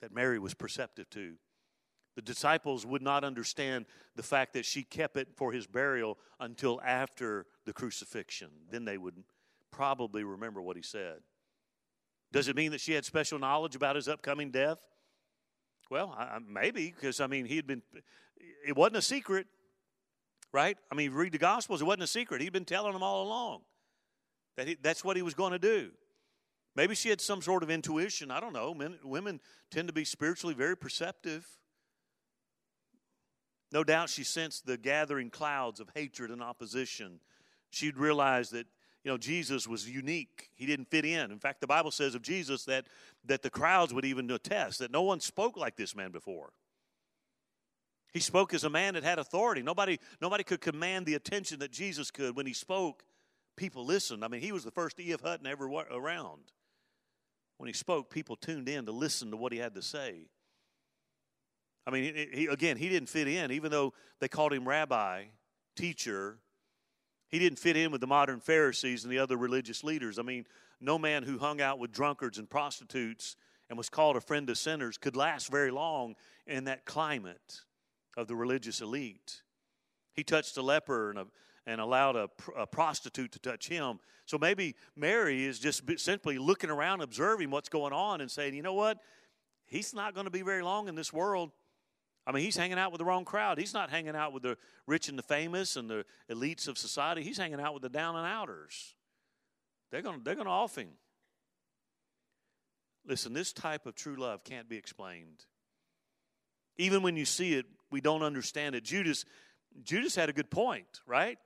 that 0.00 0.14
Mary 0.14 0.38
was 0.38 0.54
perceptive 0.54 1.08
to. 1.10 1.34
The 2.16 2.22
disciples 2.22 2.84
would 2.84 3.02
not 3.02 3.24
understand 3.24 3.86
the 4.16 4.22
fact 4.22 4.52
that 4.54 4.66
she 4.66 4.82
kept 4.82 5.16
it 5.16 5.28
for 5.36 5.52
his 5.52 5.66
burial 5.66 6.18
until 6.38 6.80
after 6.84 7.46
the 7.64 7.72
crucifixion. 7.72 8.50
Then 8.70 8.84
they 8.84 8.98
would 8.98 9.22
probably 9.70 10.24
remember 10.24 10.60
what 10.60 10.76
he 10.76 10.82
said. 10.82 11.18
Does 12.32 12.48
it 12.48 12.56
mean 12.56 12.70
that 12.72 12.80
she 12.80 12.92
had 12.92 13.04
special 13.04 13.38
knowledge 13.38 13.74
about 13.74 13.96
his 13.96 14.08
upcoming 14.08 14.50
death? 14.50 14.78
Well, 15.90 16.14
I, 16.16 16.38
maybe, 16.46 16.94
because 16.94 17.20
I 17.20 17.26
mean, 17.26 17.44
he 17.44 17.56
had 17.56 17.66
been, 17.66 17.82
it 18.66 18.76
wasn't 18.76 18.98
a 18.98 19.02
secret, 19.02 19.46
right? 20.52 20.78
I 20.90 20.94
mean, 20.94 21.12
read 21.12 21.32
the 21.32 21.38
Gospels, 21.38 21.80
it 21.80 21.84
wasn't 21.84 22.04
a 22.04 22.08
secret. 22.08 22.40
He'd 22.40 22.52
been 22.52 22.64
telling 22.64 22.92
them 22.92 23.02
all 23.02 23.24
along 23.24 23.62
that 24.56 24.68
he, 24.68 24.76
that's 24.80 25.04
what 25.04 25.16
he 25.16 25.22
was 25.22 25.34
going 25.34 25.52
to 25.52 25.58
do. 25.58 25.90
Maybe 26.76 26.94
she 26.94 27.08
had 27.08 27.20
some 27.20 27.42
sort 27.42 27.64
of 27.64 27.70
intuition. 27.70 28.30
I 28.30 28.38
don't 28.38 28.52
know. 28.52 28.72
Men, 28.72 28.98
women 29.02 29.40
tend 29.70 29.88
to 29.88 29.94
be 29.94 30.04
spiritually 30.04 30.54
very 30.54 30.76
perceptive. 30.76 31.46
No 33.72 33.82
doubt 33.82 34.08
she 34.08 34.24
sensed 34.24 34.66
the 34.66 34.76
gathering 34.76 35.30
clouds 35.30 35.80
of 35.80 35.90
hatred 35.94 36.30
and 36.30 36.42
opposition. 36.42 37.20
She'd 37.70 37.96
realized 37.96 38.52
that 38.52 38.66
you 39.04 39.10
know 39.10 39.18
Jesus 39.18 39.66
was 39.66 39.88
unique. 39.88 40.50
He 40.54 40.66
didn't 40.66 40.90
fit 40.90 41.04
in. 41.04 41.30
In 41.30 41.38
fact, 41.38 41.60
the 41.60 41.66
Bible 41.66 41.90
says 41.90 42.14
of 42.14 42.22
Jesus 42.22 42.64
that 42.64 42.86
that 43.24 43.42
the 43.42 43.50
crowds 43.50 43.94
would 43.94 44.04
even 44.04 44.30
attest 44.30 44.78
that 44.80 44.90
no 44.90 45.02
one 45.02 45.20
spoke 45.20 45.56
like 45.56 45.76
this 45.76 45.96
man 45.96 46.10
before. 46.10 46.52
He 48.12 48.20
spoke 48.20 48.52
as 48.54 48.64
a 48.64 48.70
man 48.70 48.94
that 48.94 49.04
had 49.04 49.18
authority. 49.18 49.62
Nobody 49.62 49.98
nobody 50.20 50.44
could 50.44 50.60
command 50.60 51.06
the 51.06 51.14
attention 51.14 51.60
that 51.60 51.72
Jesus 51.72 52.10
could 52.10 52.36
when 52.36 52.46
he 52.46 52.52
spoke. 52.52 53.04
People 53.56 53.84
listened. 53.84 54.24
I 54.24 54.28
mean, 54.28 54.40
he 54.40 54.52
was 54.52 54.64
the 54.64 54.70
first 54.70 54.98
E.F. 54.98 55.20
Hutton 55.20 55.46
ever 55.46 55.66
around. 55.66 56.52
When 57.58 57.66
he 57.66 57.74
spoke, 57.74 58.10
people 58.10 58.36
tuned 58.36 58.68
in 58.70 58.86
to 58.86 58.92
listen 58.92 59.30
to 59.32 59.36
what 59.36 59.52
he 59.52 59.58
had 59.58 59.74
to 59.74 59.82
say. 59.82 60.28
I 61.86 61.90
mean, 61.90 62.14
he, 62.14 62.28
he, 62.32 62.46
again, 62.46 62.76
he 62.76 62.88
didn't 62.88 63.08
fit 63.08 63.28
in, 63.28 63.50
even 63.50 63.70
though 63.70 63.92
they 64.18 64.28
called 64.28 64.52
him 64.52 64.66
rabbi, 64.66 65.24
teacher. 65.76 66.38
He 67.30 67.38
didn't 67.38 67.58
fit 67.58 67.76
in 67.76 67.92
with 67.92 68.00
the 68.00 68.06
modern 68.06 68.40
Pharisees 68.40 69.04
and 69.04 69.12
the 69.12 69.18
other 69.18 69.36
religious 69.36 69.84
leaders. 69.84 70.18
I 70.18 70.22
mean, 70.22 70.46
no 70.80 70.98
man 70.98 71.22
who 71.22 71.38
hung 71.38 71.60
out 71.60 71.78
with 71.78 71.92
drunkards 71.92 72.38
and 72.38 72.50
prostitutes 72.50 73.36
and 73.68 73.78
was 73.78 73.88
called 73.88 74.16
a 74.16 74.20
friend 74.20 74.50
of 74.50 74.58
sinners 74.58 74.98
could 74.98 75.14
last 75.14 75.50
very 75.50 75.70
long 75.70 76.16
in 76.46 76.64
that 76.64 76.84
climate 76.84 77.60
of 78.16 78.26
the 78.26 78.34
religious 78.34 78.80
elite. 78.80 79.42
He 80.12 80.24
touched 80.24 80.56
a 80.56 80.62
leper 80.62 81.10
and, 81.10 81.20
a, 81.20 81.26
and 81.66 81.80
allowed 81.80 82.16
a, 82.16 82.28
a 82.58 82.66
prostitute 82.66 83.30
to 83.32 83.38
touch 83.38 83.68
him. 83.68 84.00
So 84.26 84.36
maybe 84.36 84.74
Mary 84.96 85.44
is 85.44 85.60
just 85.60 85.82
simply 86.00 86.36
looking 86.36 86.70
around, 86.70 87.00
observing 87.00 87.50
what's 87.50 87.68
going 87.68 87.92
on, 87.92 88.20
and 88.20 88.30
saying, 88.30 88.54
you 88.54 88.62
know 88.62 88.74
what? 88.74 88.98
He's 89.66 89.94
not 89.94 90.14
going 90.14 90.24
to 90.24 90.30
be 90.30 90.42
very 90.42 90.62
long 90.62 90.88
in 90.88 90.96
this 90.96 91.12
world. 91.12 91.52
I 92.30 92.32
mean, 92.32 92.44
he's 92.44 92.56
hanging 92.56 92.78
out 92.78 92.92
with 92.92 93.00
the 93.00 93.04
wrong 93.04 93.24
crowd. 93.24 93.58
He's 93.58 93.74
not 93.74 93.90
hanging 93.90 94.14
out 94.14 94.32
with 94.32 94.44
the 94.44 94.56
rich 94.86 95.08
and 95.08 95.18
the 95.18 95.22
famous 95.24 95.74
and 95.74 95.90
the 95.90 96.04
elites 96.30 96.68
of 96.68 96.78
society. 96.78 97.24
He's 97.24 97.36
hanging 97.36 97.60
out 97.60 97.74
with 97.74 97.82
the 97.82 97.88
down 97.88 98.14
and 98.14 98.24
outers. 98.24 98.94
they're 99.90 100.00
going 100.00 100.18
to 100.18 100.24
they're 100.24 100.36
going 100.36 100.46
to 100.46 100.52
off 100.52 100.76
him. 100.76 100.90
Listen, 103.04 103.32
this 103.32 103.52
type 103.52 103.84
of 103.84 103.96
true 103.96 104.14
love 104.14 104.44
can't 104.44 104.68
be 104.68 104.76
explained. 104.76 105.44
Even 106.78 107.02
when 107.02 107.16
you 107.16 107.24
see 107.24 107.54
it, 107.54 107.66
we 107.90 108.00
don't 108.00 108.22
understand 108.22 108.76
it. 108.76 108.84
Judas 108.84 109.24
Judas 109.82 110.14
had 110.14 110.28
a 110.28 110.32
good 110.32 110.52
point, 110.52 111.00
right? 111.06 111.38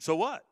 So 0.00 0.16
what? 0.16 0.44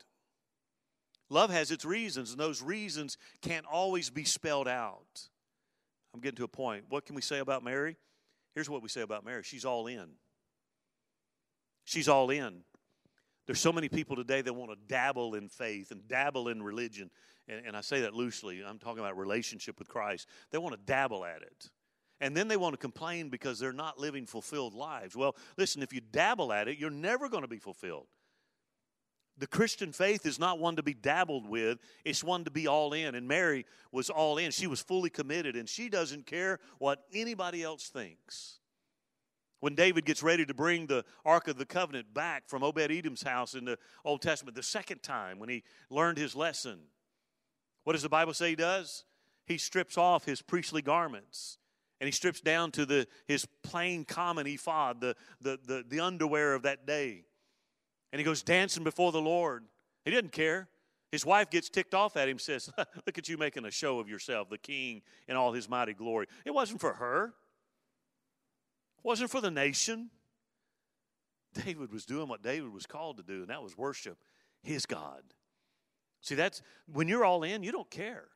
Love 1.30 1.50
has 1.50 1.72
its 1.72 1.84
reasons, 1.84 2.30
and 2.30 2.38
those 2.38 2.62
reasons 2.62 3.18
can't 3.42 3.66
always 3.66 4.08
be 4.08 4.22
spelled 4.22 4.68
out. 4.68 5.28
I'm 6.14 6.20
getting 6.20 6.36
to 6.36 6.44
a 6.44 6.48
point. 6.48 6.84
What 6.90 7.06
can 7.06 7.16
we 7.16 7.22
say 7.22 7.40
about 7.40 7.64
Mary? 7.64 7.96
Here's 8.54 8.70
what 8.70 8.82
we 8.82 8.88
say 8.88 9.00
about 9.00 9.24
Mary 9.24 9.42
she's 9.42 9.64
all 9.64 9.86
in. 9.86 10.10
She's 11.84 12.08
all 12.08 12.30
in. 12.30 12.62
There's 13.46 13.60
so 13.60 13.72
many 13.72 13.90
people 13.90 14.16
today 14.16 14.40
that 14.40 14.54
want 14.54 14.70
to 14.70 14.78
dabble 14.88 15.34
in 15.34 15.48
faith 15.48 15.90
and 15.90 16.08
dabble 16.08 16.48
in 16.48 16.62
religion. 16.62 17.10
And, 17.46 17.66
and 17.66 17.76
I 17.76 17.82
say 17.82 18.00
that 18.02 18.14
loosely. 18.14 18.62
I'm 18.66 18.78
talking 18.78 19.00
about 19.00 19.18
relationship 19.18 19.78
with 19.78 19.88
Christ. 19.88 20.28
They 20.50 20.56
want 20.56 20.74
to 20.74 20.80
dabble 20.80 21.26
at 21.26 21.42
it. 21.42 21.70
And 22.20 22.34
then 22.34 22.48
they 22.48 22.56
want 22.56 22.72
to 22.72 22.78
complain 22.78 23.28
because 23.28 23.58
they're 23.58 23.72
not 23.72 23.98
living 23.98 24.24
fulfilled 24.24 24.72
lives. 24.72 25.14
Well, 25.14 25.36
listen, 25.58 25.82
if 25.82 25.92
you 25.92 26.00
dabble 26.00 26.52
at 26.52 26.68
it, 26.68 26.78
you're 26.78 26.88
never 26.88 27.28
going 27.28 27.42
to 27.42 27.48
be 27.48 27.58
fulfilled. 27.58 28.06
The 29.36 29.46
Christian 29.48 29.92
faith 29.92 30.26
is 30.26 30.38
not 30.38 30.60
one 30.60 30.76
to 30.76 30.82
be 30.82 30.94
dabbled 30.94 31.48
with, 31.48 31.78
it's 32.04 32.22
one 32.22 32.44
to 32.44 32.50
be 32.50 32.68
all 32.68 32.92
in. 32.92 33.14
And 33.14 33.26
Mary 33.26 33.66
was 33.90 34.08
all 34.08 34.38
in. 34.38 34.52
She 34.52 34.66
was 34.66 34.80
fully 34.80 35.10
committed, 35.10 35.56
and 35.56 35.68
she 35.68 35.88
doesn't 35.88 36.26
care 36.26 36.60
what 36.78 37.04
anybody 37.12 37.62
else 37.62 37.88
thinks. 37.88 38.60
When 39.58 39.74
David 39.74 40.04
gets 40.04 40.22
ready 40.22 40.44
to 40.44 40.54
bring 40.54 40.86
the 40.86 41.04
Ark 41.24 41.48
of 41.48 41.56
the 41.56 41.64
Covenant 41.64 42.12
back 42.12 42.48
from 42.48 42.62
Obed 42.62 42.90
Edom's 42.90 43.22
house 43.22 43.54
in 43.54 43.64
the 43.64 43.78
Old 44.04 44.20
Testament, 44.22 44.54
the 44.54 44.62
second 44.62 45.02
time 45.02 45.38
when 45.38 45.48
he 45.48 45.64
learned 45.90 46.18
his 46.18 46.36
lesson, 46.36 46.80
what 47.82 47.94
does 47.94 48.02
the 48.02 48.08
Bible 48.08 48.34
say 48.34 48.50
he 48.50 48.56
does? 48.56 49.04
He 49.46 49.58
strips 49.58 49.98
off 49.98 50.26
his 50.26 50.42
priestly 50.42 50.82
garments 50.82 51.58
and 52.00 52.06
he 52.06 52.12
strips 52.12 52.40
down 52.40 52.72
to 52.72 52.84
the, 52.84 53.06
his 53.26 53.46
plain 53.62 54.04
common 54.04 54.46
ephod, 54.46 55.00
the, 55.00 55.16
the, 55.40 55.58
the, 55.64 55.84
the 55.88 56.00
underwear 56.00 56.54
of 56.54 56.62
that 56.62 56.86
day 56.86 57.24
and 58.14 58.20
he 58.20 58.24
goes 58.24 58.44
dancing 58.44 58.84
before 58.84 59.10
the 59.10 59.20
Lord. 59.20 59.64
He 60.04 60.12
didn't 60.12 60.30
care. 60.30 60.68
His 61.10 61.26
wife 61.26 61.50
gets 61.50 61.68
ticked 61.68 61.94
off 61.94 62.16
at 62.16 62.28
him, 62.28 62.38
says, 62.38 62.70
Look 62.78 63.18
at 63.18 63.28
you 63.28 63.36
making 63.36 63.64
a 63.64 63.72
show 63.72 63.98
of 63.98 64.08
yourself, 64.08 64.48
the 64.48 64.56
king 64.56 65.02
in 65.26 65.34
all 65.34 65.52
his 65.52 65.68
mighty 65.68 65.94
glory. 65.94 66.28
It 66.44 66.54
wasn't 66.54 66.80
for 66.80 66.92
her, 66.92 67.24
it 68.98 69.02
wasn't 69.02 69.32
for 69.32 69.40
the 69.40 69.50
nation. 69.50 70.10
David 71.64 71.90
was 71.90 72.04
doing 72.06 72.28
what 72.28 72.40
David 72.40 72.72
was 72.72 72.86
called 72.86 73.16
to 73.16 73.24
do, 73.24 73.40
and 73.40 73.48
that 73.48 73.64
was 73.64 73.76
worship 73.76 74.16
his 74.62 74.86
God. 74.86 75.22
See, 76.20 76.36
that's 76.36 76.62
when 76.86 77.08
you're 77.08 77.24
all 77.24 77.42
in, 77.42 77.64
you 77.64 77.72
don't 77.72 77.90
care. 77.90 78.28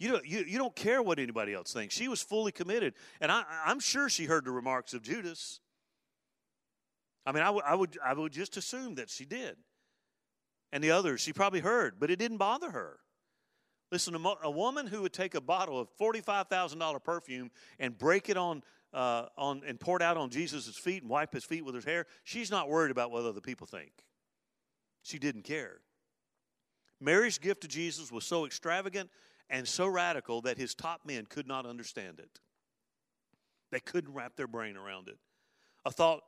You 0.00 0.10
don't, 0.10 0.26
you, 0.26 0.40
you 0.40 0.58
don't 0.58 0.74
care 0.74 1.00
what 1.00 1.20
anybody 1.20 1.54
else 1.54 1.72
thinks. 1.72 1.94
She 1.94 2.08
was 2.08 2.20
fully 2.20 2.50
committed. 2.50 2.94
And 3.20 3.30
I, 3.30 3.44
I'm 3.64 3.78
sure 3.78 4.08
she 4.08 4.24
heard 4.24 4.44
the 4.44 4.50
remarks 4.50 4.92
of 4.92 5.02
Judas. 5.02 5.60
I 7.28 7.32
mean, 7.32 7.42
I, 7.42 7.46
w- 7.46 7.62
I, 7.62 7.74
would, 7.74 7.98
I 8.02 8.14
would 8.14 8.32
just 8.32 8.56
assume 8.56 8.94
that 8.94 9.10
she 9.10 9.26
did. 9.26 9.56
And 10.72 10.82
the 10.82 10.92
others, 10.92 11.20
she 11.20 11.34
probably 11.34 11.60
heard, 11.60 12.00
but 12.00 12.10
it 12.10 12.18
didn't 12.18 12.38
bother 12.38 12.70
her. 12.70 13.00
Listen, 13.92 14.14
a, 14.14 14.18
mo- 14.18 14.38
a 14.42 14.50
woman 14.50 14.86
who 14.86 15.02
would 15.02 15.12
take 15.12 15.34
a 15.34 15.40
bottle 15.42 15.78
of 15.78 15.88
$45,000 16.00 17.04
perfume 17.04 17.50
and 17.78 17.98
break 17.98 18.30
it 18.30 18.38
on, 18.38 18.62
uh, 18.94 19.26
on 19.36 19.60
and 19.66 19.78
pour 19.78 19.96
it 19.96 20.02
out 20.02 20.16
on 20.16 20.30
Jesus' 20.30 20.74
feet 20.78 21.02
and 21.02 21.10
wipe 21.10 21.34
his 21.34 21.44
feet 21.44 21.66
with 21.66 21.74
her 21.74 21.82
hair, 21.82 22.06
she's 22.24 22.50
not 22.50 22.70
worried 22.70 22.90
about 22.90 23.10
what 23.10 23.26
other 23.26 23.42
people 23.42 23.66
think. 23.66 23.92
She 25.02 25.18
didn't 25.18 25.42
care. 25.42 25.80
Mary's 26.98 27.36
gift 27.36 27.60
to 27.60 27.68
Jesus 27.68 28.10
was 28.10 28.24
so 28.24 28.46
extravagant 28.46 29.10
and 29.50 29.68
so 29.68 29.86
radical 29.86 30.40
that 30.42 30.56
his 30.56 30.74
top 30.74 31.02
men 31.04 31.26
could 31.26 31.46
not 31.46 31.66
understand 31.66 32.20
it. 32.20 32.40
They 33.70 33.80
couldn't 33.80 34.14
wrap 34.14 34.34
their 34.36 34.48
brain 34.48 34.78
around 34.78 35.08
it. 35.08 35.18
A 35.84 35.90
thought 35.90 36.22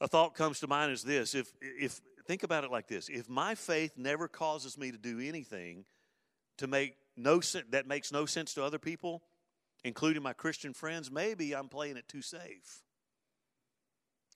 a 0.00 0.08
thought 0.08 0.34
comes 0.34 0.60
to 0.60 0.66
mind 0.66 0.92
is 0.92 1.02
this. 1.02 1.34
If 1.34 1.52
if 1.60 2.00
think 2.26 2.42
about 2.42 2.64
it 2.64 2.70
like 2.70 2.88
this. 2.88 3.08
If 3.08 3.28
my 3.28 3.54
faith 3.54 3.92
never 3.96 4.28
causes 4.28 4.78
me 4.78 4.90
to 4.92 4.98
do 4.98 5.20
anything 5.20 5.84
to 6.58 6.66
make 6.66 6.94
no 7.16 7.40
sense 7.40 7.66
that 7.70 7.86
makes 7.86 8.12
no 8.12 8.26
sense 8.26 8.54
to 8.54 8.64
other 8.64 8.78
people 8.78 9.22
including 9.82 10.22
my 10.22 10.34
christian 10.34 10.74
friends 10.74 11.10
maybe 11.10 11.54
i'm 11.54 11.68
playing 11.68 11.96
it 11.96 12.08
too 12.08 12.22
safe. 12.22 12.82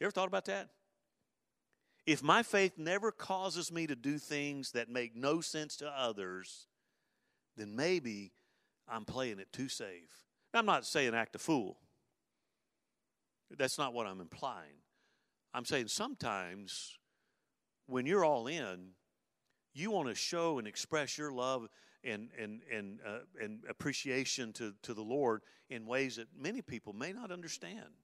You 0.00 0.06
ever 0.06 0.10
thought 0.10 0.28
about 0.28 0.46
that? 0.46 0.70
If 2.06 2.22
my 2.22 2.42
faith 2.42 2.72
never 2.76 3.12
causes 3.12 3.72
me 3.72 3.86
to 3.86 3.94
do 3.94 4.18
things 4.18 4.72
that 4.72 4.90
make 4.90 5.16
no 5.16 5.40
sense 5.40 5.76
to 5.76 5.88
others 5.88 6.66
then 7.56 7.76
maybe 7.76 8.32
i'm 8.88 9.04
playing 9.04 9.38
it 9.38 9.52
too 9.52 9.68
safe. 9.68 10.26
Now, 10.52 10.60
i'm 10.60 10.66
not 10.66 10.84
saying 10.84 11.14
act 11.14 11.36
a 11.36 11.38
fool. 11.38 11.78
That's 13.56 13.78
not 13.78 13.94
what 13.94 14.06
i'm 14.06 14.20
implying 14.20 14.83
I'm 15.54 15.64
saying 15.64 15.88
sometimes 15.88 16.98
when 17.86 18.06
you're 18.06 18.24
all 18.24 18.48
in, 18.48 18.88
you 19.72 19.92
want 19.92 20.08
to 20.08 20.14
show 20.14 20.58
and 20.58 20.66
express 20.66 21.16
your 21.16 21.32
love 21.32 21.68
and 22.02 22.28
and 22.38 22.60
and 22.70 22.98
uh, 23.06 23.20
and 23.40 23.62
appreciation 23.68 24.52
to 24.54 24.74
to 24.82 24.94
the 24.94 25.02
Lord 25.02 25.42
in 25.70 25.86
ways 25.86 26.16
that 26.16 26.26
many 26.36 26.60
people 26.60 26.92
may 26.92 27.12
not 27.12 27.30
understand. 27.30 27.94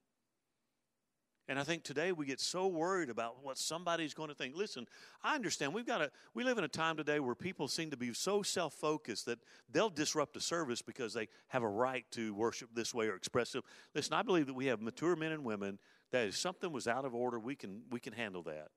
And 1.48 1.58
I 1.58 1.64
think 1.64 1.82
today 1.82 2.12
we 2.12 2.26
get 2.26 2.38
so 2.38 2.68
worried 2.68 3.10
about 3.10 3.42
what 3.42 3.58
somebody's 3.58 4.14
going 4.14 4.28
to 4.28 4.36
think. 4.36 4.54
Listen, 4.56 4.86
I 5.24 5.34
understand 5.34 5.74
we've 5.74 5.86
got 5.86 5.98
to 5.98 6.10
we 6.32 6.44
live 6.44 6.58
in 6.58 6.64
a 6.64 6.68
time 6.68 6.96
today 6.96 7.18
where 7.18 7.34
people 7.34 7.66
seem 7.66 7.90
to 7.90 7.96
be 7.96 8.14
so 8.14 8.42
self-focused 8.42 9.26
that 9.26 9.40
they'll 9.68 9.90
disrupt 9.90 10.36
a 10.36 10.40
service 10.40 10.80
because 10.80 11.12
they 11.12 11.26
have 11.48 11.64
a 11.64 11.68
right 11.68 12.06
to 12.12 12.32
worship 12.34 12.70
this 12.72 12.94
way 12.94 13.08
or 13.08 13.16
express 13.16 13.56
it. 13.56 13.64
Listen, 13.96 14.14
I 14.14 14.22
believe 14.22 14.46
that 14.46 14.54
we 14.54 14.66
have 14.66 14.80
mature 14.80 15.16
men 15.16 15.32
and 15.32 15.44
women 15.44 15.80
that 16.12 16.28
if 16.28 16.36
something 16.36 16.72
was 16.72 16.88
out 16.88 17.04
of 17.04 17.14
order, 17.14 17.38
we 17.38 17.54
can 17.54 17.82
we 17.90 18.00
can 18.00 18.12
handle 18.12 18.42
that. 18.44 18.68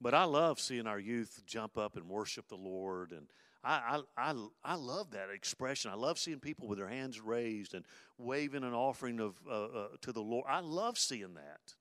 But 0.00 0.14
I 0.14 0.24
love 0.24 0.60
seeing 0.60 0.86
our 0.86 0.98
youth 0.98 1.42
jump 1.46 1.78
up 1.78 1.96
and 1.96 2.08
worship 2.08 2.48
the 2.48 2.56
Lord, 2.56 3.12
and 3.12 3.26
I, 3.62 4.02
I, 4.18 4.34
I, 4.62 4.74
love 4.74 5.12
that 5.12 5.30
expression. 5.30 5.90
I 5.90 5.94
love 5.94 6.18
seeing 6.18 6.38
people 6.38 6.68
with 6.68 6.76
their 6.78 6.88
hands 6.88 7.18
raised 7.18 7.72
and 7.72 7.86
waving 8.18 8.62
an 8.62 8.74
offering 8.74 9.20
of 9.20 9.36
uh, 9.48 9.64
uh, 9.64 9.86
to 10.02 10.12
the 10.12 10.20
Lord. 10.20 10.44
I 10.46 10.60
love 10.60 10.98
seeing 10.98 11.32
that. 11.34 11.74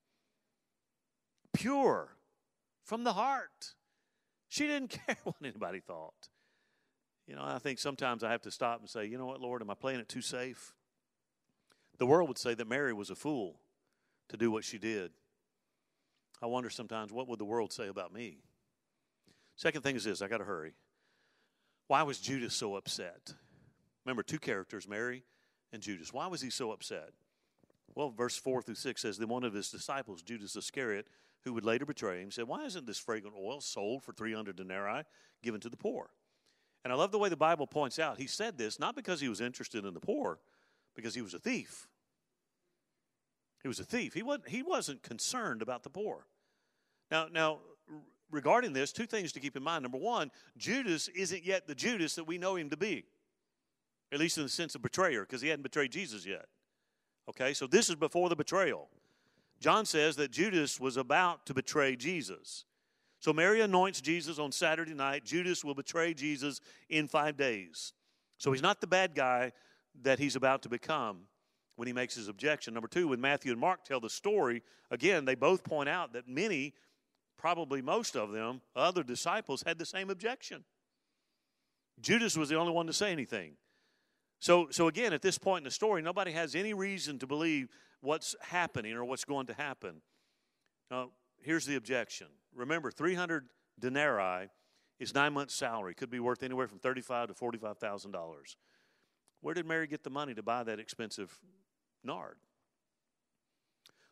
Pure, 1.52 2.16
from 2.86 3.04
the 3.04 3.14
heart. 3.14 3.74
She 4.48 4.68
didn't 4.68 4.98
care 5.08 5.18
what 5.24 5.36
anybody 5.44 5.82
thought. 5.82 6.30
You 7.28 7.36
know, 7.36 7.44
I 7.44 7.60
think 7.60 7.80
sometimes 7.80 8.24
I 8.24 8.32
have 8.32 8.42
to 8.44 8.52
stop 8.52 8.80
and 8.80 8.90
say, 8.90 9.06
you 9.06 9.18
know 9.18 9.26
what, 9.26 9.42
Lord, 9.42 9.62
am 9.62 9.70
I 9.70 9.76
playing 9.76 10.00
it 10.00 10.08
too 10.08 10.22
safe? 10.22 10.74
The 11.98 12.06
world 12.06 12.30
would 12.30 12.38
say 12.38 12.54
that 12.54 12.68
Mary 12.68 12.94
was 12.94 13.10
a 13.10 13.16
fool 13.16 13.60
to 14.34 14.38
do 14.38 14.50
what 14.50 14.64
she 14.64 14.80
did. 14.80 15.12
I 16.42 16.48
wonder 16.48 16.72
sometimes 16.72 17.14
what 17.14 17.28
would 17.28 17.40
the 17.40 17.46
world 17.46 17.72
say 17.72 17.88
about 17.88 18.12
me? 18.12 18.40
Second 19.56 19.84
thing 19.84 19.96
is 19.96 20.06
this 20.06 20.24
I 20.24 20.28
got 20.28 20.40
to 20.40 20.44
hurry. 20.44 20.74
Why 21.88 22.02
was 22.02 22.20
Judas 22.20 22.56
so 22.56 22.76
upset? 22.76 23.36
Remember, 24.04 24.24
two 24.24 24.40
characters, 24.40 24.88
Mary 24.88 25.24
and 25.72 25.84
Judas. 25.84 26.12
Why 26.12 26.26
was 26.26 26.42
he 26.42 26.50
so 26.50 26.72
upset? 26.72 27.12
Well, 27.94 28.10
verse 28.10 28.36
4 28.36 28.64
through 28.64 28.76
6 28.76 29.00
says, 29.00 29.20
Then 29.20 29.28
one 29.28 29.44
of 29.44 29.54
his 29.54 29.70
disciples, 29.70 30.24
Judas 30.24 30.56
Iscariot, 30.56 31.08
who 31.44 31.54
would 31.54 31.64
later 31.64 31.86
betray 31.86 32.22
him, 32.22 32.32
said, 32.32 32.48
Why 32.48 32.66
isn't 32.66 32.88
this 32.88 32.98
fragrant 32.98 33.36
oil 33.40 33.62
sold 33.62 34.02
for 34.02 34.14
300 34.14 34.56
denarii 34.56 35.04
given 35.44 35.62
to 35.62 35.70
the 35.70 35.78
poor? 35.78 36.10
And 36.84 36.92
I 36.92 36.96
love 36.96 37.12
the 37.12 37.20
way 37.20 37.30
the 37.30 37.38
Bible 37.38 37.68
points 37.68 38.00
out. 38.00 38.18
He 38.18 38.26
said 38.26 38.58
this 38.58 38.80
not 38.80 38.96
because 38.96 39.22
he 39.22 39.30
was 39.30 39.42
interested 39.42 39.86
in 39.86 39.94
the 39.94 40.00
poor, 40.00 40.40
because 40.96 41.14
he 41.14 41.22
was 41.22 41.36
a 41.36 41.40
thief. 41.40 41.88
He 43.64 43.68
was 43.70 43.80
a 43.80 43.86
thief. 43.86 44.14
He 44.14 44.22
wasn't, 44.22 44.49
he 44.49 44.61
wasn't 44.61 45.01
concerned 45.01 45.61
about 45.61 45.84
the 45.84 45.89
poor. 45.89 46.28
Now, 47.09 47.28
now, 47.32 47.59
regarding 48.30 48.74
this, 48.74 48.91
two 48.91 49.05
things 49.05 49.32
to 49.32 49.39
keep 49.39 49.55
in 49.55 49.64
mind. 49.64 49.84
Number 49.84 49.97
one, 49.97 50.32
Judas 50.57 51.07
isn't 51.09 51.45
yet 51.45 51.68
the 51.68 51.76
Judas 51.76 52.16
that 52.16 52.26
we 52.26 52.38
know 52.38 52.55
him 52.55 52.70
to 52.72 52.78
be, 52.78 53.05
at 54.11 54.20
least 54.20 54.38
in 54.38 54.43
the 54.43 54.49
sense 54.49 54.76
of 54.76 54.82
betrayer, 54.82 55.22
because 55.22 55.41
he 55.41 55.47
hadn't 55.47 55.64
betrayed 55.64 55.91
Jesus 55.91 56.26
yet. 56.26 56.45
Okay, 57.30 57.53
so 57.53 57.68
this 57.68 57.89
is 57.89 57.95
before 57.95 58.28
the 58.30 58.36
betrayal. 58.36 58.89
John 59.61 59.86
says 59.86 60.18
that 60.18 60.32
Judas 60.32 60.80
was 60.80 60.97
about 60.97 61.45
to 61.45 61.53
betray 61.53 61.95
Jesus. 61.95 62.66
So 63.20 63.32
Mary 63.32 63.61
anoints 63.61 64.01
Jesus 64.01 64.39
on 64.39 64.51
Saturday 64.51 64.93
night. 64.93 65.24
Judas 65.24 65.64
will 65.64 65.76
betray 65.76 66.14
Jesus 66.14 66.59
in 66.89 67.07
five 67.07 67.38
days. 67.38 67.93
So 68.38 68.51
he's 68.51 68.61
not 68.61 68.82
the 68.82 68.88
bad 68.88 69.16
guy 69.16 69.53
that 70.01 70.20
he's 70.20 70.36
about 70.36 70.64
to 70.64 70.70
become 70.70 71.20
when 71.76 71.88
he 71.88 71.94
makes 71.94 72.16
his 72.16 72.28
objection. 72.28 72.74
Number 72.74 72.88
two, 72.88 73.08
when 73.10 73.22
Matthew 73.22 73.52
and 73.52 73.60
Mark 73.60 73.84
tell 73.84 74.00
the 74.00 74.10
story, 74.10 74.62
again, 74.92 75.26
they 75.26 75.36
both 75.36 75.64
point 75.64 75.90
out 75.90 76.14
that 76.14 76.28
many, 76.28 76.74
probably 77.38 77.82
most 77.82 78.16
of 78.16 78.32
them, 78.32 78.62
other 78.76 79.04
disciples, 79.04 79.64
had 79.66 79.80
the 79.80 79.86
same 79.86 80.10
objection. 80.10 80.64
Judas 82.02 82.38
was 82.38 82.50
the 82.50 82.58
only 82.58 82.74
one 82.74 82.88
to 82.88 82.94
say 82.94 83.12
anything. 83.12 83.54
So, 84.40 84.68
so 84.72 84.88
again, 84.88 85.14
at 85.14 85.22
this 85.22 85.38
point 85.38 85.62
in 85.62 85.66
the 85.66 85.72
story, 85.72 86.02
nobody 86.02 86.32
has 86.32 86.54
any 86.54 86.74
reason 86.74 87.18
to 87.20 87.28
believe 87.28 87.70
what's 88.02 88.36
happening 88.42 88.94
or 88.94 89.06
what's 89.06 89.26
going 89.26 89.48
to 89.48 89.54
happen. 89.54 90.02
Now, 90.92 91.12
here's 91.42 91.66
the 91.66 91.76
objection. 91.76 92.28
Remember, 92.54 92.92
300 92.92 93.48
denarii 93.80 94.50
is 95.00 95.14
nine 95.14 95.34
months' 95.34 95.56
salary 95.56 95.94
could 95.94 96.10
be 96.10 96.20
worth 96.20 96.44
anywhere 96.44 96.68
from 96.68 96.80
thirty-five 96.80 97.28
to 97.28 97.34
forty-five 97.34 97.78
thousand 97.78 98.12
dollars. 98.12 98.58
Where 99.42 99.54
did 99.54 99.66
Mary 99.66 99.88
get 99.88 100.04
the 100.04 100.10
money 100.10 100.34
to 100.34 100.44
buy 100.44 100.64
that 100.64 100.80
expensive 100.80 101.40
nard? 102.04 102.38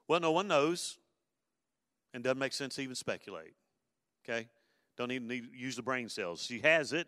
Well, 0.07 0.19
no 0.19 0.31
one 0.31 0.47
knows, 0.47 0.97
and 2.13 2.23
doesn't 2.23 2.39
make 2.39 2.53
sense 2.53 2.75
to 2.75 2.81
even 2.81 2.95
speculate. 2.95 3.53
Okay, 4.23 4.47
don't 4.97 5.11
even 5.11 5.27
need 5.27 5.49
use 5.53 5.75
the 5.75 5.81
brain 5.81 6.09
cells. 6.09 6.43
She 6.43 6.59
has 6.59 6.93
it. 6.93 7.07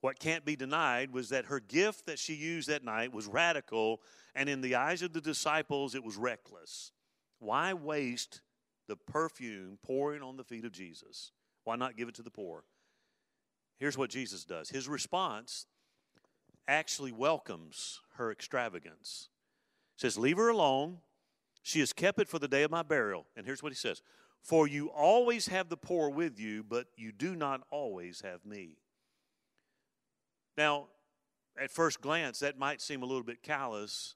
What 0.00 0.18
can't 0.18 0.44
be 0.44 0.56
denied 0.56 1.12
was 1.12 1.30
that 1.30 1.46
her 1.46 1.60
gift 1.60 2.06
that 2.06 2.18
she 2.18 2.34
used 2.34 2.68
that 2.68 2.84
night 2.84 3.12
was 3.12 3.26
radical, 3.26 4.00
and 4.34 4.48
in 4.48 4.60
the 4.60 4.74
eyes 4.74 5.02
of 5.02 5.12
the 5.12 5.20
disciples, 5.20 5.94
it 5.94 6.04
was 6.04 6.16
reckless. 6.16 6.92
Why 7.38 7.74
waste 7.74 8.42
the 8.88 8.96
perfume 8.96 9.78
pouring 9.82 10.22
on 10.22 10.36
the 10.36 10.44
feet 10.44 10.64
of 10.64 10.72
Jesus? 10.72 11.32
Why 11.64 11.76
not 11.76 11.96
give 11.96 12.08
it 12.08 12.14
to 12.16 12.22
the 12.22 12.30
poor? 12.30 12.64
Here's 13.78 13.98
what 13.98 14.10
Jesus 14.10 14.44
does 14.44 14.68
His 14.68 14.88
response 14.88 15.66
actually 16.68 17.12
welcomes 17.12 18.00
her 18.16 18.32
extravagance. 18.32 19.28
Says, 19.96 20.18
Leave 20.18 20.36
her 20.36 20.48
alone. 20.48 20.98
She 21.62 21.80
has 21.80 21.92
kept 21.92 22.20
it 22.20 22.28
for 22.28 22.38
the 22.38 22.48
day 22.48 22.62
of 22.62 22.70
my 22.70 22.82
burial. 22.82 23.26
And 23.36 23.44
here's 23.44 23.62
what 23.62 23.72
he 23.72 23.76
says 23.76 24.02
For 24.42 24.68
you 24.68 24.88
always 24.88 25.48
have 25.48 25.68
the 25.68 25.76
poor 25.76 26.08
with 26.08 26.38
you, 26.38 26.62
but 26.62 26.86
you 26.96 27.12
do 27.12 27.34
not 27.34 27.62
always 27.70 28.20
have 28.20 28.44
me. 28.44 28.76
Now, 30.56 30.86
at 31.60 31.70
first 31.70 32.00
glance, 32.00 32.38
that 32.40 32.58
might 32.58 32.80
seem 32.80 33.02
a 33.02 33.06
little 33.06 33.22
bit 33.22 33.42
callous, 33.42 34.14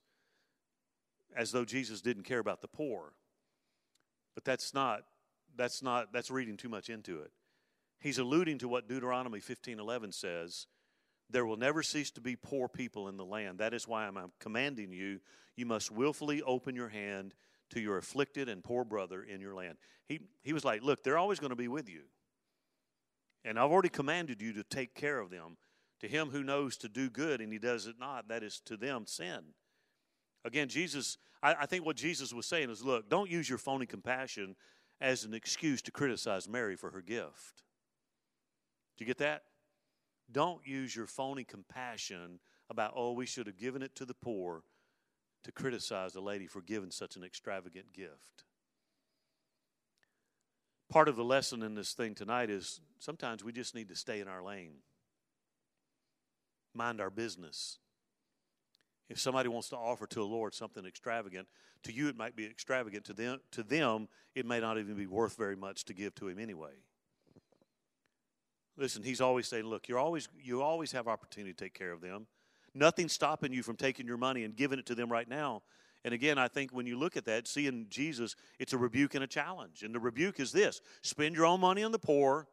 as 1.37 1.53
though 1.53 1.65
Jesus 1.65 2.01
didn't 2.01 2.25
care 2.25 2.39
about 2.39 2.61
the 2.61 2.69
poor. 2.69 3.13
But 4.35 4.45
that's 4.45 4.73
not, 4.75 5.05
that's 5.57 5.83
not, 5.83 6.13
that's 6.13 6.31
reading 6.31 6.57
too 6.57 6.69
much 6.69 6.89
into 6.89 7.21
it. 7.21 7.33
He's 7.99 8.19
alluding 8.19 8.59
to 8.59 8.69
what 8.69 8.89
Deuteronomy 8.89 9.41
15:11 9.41 10.15
says, 10.15 10.67
there 11.31 11.47
will 11.47 11.57
never 11.57 11.83
cease 11.83 12.11
to 12.13 12.21
be 12.21 12.37
poor 12.37 12.69
people 12.69 13.09
in 13.09 13.17
the 13.17 13.25
land. 13.25 13.59
That 13.59 13.75
is 13.75 13.87
why 13.87 14.07
I'm 14.07 14.19
commanding 14.39 14.93
you, 14.93 15.21
you 15.57 15.67
must 15.67 15.91
willfully 15.91 16.43
open 16.43 16.75
your 16.75 16.89
hand 16.89 17.35
to 17.71 17.81
your 17.81 17.99
afflicted 17.99 18.49
and 18.49 18.65
poor 18.65 18.85
brother 18.85 19.23
in 19.23 19.41
your 19.41 19.55
land. 19.55 19.77
He, 20.07 20.21
he 20.43 20.53
was 20.53 20.65
like, 20.65 20.83
Look, 20.83 21.03
they're 21.03 21.19
always 21.19 21.39
going 21.39 21.51
to 21.51 21.57
be 21.57 21.69
with 21.69 21.89
you. 21.89 22.03
And 23.45 23.59
I've 23.59 23.71
already 23.71 23.89
commanded 23.89 24.43
you 24.43 24.53
to 24.55 24.65
take 24.65 24.95
care 24.95 25.19
of 25.19 25.31
them. 25.31 25.57
To 26.01 26.09
him 26.09 26.31
who 26.31 26.43
knows 26.43 26.77
to 26.79 26.89
do 26.89 27.11
good 27.11 27.41
and 27.41 27.53
he 27.53 27.59
does 27.59 27.87
it 27.87 27.97
not, 28.01 28.29
that 28.29 28.43
is 28.43 28.61
to 28.67 28.77
them 28.77 29.07
sin. 29.07 29.41
Again, 30.45 30.69
Jesus, 30.69 31.19
I, 31.43 31.55
I 31.61 31.67
think 31.67 31.85
what 31.85 31.97
Jesus 31.97 32.33
was 32.33 32.47
saying 32.47 32.71
is 32.71 32.83
look, 32.83 33.09
don't 33.09 33.31
use 33.31 33.49
your 33.49 33.59
phony 33.59 33.87
compassion 33.87 34.57
as 35.01 35.25
an 35.25 35.35
excuse 35.35 35.83
to 35.83 35.91
criticize 35.91 36.49
Mary 36.49 36.77
for 36.77 36.91
her 36.91 37.03
gift. 37.03 37.63
Do 38.97 39.05
you 39.05 39.07
get 39.07 39.19
that? 39.19 39.43
Don't 40.33 40.67
use 40.67 40.95
your 40.95 41.07
phony 41.07 41.45
compassion 41.45 42.41
about, 42.69 42.93
oh, 42.95 43.13
we 43.13 43.27
should 43.27 43.47
have 43.47 43.59
given 43.59 43.83
it 43.83 43.95
to 43.97 44.05
the 44.05 44.15
poor 44.15 44.63
to 45.43 45.53
criticize 45.53 46.15
a 46.15 46.21
lady 46.21 46.47
for 46.47 46.61
giving 46.61 46.91
such 46.91 47.17
an 47.17 47.25
extravagant 47.25 47.93
gift. 47.93 48.45
Part 50.91 51.09
of 51.09 51.17
the 51.17 51.25
lesson 51.25 51.63
in 51.63 51.75
this 51.75 51.93
thing 51.93 52.15
tonight 52.15 52.51
is 52.51 52.81
sometimes 52.99 53.45
we 53.45 53.53
just 53.53 53.75
need 53.75 53.89
to 53.89 53.97
stay 53.97 54.21
in 54.21 54.29
our 54.29 54.43
lane, 54.43 54.75
mind 56.75 57.01
our 57.01 57.11
business. 57.11 57.79
If 59.09 59.19
somebody 59.19 59.49
wants 59.49 59.69
to 59.71 59.77
offer 59.77 60.07
to 60.09 60.23
a 60.23 60.25
Lord 60.25 60.55
something 60.55 60.85
extravagant, 60.85 61.49
to 61.85 61.93
you 61.93 62.09
it 62.09 62.17
might 62.17 62.37
be 62.37 62.47
extravagant. 62.47 63.05
To 63.07 63.13
them, 63.13 63.39
to 63.53 63.63
them, 63.63 64.09
it 64.35 64.47
may 64.47 64.61
not 64.61 64.79
even 64.79 64.95
be 64.95 65.07
worth 65.07 65.37
very 65.37 65.57
much 65.57 65.85
to 65.87 65.95
give 65.95 66.15
to 66.17 66.29
Him 66.29 66.39
anyway. 66.39 66.75
Listen, 68.81 69.03
he's 69.03 69.21
always 69.21 69.47
saying, 69.47 69.67
look, 69.67 69.89
you're 69.89 69.99
always, 69.99 70.27
you 70.43 70.63
always 70.63 70.91
have 70.93 71.07
opportunity 71.07 71.53
to 71.53 71.65
take 71.65 71.75
care 71.75 71.93
of 71.93 72.01
them. 72.01 72.27
Nothing's 72.75 73.13
stopping 73.13 73.53
you 73.53 73.63
from 73.63 73.77
taking 73.77 74.07
your 74.07 74.17
money 74.17 74.43
and 74.43 74.57
giving 74.57 74.79
it 74.79 74.87
to 74.87 74.95
them 74.95 75.13
right 75.13 75.29
now. 75.29 75.63
And 76.03 76.15
again, 76.15 76.39
I 76.39 76.49
think 76.49 76.73
when 76.73 76.87
you 76.87 76.99
look 76.99 77.19
at 77.19 77.27
that, 77.27 77.47
seeing 77.47 77.85
Jesus, 77.91 78.37
it's 78.59 78.73
a 78.73 78.79
rebuke 78.79 79.15
and 79.15 79.23
a 79.23 79.27
challenge. 79.27 79.83
And 79.83 79.95
the 79.95 80.01
rebuke 80.01 80.41
is 80.41 80.51
this 80.51 80.81
spend 81.03 81.37
your 81.37 81.45
own 81.45 81.61
money 81.61 81.83
on 81.83 81.93
the 81.93 81.99
poor. 81.99 82.49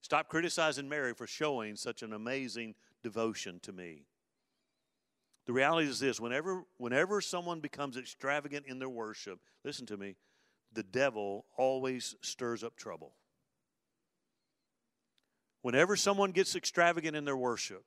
Stop 0.00 0.28
criticizing 0.28 0.88
Mary 0.88 1.12
for 1.12 1.26
showing 1.26 1.76
such 1.76 2.02
an 2.02 2.14
amazing 2.14 2.74
devotion 3.02 3.60
to 3.60 3.72
me. 3.72 4.06
The 5.44 5.52
reality 5.52 5.86
is 5.86 6.00
this 6.00 6.18
whenever, 6.18 6.64
whenever 6.78 7.20
someone 7.20 7.60
becomes 7.60 7.98
extravagant 7.98 8.64
in 8.66 8.78
their 8.78 8.88
worship, 8.88 9.38
listen 9.66 9.84
to 9.86 9.98
me, 9.98 10.16
the 10.72 10.82
devil 10.82 11.44
always 11.58 12.14
stirs 12.22 12.64
up 12.64 12.74
trouble. 12.74 13.12
Whenever 15.62 15.96
someone 15.96 16.30
gets 16.30 16.54
extravagant 16.54 17.16
in 17.16 17.24
their 17.24 17.36
worship, 17.36 17.84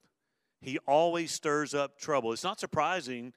he 0.61 0.78
always 0.88 1.32
stirs 1.32 1.74
up 1.74 1.97
trouble. 1.97 2.34
It's 2.34 2.43
not 2.43 2.59
surprising 2.59 3.34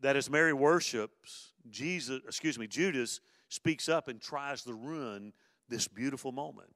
that 0.00 0.16
as 0.16 0.30
Mary 0.30 0.52
worships, 0.52 1.52
Jesus, 1.68 2.20
excuse 2.26 2.58
me, 2.58 2.66
Judas 2.66 3.20
speaks 3.48 3.88
up 3.88 4.08
and 4.08 4.20
tries 4.20 4.62
to 4.62 4.74
ruin 4.74 5.32
this 5.68 5.88
beautiful 5.88 6.32
moment. 6.32 6.70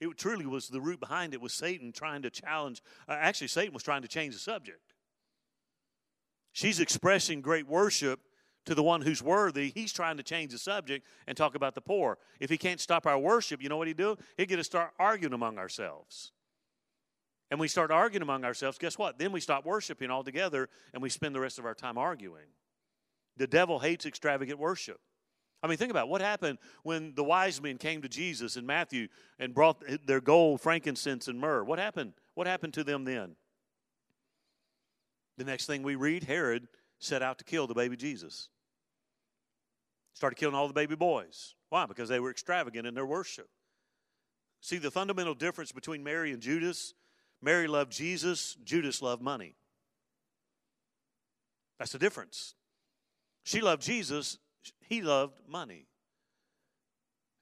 It 0.00 0.18
truly 0.18 0.46
was 0.46 0.68
the 0.68 0.80
root 0.80 1.00
behind 1.00 1.32
it 1.32 1.40
was 1.40 1.54
Satan 1.54 1.92
trying 1.92 2.22
to 2.22 2.30
challenge. 2.30 2.82
Uh, 3.08 3.12
actually, 3.12 3.48
Satan 3.48 3.72
was 3.72 3.84
trying 3.84 4.02
to 4.02 4.08
change 4.08 4.34
the 4.34 4.40
subject. 4.40 4.94
She's 6.52 6.80
expressing 6.80 7.40
great 7.40 7.66
worship, 7.66 8.20
to 8.64 8.74
the 8.74 8.82
one 8.82 9.02
who's 9.02 9.22
worthy, 9.22 9.70
he's 9.74 9.92
trying 9.92 10.16
to 10.16 10.22
change 10.22 10.52
the 10.52 10.58
subject 10.58 11.06
and 11.26 11.36
talk 11.36 11.54
about 11.54 11.74
the 11.74 11.80
poor. 11.80 12.18
If 12.40 12.50
he 12.50 12.56
can't 12.56 12.80
stop 12.80 13.06
our 13.06 13.18
worship, 13.18 13.62
you 13.62 13.68
know 13.68 13.76
what 13.76 13.88
he'd 13.88 13.96
do? 13.96 14.16
He'd 14.36 14.48
get 14.48 14.58
us 14.58 14.66
start 14.66 14.92
arguing 14.98 15.34
among 15.34 15.58
ourselves. 15.58 16.32
And 17.50 17.60
we 17.60 17.68
start 17.68 17.90
arguing 17.90 18.22
among 18.22 18.44
ourselves, 18.44 18.78
guess 18.78 18.96
what? 18.96 19.18
Then 19.18 19.32
we 19.32 19.40
stop 19.40 19.66
worshiping 19.66 20.10
altogether 20.10 20.68
and 20.94 21.02
we 21.02 21.10
spend 21.10 21.34
the 21.34 21.40
rest 21.40 21.58
of 21.58 21.66
our 21.66 21.74
time 21.74 21.98
arguing. 21.98 22.46
The 23.36 23.46
devil 23.46 23.78
hates 23.78 24.06
extravagant 24.06 24.58
worship. 24.58 25.00
I 25.62 25.68
mean, 25.68 25.76
think 25.76 25.90
about 25.90 26.06
it. 26.06 26.10
what 26.10 26.20
happened 26.20 26.58
when 26.82 27.14
the 27.14 27.22
wise 27.22 27.62
men 27.62 27.78
came 27.78 28.02
to 28.02 28.08
Jesus 28.08 28.56
in 28.56 28.66
Matthew 28.66 29.08
and 29.38 29.54
brought 29.54 29.82
their 30.06 30.20
gold, 30.20 30.60
frankincense, 30.60 31.28
and 31.28 31.38
myrrh. 31.38 31.62
What 31.62 31.78
happened? 31.78 32.14
What 32.34 32.46
happened 32.46 32.74
to 32.74 32.84
them 32.84 33.04
then? 33.04 33.36
The 35.38 35.44
next 35.44 35.66
thing 35.66 35.82
we 35.82 35.94
read, 35.94 36.24
Herod 36.24 36.68
set 36.98 37.22
out 37.22 37.38
to 37.38 37.44
kill 37.44 37.66
the 37.66 37.74
baby 37.74 37.96
Jesus. 37.96 38.48
Started 40.14 40.36
killing 40.36 40.54
all 40.54 40.68
the 40.68 40.74
baby 40.74 40.94
boys. 40.94 41.54
Why? 41.70 41.86
Because 41.86 42.08
they 42.08 42.20
were 42.20 42.30
extravagant 42.30 42.86
in 42.86 42.94
their 42.94 43.06
worship. 43.06 43.48
See, 44.60 44.78
the 44.78 44.90
fundamental 44.90 45.34
difference 45.34 45.72
between 45.72 46.04
Mary 46.04 46.32
and 46.32 46.40
Judas 46.40 46.94
Mary 47.42 47.66
loved 47.66 47.90
Jesus, 47.92 48.56
Judas 48.64 49.02
loved 49.02 49.20
money. 49.20 49.56
That's 51.78 51.92
the 51.92 51.98
difference. 51.98 52.54
She 53.42 53.60
loved 53.60 53.82
Jesus, 53.82 54.38
he 54.80 55.02
loved 55.02 55.40
money. 55.48 55.88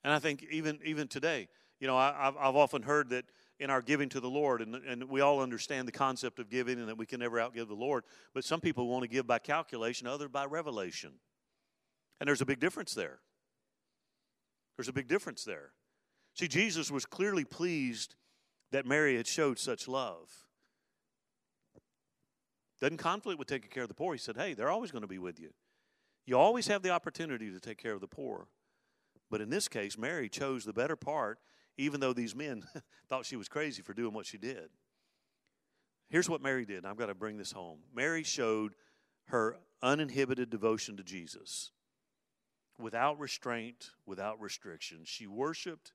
And 0.02 0.14
I 0.14 0.18
think 0.18 0.46
even, 0.50 0.78
even 0.82 1.06
today, 1.06 1.48
you 1.78 1.86
know, 1.86 1.98
I, 1.98 2.14
have 2.18 2.36
I've 2.38 2.56
often 2.56 2.80
heard 2.80 3.10
that 3.10 3.26
in 3.58 3.68
our 3.68 3.82
giving 3.82 4.08
to 4.08 4.20
the 4.20 4.30
Lord, 4.30 4.62
and, 4.62 4.74
and 4.74 5.04
we 5.10 5.20
all 5.20 5.40
understand 5.40 5.86
the 5.86 5.92
concept 5.92 6.38
of 6.38 6.48
giving 6.48 6.78
and 6.78 6.88
that 6.88 6.96
we 6.96 7.04
can 7.04 7.20
never 7.20 7.36
outgive 7.36 7.68
the 7.68 7.74
Lord, 7.74 8.04
but 8.32 8.42
some 8.42 8.62
people 8.62 8.88
want 8.88 9.02
to 9.02 9.08
give 9.08 9.26
by 9.26 9.38
calculation, 9.38 10.06
others 10.06 10.30
by 10.32 10.46
revelation. 10.46 11.12
And 12.20 12.28
there's 12.28 12.42
a 12.42 12.46
big 12.46 12.60
difference 12.60 12.94
there. 12.94 13.18
There's 14.76 14.88
a 14.88 14.92
big 14.92 15.08
difference 15.08 15.44
there. 15.44 15.72
See, 16.34 16.48
Jesus 16.48 16.90
was 16.90 17.06
clearly 17.06 17.44
pleased 17.44 18.14
that 18.72 18.86
Mary 18.86 19.16
had 19.16 19.26
showed 19.26 19.58
such 19.58 19.88
love. 19.88 20.30
Doesn't 22.80 22.98
conflict 22.98 23.38
with 23.38 23.48
taking 23.48 23.70
care 23.70 23.82
of 23.82 23.88
the 23.88 23.94
poor. 23.94 24.14
He 24.14 24.18
said, 24.18 24.36
hey, 24.36 24.54
they're 24.54 24.70
always 24.70 24.90
going 24.90 25.02
to 25.02 25.08
be 25.08 25.18
with 25.18 25.38
you. 25.40 25.50
You 26.26 26.38
always 26.38 26.66
have 26.68 26.82
the 26.82 26.90
opportunity 26.90 27.50
to 27.50 27.60
take 27.60 27.78
care 27.78 27.92
of 27.92 28.00
the 28.00 28.06
poor. 28.06 28.48
But 29.30 29.40
in 29.40 29.50
this 29.50 29.68
case, 29.68 29.98
Mary 29.98 30.28
chose 30.28 30.64
the 30.64 30.72
better 30.72 30.96
part, 30.96 31.38
even 31.76 32.00
though 32.00 32.12
these 32.12 32.34
men 32.34 32.62
thought 33.08 33.26
she 33.26 33.36
was 33.36 33.48
crazy 33.48 33.82
for 33.82 33.92
doing 33.92 34.14
what 34.14 34.26
she 34.26 34.38
did. 34.38 34.70
Here's 36.08 36.28
what 36.28 36.42
Mary 36.42 36.64
did. 36.64 36.84
I've 36.84 36.96
got 36.96 37.06
to 37.06 37.14
bring 37.14 37.36
this 37.36 37.52
home. 37.52 37.80
Mary 37.94 38.22
showed 38.22 38.74
her 39.26 39.58
uninhibited 39.82 40.50
devotion 40.50 40.96
to 40.96 41.02
Jesus 41.02 41.70
without 42.80 43.18
restraint, 43.18 43.90
without 44.06 44.40
restriction. 44.40 45.00
She 45.04 45.26
worshiped 45.26 45.92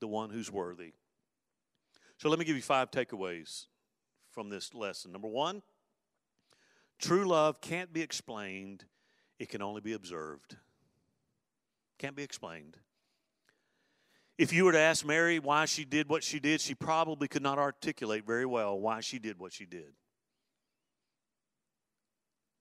the 0.00 0.08
one 0.08 0.30
who's 0.30 0.50
worthy. 0.50 0.92
So 2.18 2.28
let 2.28 2.38
me 2.38 2.44
give 2.44 2.56
you 2.56 2.62
five 2.62 2.90
takeaways 2.90 3.66
from 4.30 4.50
this 4.50 4.74
lesson. 4.74 5.12
Number 5.12 5.28
one, 5.28 5.62
true 6.98 7.26
love 7.26 7.60
can't 7.60 7.92
be 7.92 8.02
explained, 8.02 8.84
it 9.38 9.48
can 9.48 9.62
only 9.62 9.80
be 9.80 9.92
observed. 9.92 10.56
Can't 11.98 12.16
be 12.16 12.22
explained. 12.22 12.76
If 14.38 14.54
you 14.54 14.64
were 14.64 14.72
to 14.72 14.78
ask 14.78 15.04
Mary 15.04 15.38
why 15.38 15.66
she 15.66 15.84
did 15.84 16.08
what 16.08 16.24
she 16.24 16.40
did, 16.40 16.62
she 16.62 16.74
probably 16.74 17.28
could 17.28 17.42
not 17.42 17.58
articulate 17.58 18.26
very 18.26 18.46
well 18.46 18.78
why 18.78 19.00
she 19.00 19.18
did 19.18 19.38
what 19.38 19.52
she 19.52 19.66
did. 19.66 19.92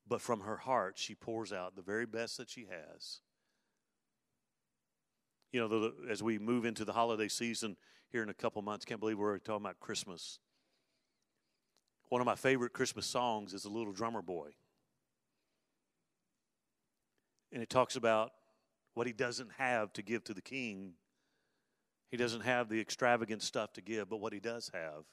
But 0.09 0.21
from 0.21 0.41
her 0.41 0.57
heart, 0.57 0.97
she 0.97 1.13
pours 1.13 1.53
out 1.53 1.75
the 1.75 1.83
very 1.83 2.07
best 2.07 2.37
that 2.37 2.49
she 2.49 2.65
has. 2.65 3.21
You 5.51 5.61
know, 5.61 5.67
the, 5.67 5.93
as 6.09 6.23
we 6.23 6.39
move 6.39 6.65
into 6.65 6.83
the 6.83 6.93
holiday 6.93 7.27
season 7.27 7.77
here 8.11 8.23
in 8.23 8.29
a 8.29 8.33
couple 8.33 8.61
months, 8.63 8.85
can't 8.85 8.99
believe 8.99 9.19
we're 9.19 9.37
talking 9.37 9.63
about 9.63 9.79
Christmas. 9.79 10.39
One 12.09 12.21
of 12.21 12.25
my 12.25 12.35
favorite 12.35 12.73
Christmas 12.73 13.05
songs 13.05 13.53
is 13.53 13.63
The 13.63 13.69
Little 13.69 13.93
Drummer 13.93 14.23
Boy. 14.23 14.49
And 17.51 17.61
it 17.61 17.69
talks 17.69 17.95
about 17.95 18.31
what 18.95 19.05
he 19.05 19.13
doesn't 19.13 19.51
have 19.59 19.93
to 19.93 20.01
give 20.01 20.23
to 20.23 20.33
the 20.33 20.41
king. 20.41 20.93
He 22.09 22.17
doesn't 22.17 22.41
have 22.41 22.67
the 22.67 22.81
extravagant 22.81 23.43
stuff 23.43 23.73
to 23.73 23.81
give, 23.81 24.09
but 24.09 24.17
what 24.17 24.33
he 24.33 24.39
does 24.39 24.71
have, 24.73 25.03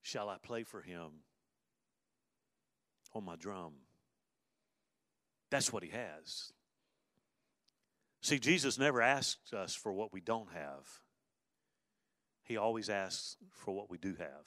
shall 0.00 0.30
I 0.30 0.38
play 0.42 0.62
for 0.62 0.80
him 0.80 1.25
on 3.16 3.24
my 3.24 3.36
drum? 3.36 3.72
That's 5.50 5.72
what 5.72 5.82
he 5.82 5.90
has. 5.90 6.52
See, 8.22 8.38
Jesus 8.38 8.78
never 8.78 9.00
asks 9.00 9.52
us 9.52 9.74
for 9.74 9.92
what 9.92 10.12
we 10.12 10.20
don't 10.20 10.52
have, 10.52 11.00
he 12.44 12.56
always 12.56 12.88
asks 12.88 13.36
for 13.50 13.74
what 13.74 13.90
we 13.90 13.98
do 13.98 14.14
have. 14.18 14.46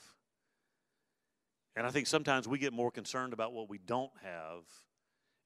And 1.76 1.86
I 1.86 1.90
think 1.90 2.06
sometimes 2.06 2.48
we 2.48 2.58
get 2.58 2.72
more 2.72 2.90
concerned 2.90 3.32
about 3.32 3.52
what 3.52 3.70
we 3.70 3.78
don't 3.78 4.12
have, 4.22 4.64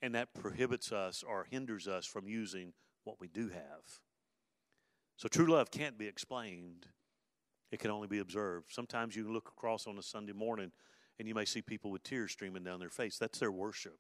and 0.01 0.15
that 0.15 0.35
prohibits 0.35 0.91
us 0.91 1.23
or 1.23 1.47
hinders 1.51 1.87
us 1.87 2.07
from 2.07 2.29
using 2.29 2.73
what 3.05 3.21
we 3.21 3.29
do 3.29 3.49
have. 3.49 4.01
So 5.17 5.29
true 5.29 5.47
love 5.47 5.71
can't 5.71 5.99
be 5.99 6.09
explained, 6.09 6.87
it 7.71 7.79
can 7.79 7.91
only 7.91 8.09
be 8.09 8.19
observed. 8.19 8.73
Sometimes 8.73 9.15
you 9.15 9.33
look 9.33 9.49
across 9.49 9.87
on 9.87 9.99
a 9.99 10.03
Sunday 10.03 10.33
morning 10.33 10.73
and 11.19 11.29
you 11.29 11.35
may 11.35 11.45
see 11.45 11.63
people 11.63 11.91
with 11.91 12.03
tears 12.03 12.33
streaming 12.33 12.65
down 12.65 12.81
their 12.81 12.91
face. 12.91 13.19
That's 13.19 13.39
their 13.39 13.53
worship. 13.53 13.99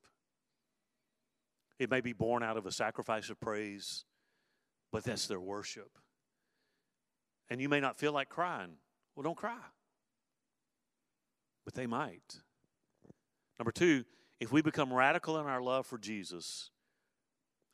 It 1.78 1.90
may 1.90 2.00
be 2.00 2.12
born 2.12 2.42
out 2.42 2.56
of 2.56 2.66
a 2.66 2.72
sacrifice 2.72 3.30
of 3.30 3.40
praise, 3.40 4.04
but 4.92 5.04
that's 5.04 5.26
their 5.26 5.40
worship. 5.40 5.98
And 7.50 7.60
you 7.60 7.68
may 7.68 7.80
not 7.80 7.98
feel 7.98 8.12
like 8.12 8.28
crying. 8.28 8.76
Well, 9.14 9.24
don't 9.24 9.36
cry 9.36 9.58
but 11.64 11.74
they 11.74 11.86
might. 11.86 12.40
Number 13.58 13.72
two, 13.72 14.04
if 14.40 14.52
we 14.52 14.62
become 14.62 14.92
radical 14.92 15.38
in 15.38 15.46
our 15.46 15.62
love 15.62 15.86
for 15.86 15.98
Jesus, 15.98 16.70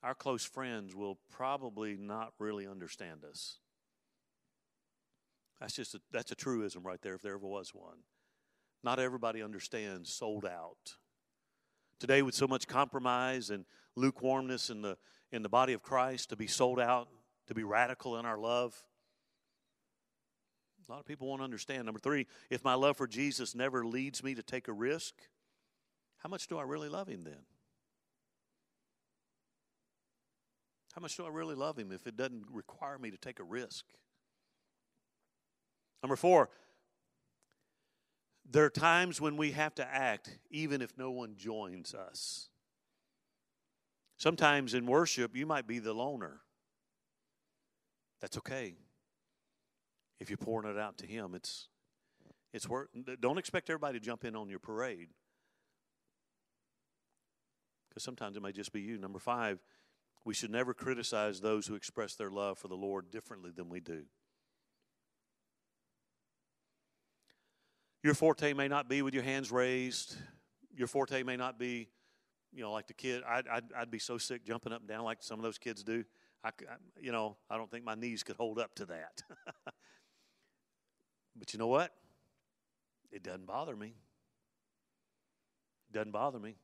our 0.03 0.14
close 0.14 0.45
friends 0.45 0.95
will 0.95 1.18
probably 1.30 1.97
not 1.97 2.32
really 2.38 2.66
understand 2.66 3.24
us. 3.28 3.59
That's 5.61 5.74
just 5.74 5.95
a, 5.95 6.01
that's 6.11 6.32
a 6.32 6.36
truism 6.36 6.82
right 6.84 7.01
there, 7.03 7.14
if 7.14 7.22
there 7.22 7.34
ever 7.34 7.47
was 7.47 7.74
one. 7.74 7.99
Not 8.83 8.99
everybody 8.99 9.43
understands 9.43 10.12
sold 10.12 10.45
out. 10.45 10.97
Today, 11.99 12.22
with 12.22 12.35
so 12.35 12.47
much 12.47 12.66
compromise 12.66 13.51
and 13.51 13.64
lukewarmness 13.95 14.70
in 14.70 14.83
the 14.83 14.97
in 15.33 15.43
the 15.43 15.49
body 15.49 15.72
of 15.74 15.83
Christ, 15.83 16.31
to 16.31 16.37
be 16.37 16.49
sold 16.49 16.81
out, 16.81 17.09
to 17.47 17.55
be 17.55 17.62
radical 17.62 18.18
in 18.18 18.26
our 18.26 18.39
love, 18.39 18.74
a 20.91 20.93
lot 20.93 20.99
of 20.99 21.07
people 21.07 21.28
won't 21.28 21.41
understand. 21.41 21.85
Number 21.85 22.01
three, 22.01 22.26
if 22.51 22.64
my 22.64 22.74
love 22.74 22.97
for 22.97 23.07
Jesus 23.07 23.55
never 23.55 23.87
leads 23.87 24.24
me 24.24 24.35
to 24.35 24.43
take 24.43 24.66
a 24.66 24.72
risk, 24.72 25.14
how 26.18 26.28
much 26.28 26.49
do 26.49 26.59
I 26.59 26.62
really 26.62 26.89
love 26.89 27.07
him 27.07 27.22
then? 27.22 27.45
How 30.93 31.01
much 31.01 31.16
do 31.16 31.24
I 31.24 31.28
really 31.28 31.55
love 31.55 31.78
him 31.78 31.93
if 31.93 32.09
it 32.09 32.16
doesn't 32.16 32.45
require 32.51 32.99
me 32.99 33.12
to 33.12 33.16
take 33.16 33.39
a 33.39 33.45
risk? 33.45 33.85
Number 36.03 36.16
four, 36.16 36.51
there 38.49 38.64
are 38.64 38.70
times 38.70 39.20
when 39.20 39.36
we 39.36 39.53
have 39.53 39.74
to 39.76 39.86
act 39.86 40.38
even 40.51 40.82
if 40.82 40.97
no 40.97 41.11
one 41.11 41.34
joins 41.36 41.95
us. 41.95 42.49
Sometimes 44.16 44.74
in 44.74 44.86
worship, 44.86 45.34
you 45.34 45.47
might 45.47 45.66
be 45.66 45.78
the 45.78 45.95
loner. 45.95 46.41
That's 48.20 48.36
okay 48.38 48.74
if 50.20 50.28
you're 50.28 50.36
pouring 50.36 50.70
it 50.70 50.78
out 50.78 50.99
to 50.99 51.07
Him, 51.07 51.34
it's 51.34 51.68
it's 52.53 52.68
worth. 52.68 52.88
Don't 53.20 53.38
expect 53.38 53.70
everybody 53.70 53.99
to 53.99 54.05
jump 54.05 54.24
in 54.24 54.36
on 54.36 54.49
your 54.49 54.59
parade, 54.59 55.09
because 57.88 58.03
sometimes 58.03 58.36
it 58.36 58.43
may 58.43 58.53
just 58.53 58.72
be 58.72 58.82
you. 58.82 58.99
Number 58.99 59.18
five, 59.18 59.61
we 60.24 60.34
should 60.34 60.51
never 60.51 60.74
criticize 60.74 61.41
those 61.41 61.66
who 61.66 61.74
express 61.74 62.14
their 62.14 62.30
love 62.30 62.59
for 62.59 62.68
the 62.68 62.76
Lord 62.76 63.11
differently 63.11 63.51
than 63.51 63.68
we 63.68 63.80
do. 63.80 64.03
Your 68.03 68.14
forte 68.14 68.53
may 68.55 68.68
not 68.68 68.88
be 68.88 69.03
with 69.03 69.14
your 69.14 69.22
hands 69.22 69.51
raised. 69.51 70.16
Your 70.74 70.86
forte 70.86 71.22
may 71.22 71.36
not 71.36 71.59
be, 71.59 71.88
you 72.53 72.62
know, 72.62 72.72
like 72.72 72.86
the 72.86 72.94
kid. 72.94 73.22
I'd, 73.28 73.46
I'd, 73.48 73.64
I'd 73.76 73.90
be 73.90 73.98
so 73.98 74.16
sick 74.18 74.44
jumping 74.44 74.72
up 74.72 74.80
and 74.80 74.88
down 74.88 75.05
like 75.05 75.18
some 75.22 75.38
of 75.38 75.42
those 75.42 75.59
kids 75.59 75.82
do. 75.82 76.05
I, 76.42 76.51
you 76.98 77.12
know, 77.12 77.36
I 77.51 77.59
don't 77.59 77.70
think 77.70 77.84
my 77.84 77.94
knees 77.94 78.22
could 78.22 78.36
hold 78.36 78.59
up 78.59 78.74
to 78.76 78.86
that. 78.86 79.22
But 81.36 81.53
you 81.53 81.59
know 81.59 81.66
what? 81.66 81.92
It 83.11 83.22
doesn't 83.22 83.46
bother 83.46 83.74
me. 83.74 83.94
It 85.88 85.94
doesn't 85.94 86.12
bother 86.12 86.38
me. 86.38 86.57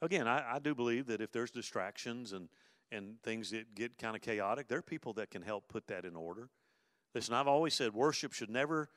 Again, 0.00 0.26
I, 0.26 0.54
I 0.54 0.58
do 0.58 0.74
believe 0.74 1.06
that 1.06 1.20
if 1.20 1.30
there's 1.30 1.50
distractions 1.50 2.32
and, 2.32 2.48
and 2.90 3.22
things 3.22 3.50
that 3.50 3.74
get 3.74 3.98
kind 3.98 4.16
of 4.16 4.22
chaotic, 4.22 4.66
there 4.66 4.78
are 4.78 4.82
people 4.82 5.12
that 5.14 5.30
can 5.30 5.42
help 5.42 5.68
put 5.68 5.86
that 5.88 6.04
in 6.04 6.16
order. 6.16 6.48
Listen, 7.14 7.34
I've 7.34 7.46
always 7.46 7.74
said 7.74 7.92
worship 7.92 8.32
should 8.32 8.50
never 8.50 8.88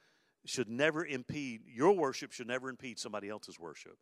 should 0.45 0.69
never 0.69 1.05
impede 1.05 1.61
your 1.67 1.91
worship 1.93 2.31
should 2.31 2.47
never 2.47 2.69
impede 2.69 2.99
somebody 2.99 3.29
else's 3.29 3.59
worship. 3.59 3.97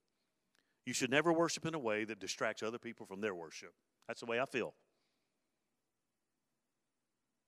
You 0.86 0.94
should 0.94 1.10
never 1.10 1.32
worship 1.32 1.66
in 1.66 1.74
a 1.74 1.80
way 1.80 2.04
that 2.04 2.20
distracts 2.20 2.62
other 2.62 2.78
people 2.78 3.06
from 3.06 3.22
their 3.22 3.34
worship. 3.34 3.74
That's 4.08 4.20
the 4.20 4.26
way 4.26 4.40
I 4.40 4.46
feel. 4.46 4.74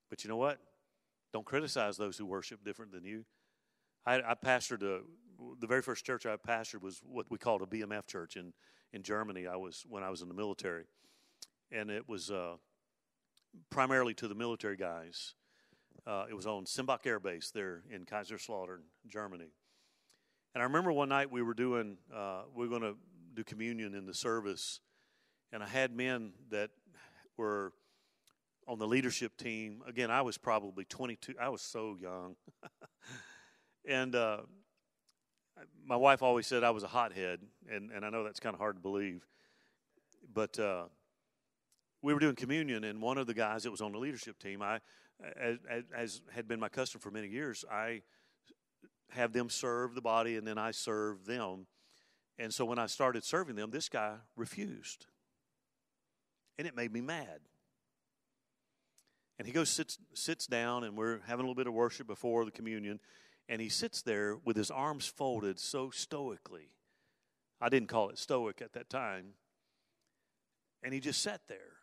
But 0.10 0.24
you 0.24 0.30
know 0.30 0.38
what? 0.38 0.60
Don't 1.34 1.46
criticize 1.46 1.98
those 1.98 2.18
who 2.18 2.26
worship 2.26 2.64
different 2.64 2.94
than 2.94 3.04
you. 3.04 3.26
I, 4.06 4.22
I 4.22 4.36
pastored 4.36 4.84
a, 4.84 5.02
the 5.60 5.68
very 5.68 5.82
first 5.82 6.06
church 6.06 6.26
I 6.26 6.38
pastored 6.38 6.82
was 6.82 7.02
what 7.04 7.26
we 7.30 7.38
called 7.38 7.62
a 7.62 7.66
BMF 7.66 8.08
church 8.08 8.38
in, 8.38 8.54
in 8.94 9.04
Germany. 9.04 9.48
I 9.48 9.58
was 9.58 9.84
when 9.88 10.04
I 10.04 10.10
was 10.10 10.22
in 10.22 10.30
the 10.30 10.34
military, 10.34 10.86
and 11.72 11.90
it 11.90 12.08
was 12.08 12.32
uh, 12.32 12.56
primarily 13.70 14.14
to 14.16 14.28
the 14.28 14.36
military 14.36 14.78
guys. 14.78 15.34
Uh, 16.06 16.26
it 16.30 16.34
was 16.34 16.46
on 16.46 16.66
Sembach 16.66 17.06
Air 17.06 17.20
Base 17.20 17.52
there 17.52 17.82
in 17.92 18.06
Kaiserslautern, 18.06 18.82
Germany. 19.08 19.50
And 20.54 20.62
I 20.62 20.66
remember 20.66 20.92
one 20.92 21.10
night 21.10 21.32
we 21.32 21.42
were 21.42 21.54
doing 21.54 21.98
uh, 22.16 22.44
we 22.56 22.68
were 22.68 22.80
going 22.80 22.94
to 22.94 22.98
do 23.34 23.44
communion 23.44 23.94
in 23.94 24.06
the 24.06 24.14
service, 24.14 24.80
and 25.52 25.62
I 25.62 25.68
had 25.68 25.92
men 25.92 26.34
that 26.50 26.70
were 27.38 27.74
on 28.68 28.80
the 28.80 28.88
leadership 28.88 29.38
team. 29.38 29.84
Again, 29.88 30.10
I 30.10 30.22
was 30.22 30.38
probably 30.38 30.86
22. 30.86 31.36
I 31.40 31.50
was 31.50 31.62
so 31.62 31.98
young. 32.00 32.36
and 33.88 34.16
uh, 34.16 34.38
my 35.86 35.96
wife 35.96 36.24
always 36.24 36.48
said 36.48 36.64
I 36.64 36.72
was 36.72 36.84
a 36.84 36.88
hothead, 36.88 37.40
and, 37.70 37.92
and 37.92 38.06
I 38.06 38.10
know 38.10 38.24
that's 38.24 38.40
kind 38.40 38.54
of 38.54 38.60
hard 38.60 38.78
to 38.78 38.82
believe. 38.82 39.26
But 40.34 40.58
uh, 40.60 40.86
we 42.02 42.14
were 42.14 42.20
doing 42.20 42.36
communion, 42.36 42.84
and 42.84 43.02
one 43.02 43.18
of 43.18 43.28
the 43.28 43.34
guys 43.34 43.64
that 43.64 43.72
was 43.72 43.82
on 43.82 43.92
the 43.92 44.00
leadership 44.00 44.40
team, 44.40 44.62
I, 44.62 44.80
as, 45.40 45.58
as 45.96 46.22
had 46.32 46.48
been 46.48 46.60
my 46.60 46.70
custom 46.70 47.02
for 47.02 47.12
many 47.12 47.28
years, 47.28 47.64
I 47.72 48.02
have 49.12 49.34
them 49.34 49.50
serve 49.50 49.96
the 49.96 50.02
body, 50.02 50.36
and 50.36 50.48
then 50.48 50.58
I 50.58 50.72
serve 50.72 51.26
them. 51.26 51.68
And 52.38 52.54
so 52.54 52.66
when 52.66 52.80
I 52.80 52.88
started 52.88 53.24
serving 53.24 53.56
them, 53.56 53.72
this 53.72 53.88
guy 53.88 54.16
refused. 54.36 55.06
And 56.58 56.68
it 56.68 56.76
made 56.76 56.92
me 56.92 57.02
mad. 57.02 57.40
And 59.38 59.48
he 59.48 59.54
goes, 59.54 59.70
sits, 59.70 59.98
sits 60.14 60.48
down, 60.48 60.84
and 60.84 60.98
we're 60.98 61.20
having 61.28 61.46
a 61.46 61.48
little 61.48 61.56
bit 61.56 61.68
of 61.68 61.74
worship 61.74 62.08
before 62.08 62.46
the 62.46 62.52
communion. 62.52 63.00
And 63.48 63.62
he 63.62 63.70
sits 63.70 64.02
there 64.02 64.38
with 64.44 64.56
his 64.56 64.72
arms 64.72 65.06
folded 65.06 65.60
so 65.60 65.92
stoically. 65.92 66.70
I 67.62 67.70
didn't 67.70 67.90
call 67.90 68.10
it 68.10 68.18
stoic 68.18 68.62
at 68.62 68.74
that 68.74 68.90
time. 68.90 69.34
And 70.84 70.94
he 70.94 71.00
just 71.00 71.22
sat 71.22 71.42
there. 71.48 71.75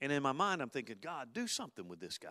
And 0.00 0.12
in 0.12 0.22
my 0.22 0.32
mind, 0.32 0.60
I'm 0.60 0.68
thinking, 0.68 0.96
God, 1.00 1.28
do 1.32 1.46
something 1.46 1.88
with 1.88 2.00
this 2.00 2.18
guy. 2.18 2.30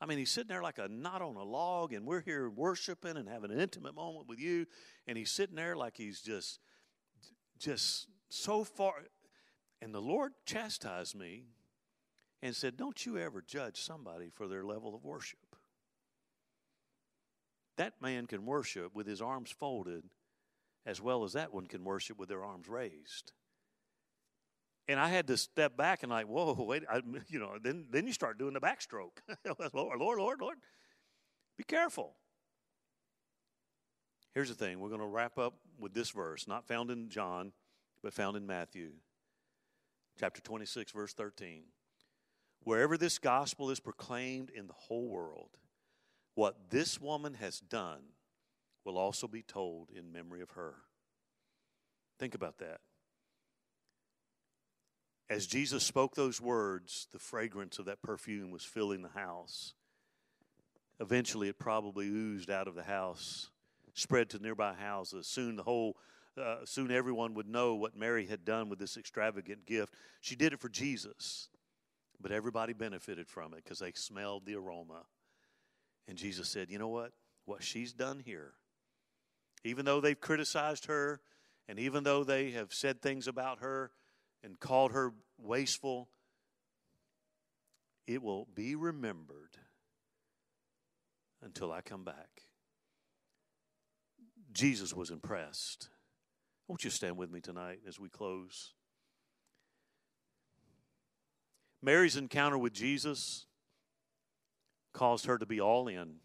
I 0.00 0.06
mean, 0.06 0.18
he's 0.18 0.30
sitting 0.30 0.48
there 0.48 0.62
like 0.62 0.78
a 0.78 0.88
knot 0.88 1.22
on 1.22 1.36
a 1.36 1.42
log, 1.42 1.92
and 1.92 2.06
we're 2.06 2.20
here 2.20 2.48
worshiping 2.48 3.16
and 3.16 3.28
having 3.28 3.50
an 3.50 3.58
intimate 3.58 3.94
moment 3.94 4.28
with 4.28 4.38
you. 4.38 4.66
And 5.06 5.18
he's 5.18 5.30
sitting 5.30 5.56
there 5.56 5.74
like 5.74 5.96
he's 5.96 6.20
just, 6.20 6.60
just 7.58 8.06
so 8.28 8.62
far. 8.62 8.94
And 9.82 9.94
the 9.94 10.00
Lord 10.00 10.32
chastised 10.46 11.16
me 11.16 11.46
and 12.42 12.54
said, 12.54 12.76
Don't 12.76 13.04
you 13.04 13.18
ever 13.18 13.42
judge 13.42 13.80
somebody 13.80 14.28
for 14.28 14.46
their 14.46 14.64
level 14.64 14.94
of 14.94 15.04
worship. 15.04 15.56
That 17.76 17.94
man 18.00 18.26
can 18.26 18.44
worship 18.44 18.94
with 18.94 19.06
his 19.06 19.22
arms 19.22 19.50
folded 19.50 20.04
as 20.84 21.00
well 21.00 21.22
as 21.24 21.34
that 21.34 21.52
one 21.52 21.66
can 21.66 21.84
worship 21.84 22.18
with 22.18 22.28
their 22.28 22.44
arms 22.44 22.68
raised. 22.68 23.32
And 24.88 24.98
I 24.98 25.08
had 25.08 25.26
to 25.28 25.36
step 25.36 25.76
back 25.76 26.02
and 26.02 26.10
like, 26.10 26.26
whoa, 26.26 26.54
wait, 26.54 26.84
I, 26.90 27.02
you 27.28 27.38
know, 27.38 27.58
then 27.62 27.86
then 27.90 28.06
you 28.06 28.12
start 28.12 28.38
doing 28.38 28.54
the 28.54 28.60
backstroke. 28.60 29.18
Lord, 29.74 30.00
Lord, 30.00 30.18
Lord, 30.18 30.40
Lord, 30.40 30.58
be 31.58 31.64
careful. 31.64 32.14
Here's 34.34 34.48
the 34.48 34.54
thing: 34.54 34.80
we're 34.80 34.88
going 34.88 35.00
to 35.00 35.06
wrap 35.06 35.38
up 35.38 35.54
with 35.78 35.94
this 35.94 36.10
verse, 36.10 36.48
not 36.48 36.66
found 36.66 36.90
in 36.90 37.08
John, 37.10 37.52
but 38.02 38.14
found 38.14 38.36
in 38.36 38.46
Matthew, 38.46 38.92
chapter 40.18 40.40
26, 40.40 40.92
verse 40.92 41.12
13. 41.14 41.64
wherever 42.64 42.96
this 42.98 43.18
gospel 43.18 43.70
is 43.70 43.80
proclaimed 43.80 44.50
in 44.50 44.66
the 44.66 44.72
whole 44.74 45.08
world, 45.08 45.56
what 46.34 46.70
this 46.70 47.00
woman 47.00 47.34
has 47.34 47.60
done 47.60 48.00
will 48.84 48.98
also 48.98 49.26
be 49.26 49.42
told 49.42 49.90
in 49.90 50.12
memory 50.12 50.40
of 50.42 50.50
her. 50.50 50.74
Think 52.18 52.34
about 52.34 52.58
that. 52.58 52.80
As 55.30 55.46
Jesus 55.46 55.84
spoke 55.84 56.14
those 56.14 56.40
words, 56.40 57.06
the 57.12 57.18
fragrance 57.18 57.78
of 57.78 57.84
that 57.84 58.00
perfume 58.00 58.50
was 58.50 58.64
filling 58.64 59.02
the 59.02 59.10
house. 59.10 59.74
Eventually, 61.00 61.48
it 61.48 61.58
probably 61.58 62.06
oozed 62.06 62.50
out 62.50 62.66
of 62.66 62.74
the 62.74 62.82
house, 62.82 63.50
spread 63.92 64.30
to 64.30 64.38
nearby 64.38 64.72
houses. 64.74 65.26
Soon, 65.26 65.56
the 65.56 65.62
whole 65.62 65.96
uh, 66.38 66.58
soon 66.64 66.90
everyone 66.90 67.34
would 67.34 67.48
know 67.48 67.74
what 67.74 67.96
Mary 67.96 68.26
had 68.26 68.44
done 68.44 68.68
with 68.68 68.78
this 68.78 68.96
extravagant 68.96 69.66
gift. 69.66 69.94
She 70.20 70.36
did 70.36 70.52
it 70.52 70.60
for 70.60 70.68
Jesus, 70.68 71.48
but 72.20 72.32
everybody 72.32 72.72
benefited 72.72 73.28
from 73.28 73.52
it 73.54 73.64
because 73.64 73.80
they 73.80 73.92
smelled 73.92 74.46
the 74.46 74.54
aroma. 74.54 75.02
And 76.06 76.16
Jesus 76.16 76.48
said, 76.48 76.70
You 76.70 76.78
know 76.78 76.88
what? 76.88 77.12
What 77.44 77.62
she's 77.62 77.92
done 77.92 78.20
here, 78.24 78.52
even 79.64 79.84
though 79.84 80.00
they've 80.00 80.20
criticized 80.20 80.86
her, 80.86 81.20
and 81.68 81.78
even 81.78 82.04
though 82.04 82.24
they 82.24 82.52
have 82.52 82.72
said 82.72 83.02
things 83.02 83.26
about 83.26 83.60
her 83.60 83.90
and 84.42 84.58
called 84.58 84.92
her 84.92 85.12
wasteful, 85.38 86.08
it 88.06 88.22
will 88.22 88.46
be 88.54 88.74
remembered 88.74 89.58
until 91.42 91.72
I 91.72 91.80
come 91.80 92.04
back. 92.04 92.42
Jesus 94.52 94.94
was 94.94 95.10
impressed. 95.10 95.88
Won't 96.66 96.84
you 96.84 96.90
stand 96.90 97.16
with 97.16 97.30
me 97.30 97.40
tonight 97.40 97.80
as 97.86 98.00
we 98.00 98.08
close? 98.08 98.74
Mary's 101.82 102.16
encounter 102.16 102.58
with 102.58 102.72
Jesus 102.72 103.46
caused 104.92 105.26
her 105.26 105.38
to 105.38 105.46
be 105.46 105.60
all 105.60 105.86
in. 105.88 106.16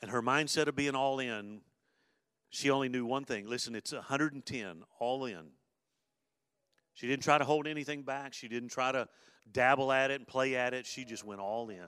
And 0.00 0.10
her 0.10 0.22
mindset 0.22 0.68
of 0.68 0.76
being 0.76 0.94
all 0.94 1.18
in, 1.18 1.62
she 2.50 2.70
only 2.70 2.88
knew 2.88 3.04
one 3.06 3.24
thing. 3.24 3.48
Listen, 3.48 3.74
it's 3.74 3.92
110, 3.92 4.82
all 5.00 5.24
in. 5.24 5.46
She 6.94 7.06
didn't 7.06 7.24
try 7.24 7.38
to 7.38 7.44
hold 7.44 7.66
anything 7.66 8.02
back. 8.02 8.32
She 8.32 8.48
didn't 8.48 8.70
try 8.70 8.92
to 8.92 9.08
dabble 9.52 9.92
at 9.92 10.10
it 10.10 10.14
and 10.14 10.26
play 10.26 10.56
at 10.56 10.74
it. 10.74 10.86
She 10.86 11.04
just 11.04 11.24
went 11.24 11.40
all 11.40 11.68
in. 11.68 11.86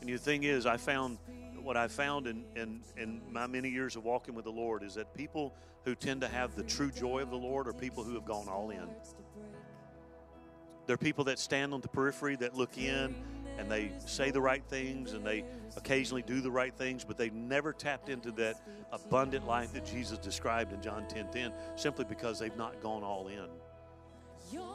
And 0.00 0.08
the 0.08 0.18
thing 0.18 0.44
is, 0.44 0.66
I 0.66 0.76
found 0.76 1.18
what 1.62 1.76
I 1.76 1.88
found 1.88 2.26
in, 2.26 2.44
in, 2.56 2.82
in 2.96 3.22
my 3.30 3.46
many 3.46 3.70
years 3.70 3.96
of 3.96 4.04
walking 4.04 4.34
with 4.34 4.44
the 4.44 4.50
Lord 4.50 4.82
is 4.82 4.94
that 4.94 5.14
people 5.14 5.54
who 5.84 5.94
tend 5.94 6.20
to 6.20 6.28
have 6.28 6.54
the 6.56 6.62
true 6.62 6.90
joy 6.90 7.22
of 7.22 7.30
the 7.30 7.36
Lord 7.36 7.66
are 7.68 7.72
people 7.72 8.04
who 8.04 8.14
have 8.14 8.24
gone 8.24 8.48
all 8.48 8.70
in. 8.70 8.86
There 10.86 10.94
are 10.94 10.98
people 10.98 11.24
that 11.24 11.38
stand 11.38 11.72
on 11.72 11.80
the 11.80 11.88
periphery 11.88 12.36
that 12.36 12.54
look 12.54 12.76
in 12.76 13.14
and 13.56 13.70
they 13.70 13.92
say 14.04 14.30
the 14.30 14.40
right 14.40 14.62
things 14.68 15.12
and 15.12 15.24
they 15.24 15.44
occasionally 15.76 16.22
do 16.22 16.40
the 16.40 16.50
right 16.50 16.74
things, 16.76 17.04
but 17.04 17.16
they've 17.16 17.32
never 17.32 17.72
tapped 17.72 18.10
into 18.10 18.30
that 18.32 18.56
abundant 18.92 19.46
life 19.46 19.72
that 19.72 19.86
Jesus 19.86 20.18
described 20.18 20.72
in 20.72 20.82
John 20.82 21.06
10 21.08 21.28
10 21.30 21.52
simply 21.76 22.04
because 22.04 22.38
they've 22.38 22.56
not 22.56 22.82
gone 22.82 23.02
all 23.02 23.28
in. 23.28 23.46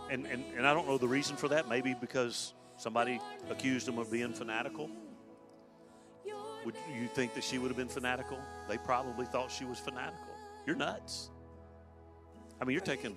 And, 0.09 0.25
and, 0.25 0.43
and 0.57 0.67
I 0.67 0.73
don't 0.73 0.87
know 0.87 0.97
the 0.97 1.07
reason 1.07 1.35
for 1.35 1.49
that. 1.49 1.67
Maybe 1.69 1.93
because 1.93 2.53
somebody 2.77 3.19
accused 3.49 3.87
him 3.87 3.97
of 3.97 4.11
being 4.11 4.33
fanatical. 4.33 4.89
Would 6.65 6.75
you 6.93 7.07
think 7.07 7.33
that 7.35 7.43
she 7.43 7.57
would 7.57 7.69
have 7.69 7.77
been 7.77 7.87
fanatical? 7.87 8.37
They 8.67 8.77
probably 8.77 9.25
thought 9.25 9.51
she 9.51 9.65
was 9.65 9.79
fanatical. 9.79 10.35
You're 10.65 10.75
nuts. 10.75 11.29
I 12.61 12.65
mean, 12.65 12.73
you're 12.73 12.83
taking 12.83 13.15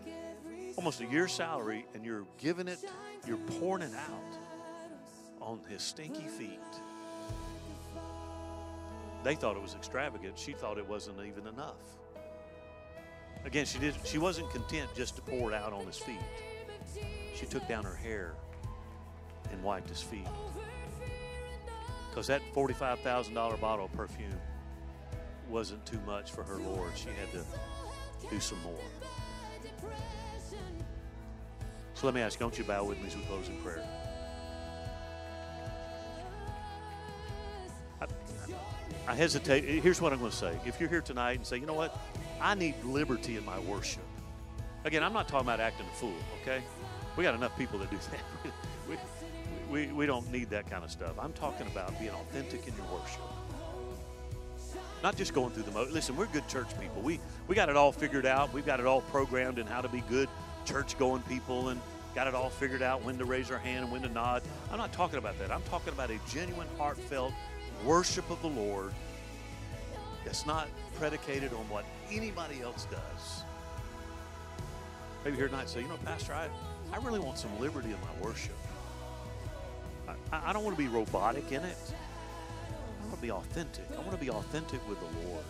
almost 0.76 1.00
a 1.00 1.06
year's 1.06 1.32
salary 1.32 1.84
and 1.94 2.04
you're 2.04 2.24
giving 2.38 2.68
it, 2.68 2.78
you're 3.26 3.36
pouring 3.36 3.82
it 3.82 3.94
out 3.94 4.38
on 5.40 5.60
his 5.68 5.82
stinky 5.82 6.28
feet. 6.28 6.60
They 9.24 9.34
thought 9.34 9.56
it 9.56 9.62
was 9.62 9.74
extravagant. 9.74 10.38
She 10.38 10.52
thought 10.52 10.78
it 10.78 10.88
wasn't 10.88 11.18
even 11.26 11.46
enough. 11.46 11.76
Again, 13.44 13.66
she 13.66 13.78
did 13.78 13.94
she 14.04 14.18
wasn't 14.18 14.50
content 14.50 14.90
just 14.96 15.16
to 15.16 15.22
pour 15.22 15.52
it 15.52 15.54
out 15.54 15.72
on 15.72 15.86
his 15.86 15.98
feet. 15.98 16.16
She 17.34 17.46
took 17.46 17.66
down 17.68 17.84
her 17.84 17.94
hair 17.94 18.34
and 19.50 19.62
wiped 19.62 19.88
his 19.88 20.02
feet. 20.02 20.26
Because 22.10 22.26
that 22.26 22.42
$45,000 22.54 23.60
bottle 23.60 23.86
of 23.86 23.92
perfume 23.92 24.38
wasn't 25.48 25.84
too 25.86 26.00
much 26.06 26.30
for 26.30 26.42
her 26.42 26.56
Lord. 26.56 26.92
She 26.94 27.08
had 27.08 27.30
to 27.32 27.44
do 28.30 28.40
some 28.40 28.60
more. 28.62 28.78
So 31.94 32.06
let 32.06 32.14
me 32.14 32.20
ask, 32.20 32.38
don't 32.38 32.56
you 32.58 32.64
bow 32.64 32.84
with 32.84 33.00
me 33.00 33.06
as 33.06 33.16
we 33.16 33.22
close 33.22 33.48
in 33.48 33.56
prayer? 33.58 33.86
I, 38.00 38.06
I 39.06 39.14
hesitate. 39.14 39.64
Here's 39.82 40.00
what 40.00 40.12
I'm 40.12 40.18
going 40.18 40.30
to 40.30 40.36
say. 40.36 40.58
If 40.66 40.80
you're 40.80 40.88
here 40.88 41.00
tonight 41.00 41.36
and 41.36 41.46
say, 41.46 41.58
you 41.58 41.66
know 41.66 41.74
what, 41.74 41.96
I 42.40 42.54
need 42.54 42.74
liberty 42.84 43.36
in 43.36 43.44
my 43.44 43.58
worship. 43.60 44.02
Again, 44.84 45.02
I'm 45.04 45.12
not 45.12 45.28
talking 45.28 45.46
about 45.46 45.60
acting 45.60 45.86
a 45.86 45.96
fool, 45.96 46.14
okay? 46.42 46.62
We 47.16 47.22
got 47.22 47.34
enough 47.34 47.56
people 47.56 47.78
that 47.78 47.90
do 47.90 47.98
that. 48.10 48.52
we, 48.88 49.86
we, 49.86 49.92
we 49.92 50.06
don't 50.06 50.30
need 50.32 50.50
that 50.50 50.68
kind 50.68 50.82
of 50.82 50.90
stuff. 50.90 51.12
I'm 51.18 51.32
talking 51.34 51.66
about 51.68 51.98
being 52.00 52.10
authentic 52.10 52.66
in 52.66 52.74
your 52.76 52.86
worship. 52.86 53.20
Not 55.02 55.16
just 55.16 55.34
going 55.34 55.50
through 55.50 55.64
the 55.64 55.72
mo. 55.72 55.86
Listen, 55.90 56.16
we're 56.16 56.26
good 56.26 56.46
church 56.48 56.68
people. 56.80 57.02
We 57.02 57.18
we 57.48 57.56
got 57.56 57.68
it 57.68 57.76
all 57.76 57.90
figured 57.90 58.24
out. 58.24 58.52
We've 58.52 58.64
got 58.64 58.78
it 58.78 58.86
all 58.86 59.00
programmed 59.00 59.58
in 59.58 59.66
how 59.66 59.80
to 59.80 59.88
be 59.88 60.00
good 60.02 60.28
church 60.64 60.96
going 60.96 61.22
people 61.22 61.70
and 61.70 61.80
got 62.14 62.28
it 62.28 62.36
all 62.36 62.50
figured 62.50 62.82
out 62.82 63.02
when 63.02 63.18
to 63.18 63.24
raise 63.24 63.50
our 63.50 63.58
hand 63.58 63.84
and 63.84 63.92
when 63.92 64.02
to 64.02 64.08
nod. 64.08 64.42
I'm 64.70 64.78
not 64.78 64.92
talking 64.92 65.18
about 65.18 65.36
that. 65.40 65.50
I'm 65.50 65.62
talking 65.62 65.92
about 65.92 66.10
a 66.10 66.20
genuine, 66.28 66.68
heartfelt 66.78 67.32
worship 67.84 68.30
of 68.30 68.40
the 68.42 68.48
Lord 68.48 68.92
that's 70.24 70.46
not 70.46 70.68
predicated 70.94 71.52
on 71.52 71.68
what 71.68 71.84
anybody 72.10 72.60
else 72.62 72.86
does. 72.88 73.42
Maybe 75.24 75.36
here 75.36 75.48
tonight 75.48 75.68
say, 75.68 75.80
you 75.80 75.88
know, 75.88 75.96
Pastor, 76.04 76.34
I, 76.34 76.48
I 76.92 76.98
really 76.98 77.20
want 77.20 77.38
some 77.38 77.58
liberty 77.60 77.88
in 77.88 77.96
my 78.00 78.26
worship. 78.26 78.56
I, 80.08 80.50
I 80.50 80.52
don't 80.52 80.64
want 80.64 80.76
to 80.76 80.82
be 80.82 80.88
robotic 80.88 81.52
in 81.52 81.62
it. 81.62 81.76
I 83.00 83.06
want 83.06 83.16
to 83.16 83.22
be 83.22 83.30
authentic. 83.30 83.84
I 83.92 84.00
want 84.00 84.12
to 84.12 84.16
be 84.16 84.30
authentic 84.30 84.86
with 84.88 84.98
the 84.98 85.28
Lord. 85.28 85.44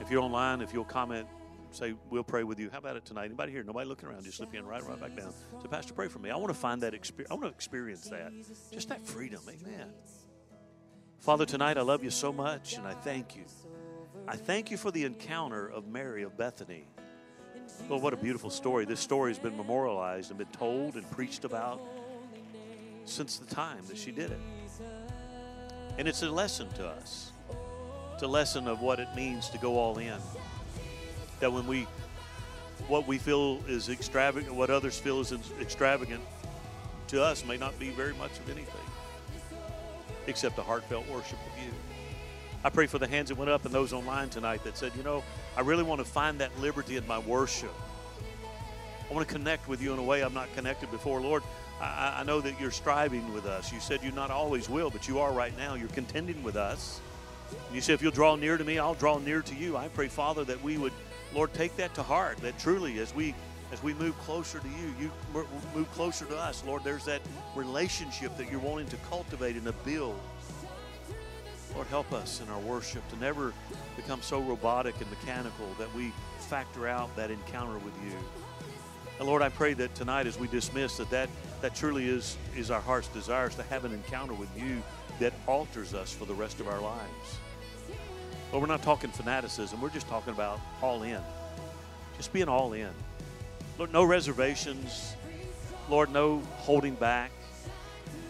If 0.00 0.10
you're 0.10 0.22
online, 0.22 0.60
if 0.60 0.72
you'll 0.72 0.84
comment, 0.84 1.28
say, 1.70 1.94
we'll 2.10 2.24
pray 2.24 2.42
with 2.42 2.58
you. 2.58 2.68
How 2.70 2.78
about 2.78 2.96
it 2.96 3.04
tonight? 3.04 3.26
Anybody 3.26 3.52
here? 3.52 3.62
Nobody 3.62 3.88
looking 3.88 4.08
around. 4.08 4.24
Just 4.24 4.38
slip 4.38 4.52
in 4.54 4.66
right, 4.66 4.82
right 4.82 5.00
back 5.00 5.16
down. 5.16 5.32
So, 5.62 5.68
Pastor, 5.68 5.94
pray 5.94 6.08
for 6.08 6.18
me. 6.18 6.30
I 6.30 6.36
want 6.36 6.48
to 6.48 6.58
find 6.58 6.82
that 6.82 6.94
experience. 6.94 7.30
I 7.30 7.34
want 7.34 7.44
to 7.44 7.54
experience 7.54 8.08
that. 8.08 8.32
Just 8.72 8.88
that 8.88 9.06
freedom. 9.06 9.40
Amen. 9.48 9.88
Father, 11.20 11.46
tonight 11.46 11.78
I 11.78 11.82
love 11.82 12.02
you 12.02 12.10
so 12.10 12.32
much 12.32 12.74
and 12.74 12.84
I 12.84 12.94
thank 12.94 13.36
you. 13.36 13.44
I 14.26 14.34
thank 14.34 14.72
you 14.72 14.76
for 14.76 14.90
the 14.90 15.04
encounter 15.04 15.68
of 15.68 15.86
Mary 15.86 16.24
of 16.24 16.36
Bethany. 16.36 16.88
Well, 17.88 18.00
what 18.00 18.12
a 18.12 18.16
beautiful 18.16 18.50
story. 18.50 18.84
This 18.84 19.00
story 19.00 19.30
has 19.30 19.38
been 19.38 19.56
memorialized 19.56 20.30
and 20.30 20.38
been 20.38 20.46
told 20.48 20.94
and 20.94 21.08
preached 21.10 21.44
about 21.44 21.80
since 23.04 23.38
the 23.38 23.54
time 23.54 23.84
that 23.88 23.96
she 23.96 24.10
did 24.10 24.30
it. 24.30 24.40
And 25.98 26.08
it's 26.08 26.22
a 26.22 26.30
lesson 26.30 26.68
to 26.74 26.88
us. 26.88 27.32
It's 28.14 28.22
a 28.22 28.26
lesson 28.26 28.68
of 28.68 28.80
what 28.80 29.00
it 29.00 29.08
means 29.14 29.48
to 29.50 29.58
go 29.58 29.78
all 29.78 29.98
in. 29.98 30.18
That 31.40 31.52
when 31.52 31.66
we, 31.66 31.86
what 32.88 33.06
we 33.06 33.18
feel 33.18 33.60
is 33.66 33.88
extravagant, 33.88 34.54
what 34.54 34.70
others 34.70 34.98
feel 34.98 35.20
is 35.20 35.32
extravagant, 35.60 36.22
to 37.08 37.22
us 37.22 37.44
may 37.44 37.58
not 37.58 37.78
be 37.78 37.90
very 37.90 38.14
much 38.14 38.38
of 38.38 38.48
anything 38.48 38.86
except 40.26 40.58
a 40.58 40.62
heartfelt 40.62 41.06
worship 41.08 41.38
of 41.52 41.62
you. 41.62 41.72
I 42.64 42.70
pray 42.70 42.86
for 42.86 42.98
the 42.98 43.08
hands 43.08 43.28
that 43.28 43.38
went 43.38 43.50
up 43.50 43.64
and 43.64 43.74
those 43.74 43.92
online 43.92 44.28
tonight 44.28 44.62
that 44.64 44.76
said, 44.76 44.92
you 44.96 45.02
know, 45.02 45.24
I 45.56 45.62
really 45.62 45.82
want 45.82 46.00
to 46.00 46.04
find 46.04 46.40
that 46.40 46.56
liberty 46.60 46.96
in 46.96 47.06
my 47.06 47.18
worship. 47.18 47.74
I 49.10 49.14
want 49.14 49.26
to 49.26 49.34
connect 49.34 49.68
with 49.68 49.82
you 49.82 49.92
in 49.92 49.98
a 49.98 50.02
way 50.02 50.22
I'm 50.22 50.32
not 50.32 50.52
connected 50.54 50.90
before. 50.90 51.20
Lord, 51.20 51.42
I, 51.80 52.18
I 52.20 52.22
know 52.22 52.40
that 52.40 52.60
you're 52.60 52.70
striving 52.70 53.32
with 53.34 53.46
us. 53.46 53.72
You 53.72 53.80
said 53.80 54.02
you 54.02 54.12
not 54.12 54.30
always 54.30 54.68
will, 54.68 54.90
but 54.90 55.08
you 55.08 55.18
are 55.18 55.32
right 55.32 55.56
now. 55.58 55.74
You're 55.74 55.88
contending 55.88 56.42
with 56.42 56.56
us. 56.56 57.00
And 57.66 57.74
you 57.74 57.80
said, 57.80 57.94
if 57.94 58.02
you'll 58.02 58.12
draw 58.12 58.36
near 58.36 58.56
to 58.56 58.64
me, 58.64 58.78
I'll 58.78 58.94
draw 58.94 59.18
near 59.18 59.42
to 59.42 59.54
you. 59.54 59.76
I 59.76 59.88
pray, 59.88 60.08
Father, 60.08 60.44
that 60.44 60.62
we 60.62 60.78
would, 60.78 60.92
Lord, 61.34 61.52
take 61.52 61.76
that 61.76 61.94
to 61.96 62.02
heart. 62.02 62.38
That 62.38 62.58
truly, 62.58 62.98
as 63.00 63.14
we 63.14 63.34
as 63.72 63.82
we 63.82 63.94
move 63.94 64.16
closer 64.18 64.58
to 64.58 64.68
you, 64.68 64.94
you 65.00 65.10
move 65.74 65.90
closer 65.92 66.26
to 66.26 66.36
us, 66.36 66.62
Lord. 66.66 66.84
There's 66.84 67.06
that 67.06 67.22
relationship 67.56 68.36
that 68.36 68.50
you're 68.50 68.60
wanting 68.60 68.86
to 68.88 68.96
cultivate 69.08 69.56
and 69.56 69.64
to 69.64 69.72
build. 69.72 70.20
Lord, 71.74 71.86
help 71.86 72.12
us 72.12 72.40
in 72.40 72.48
our 72.50 72.58
worship 72.60 73.06
to 73.08 73.16
never 73.16 73.52
become 73.96 74.20
so 74.20 74.40
robotic 74.40 74.94
and 75.00 75.08
mechanical 75.10 75.66
that 75.78 75.92
we 75.94 76.12
factor 76.38 76.86
out 76.86 77.14
that 77.16 77.30
encounter 77.30 77.78
with 77.78 77.94
you. 78.04 78.12
And 79.18 79.26
Lord, 79.26 79.40
I 79.42 79.48
pray 79.48 79.72
that 79.74 79.94
tonight 79.94 80.26
as 80.26 80.38
we 80.38 80.48
dismiss 80.48 80.96
that 80.98 81.08
that, 81.10 81.30
that 81.62 81.74
truly 81.74 82.08
is, 82.08 82.36
is 82.56 82.70
our 82.70 82.80
heart's 82.80 83.08
desires 83.08 83.54
to 83.54 83.62
have 83.64 83.84
an 83.84 83.92
encounter 83.92 84.34
with 84.34 84.48
you 84.56 84.82
that 85.18 85.32
alters 85.46 85.94
us 85.94 86.12
for 86.12 86.24
the 86.24 86.34
rest 86.34 86.60
of 86.60 86.68
our 86.68 86.80
lives. 86.80 87.38
But 88.50 88.60
we're 88.60 88.66
not 88.66 88.82
talking 88.82 89.10
fanaticism. 89.10 89.80
We're 89.80 89.90
just 89.90 90.08
talking 90.08 90.34
about 90.34 90.60
all 90.82 91.02
in. 91.04 91.20
Just 92.18 92.32
being 92.32 92.48
all 92.48 92.74
in. 92.74 92.90
Lord, 93.78 93.92
no 93.92 94.04
reservations. 94.04 95.14
Lord, 95.88 96.10
no 96.10 96.40
holding 96.56 96.94
back, 96.94 97.32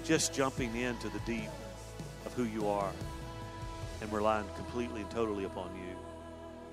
just 0.04 0.32
jumping 0.32 0.76
into 0.76 1.08
the 1.08 1.18
deep 1.26 1.50
of 2.24 2.32
who 2.34 2.44
you 2.44 2.68
are 2.68 2.92
and 4.02 4.12
relying 4.12 4.46
completely 4.56 5.00
and 5.00 5.10
totally 5.10 5.44
upon 5.44 5.74
you. 5.76 5.96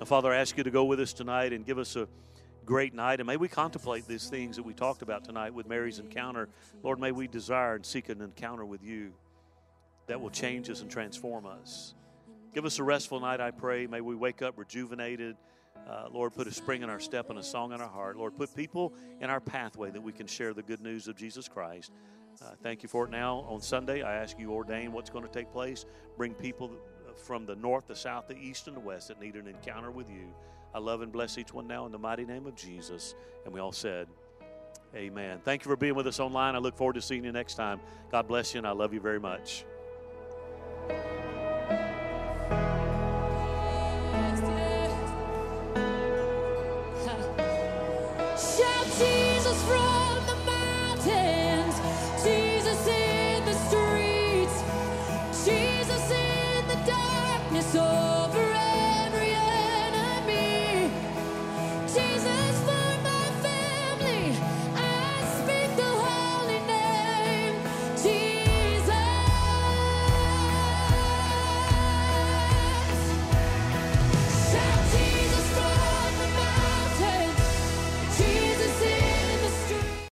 Now, 0.00 0.06
Father, 0.06 0.32
I 0.32 0.36
ask 0.38 0.56
you 0.56 0.64
to 0.64 0.70
go 0.70 0.84
with 0.84 0.98
us 0.98 1.12
tonight 1.12 1.52
and 1.52 1.64
give 1.64 1.78
us 1.78 1.94
a 1.94 2.08
great 2.66 2.92
night. 2.92 3.20
And 3.20 3.26
may 3.26 3.36
we 3.36 3.48
contemplate 3.48 4.06
these 4.06 4.28
things 4.28 4.56
that 4.56 4.64
we 4.64 4.74
talked 4.74 5.02
about 5.02 5.24
tonight 5.24 5.54
with 5.54 5.68
Mary's 5.68 5.98
encounter. 5.98 6.48
Lord, 6.82 6.98
may 6.98 7.12
we 7.12 7.28
desire 7.28 7.76
and 7.76 7.86
seek 7.86 8.08
an 8.08 8.20
encounter 8.20 8.64
with 8.64 8.82
you 8.82 9.12
that 10.08 10.20
will 10.20 10.30
change 10.30 10.68
us 10.68 10.80
and 10.80 10.90
transform 10.90 11.46
us. 11.46 11.94
Give 12.52 12.64
us 12.64 12.80
a 12.80 12.84
restful 12.84 13.20
night, 13.20 13.40
I 13.40 13.52
pray. 13.52 13.86
May 13.86 14.00
we 14.00 14.16
wake 14.16 14.42
up 14.42 14.58
rejuvenated. 14.58 15.36
Uh, 15.88 16.08
Lord, 16.10 16.34
put 16.34 16.46
a 16.46 16.52
spring 16.52 16.82
in 16.82 16.90
our 16.90 17.00
step 17.00 17.30
and 17.30 17.38
a 17.38 17.42
song 17.42 17.72
in 17.72 17.80
our 17.80 17.88
heart. 17.88 18.16
Lord, 18.16 18.36
put 18.36 18.54
people 18.54 18.92
in 19.20 19.30
our 19.30 19.40
pathway 19.40 19.90
that 19.90 20.02
we 20.02 20.12
can 20.12 20.26
share 20.26 20.52
the 20.52 20.62
good 20.62 20.80
news 20.80 21.06
of 21.06 21.16
Jesus 21.16 21.48
Christ. 21.48 21.92
Uh, 22.42 22.50
thank 22.62 22.82
you 22.82 22.88
for 22.88 23.04
it 23.04 23.10
now. 23.10 23.44
On 23.48 23.60
Sunday, 23.60 24.02
I 24.02 24.14
ask 24.14 24.38
you 24.38 24.52
ordain 24.52 24.92
what's 24.92 25.10
going 25.10 25.24
to 25.24 25.30
take 25.30 25.52
place. 25.52 25.84
Bring 26.16 26.34
people 26.34 26.70
from 27.18 27.46
the 27.46 27.56
north, 27.56 27.86
the 27.86 27.96
south, 27.96 28.28
the 28.28 28.36
east, 28.36 28.66
and 28.66 28.76
the 28.76 28.80
west 28.80 29.08
that 29.08 29.20
need 29.20 29.36
an 29.36 29.46
encounter 29.46 29.90
with 29.90 30.08
you. 30.10 30.26
I 30.74 30.78
love 30.78 31.02
and 31.02 31.10
bless 31.10 31.38
each 31.38 31.52
one 31.52 31.66
now 31.66 31.86
in 31.86 31.92
the 31.92 31.98
mighty 31.98 32.24
name 32.24 32.46
of 32.46 32.54
Jesus. 32.54 33.14
And 33.44 33.52
we 33.52 33.60
all 33.60 33.72
said, 33.72 34.06
Amen. 34.94 35.40
Thank 35.44 35.64
you 35.64 35.70
for 35.70 35.76
being 35.76 35.94
with 35.94 36.06
us 36.06 36.18
online. 36.18 36.56
I 36.56 36.58
look 36.58 36.76
forward 36.76 36.94
to 36.94 37.02
seeing 37.02 37.24
you 37.24 37.32
next 37.32 37.54
time. 37.54 37.80
God 38.10 38.26
bless 38.26 38.54
you, 38.54 38.58
and 38.58 38.66
I 38.66 38.72
love 38.72 38.92
you 38.92 39.00
very 39.00 39.20
much. 39.20 39.64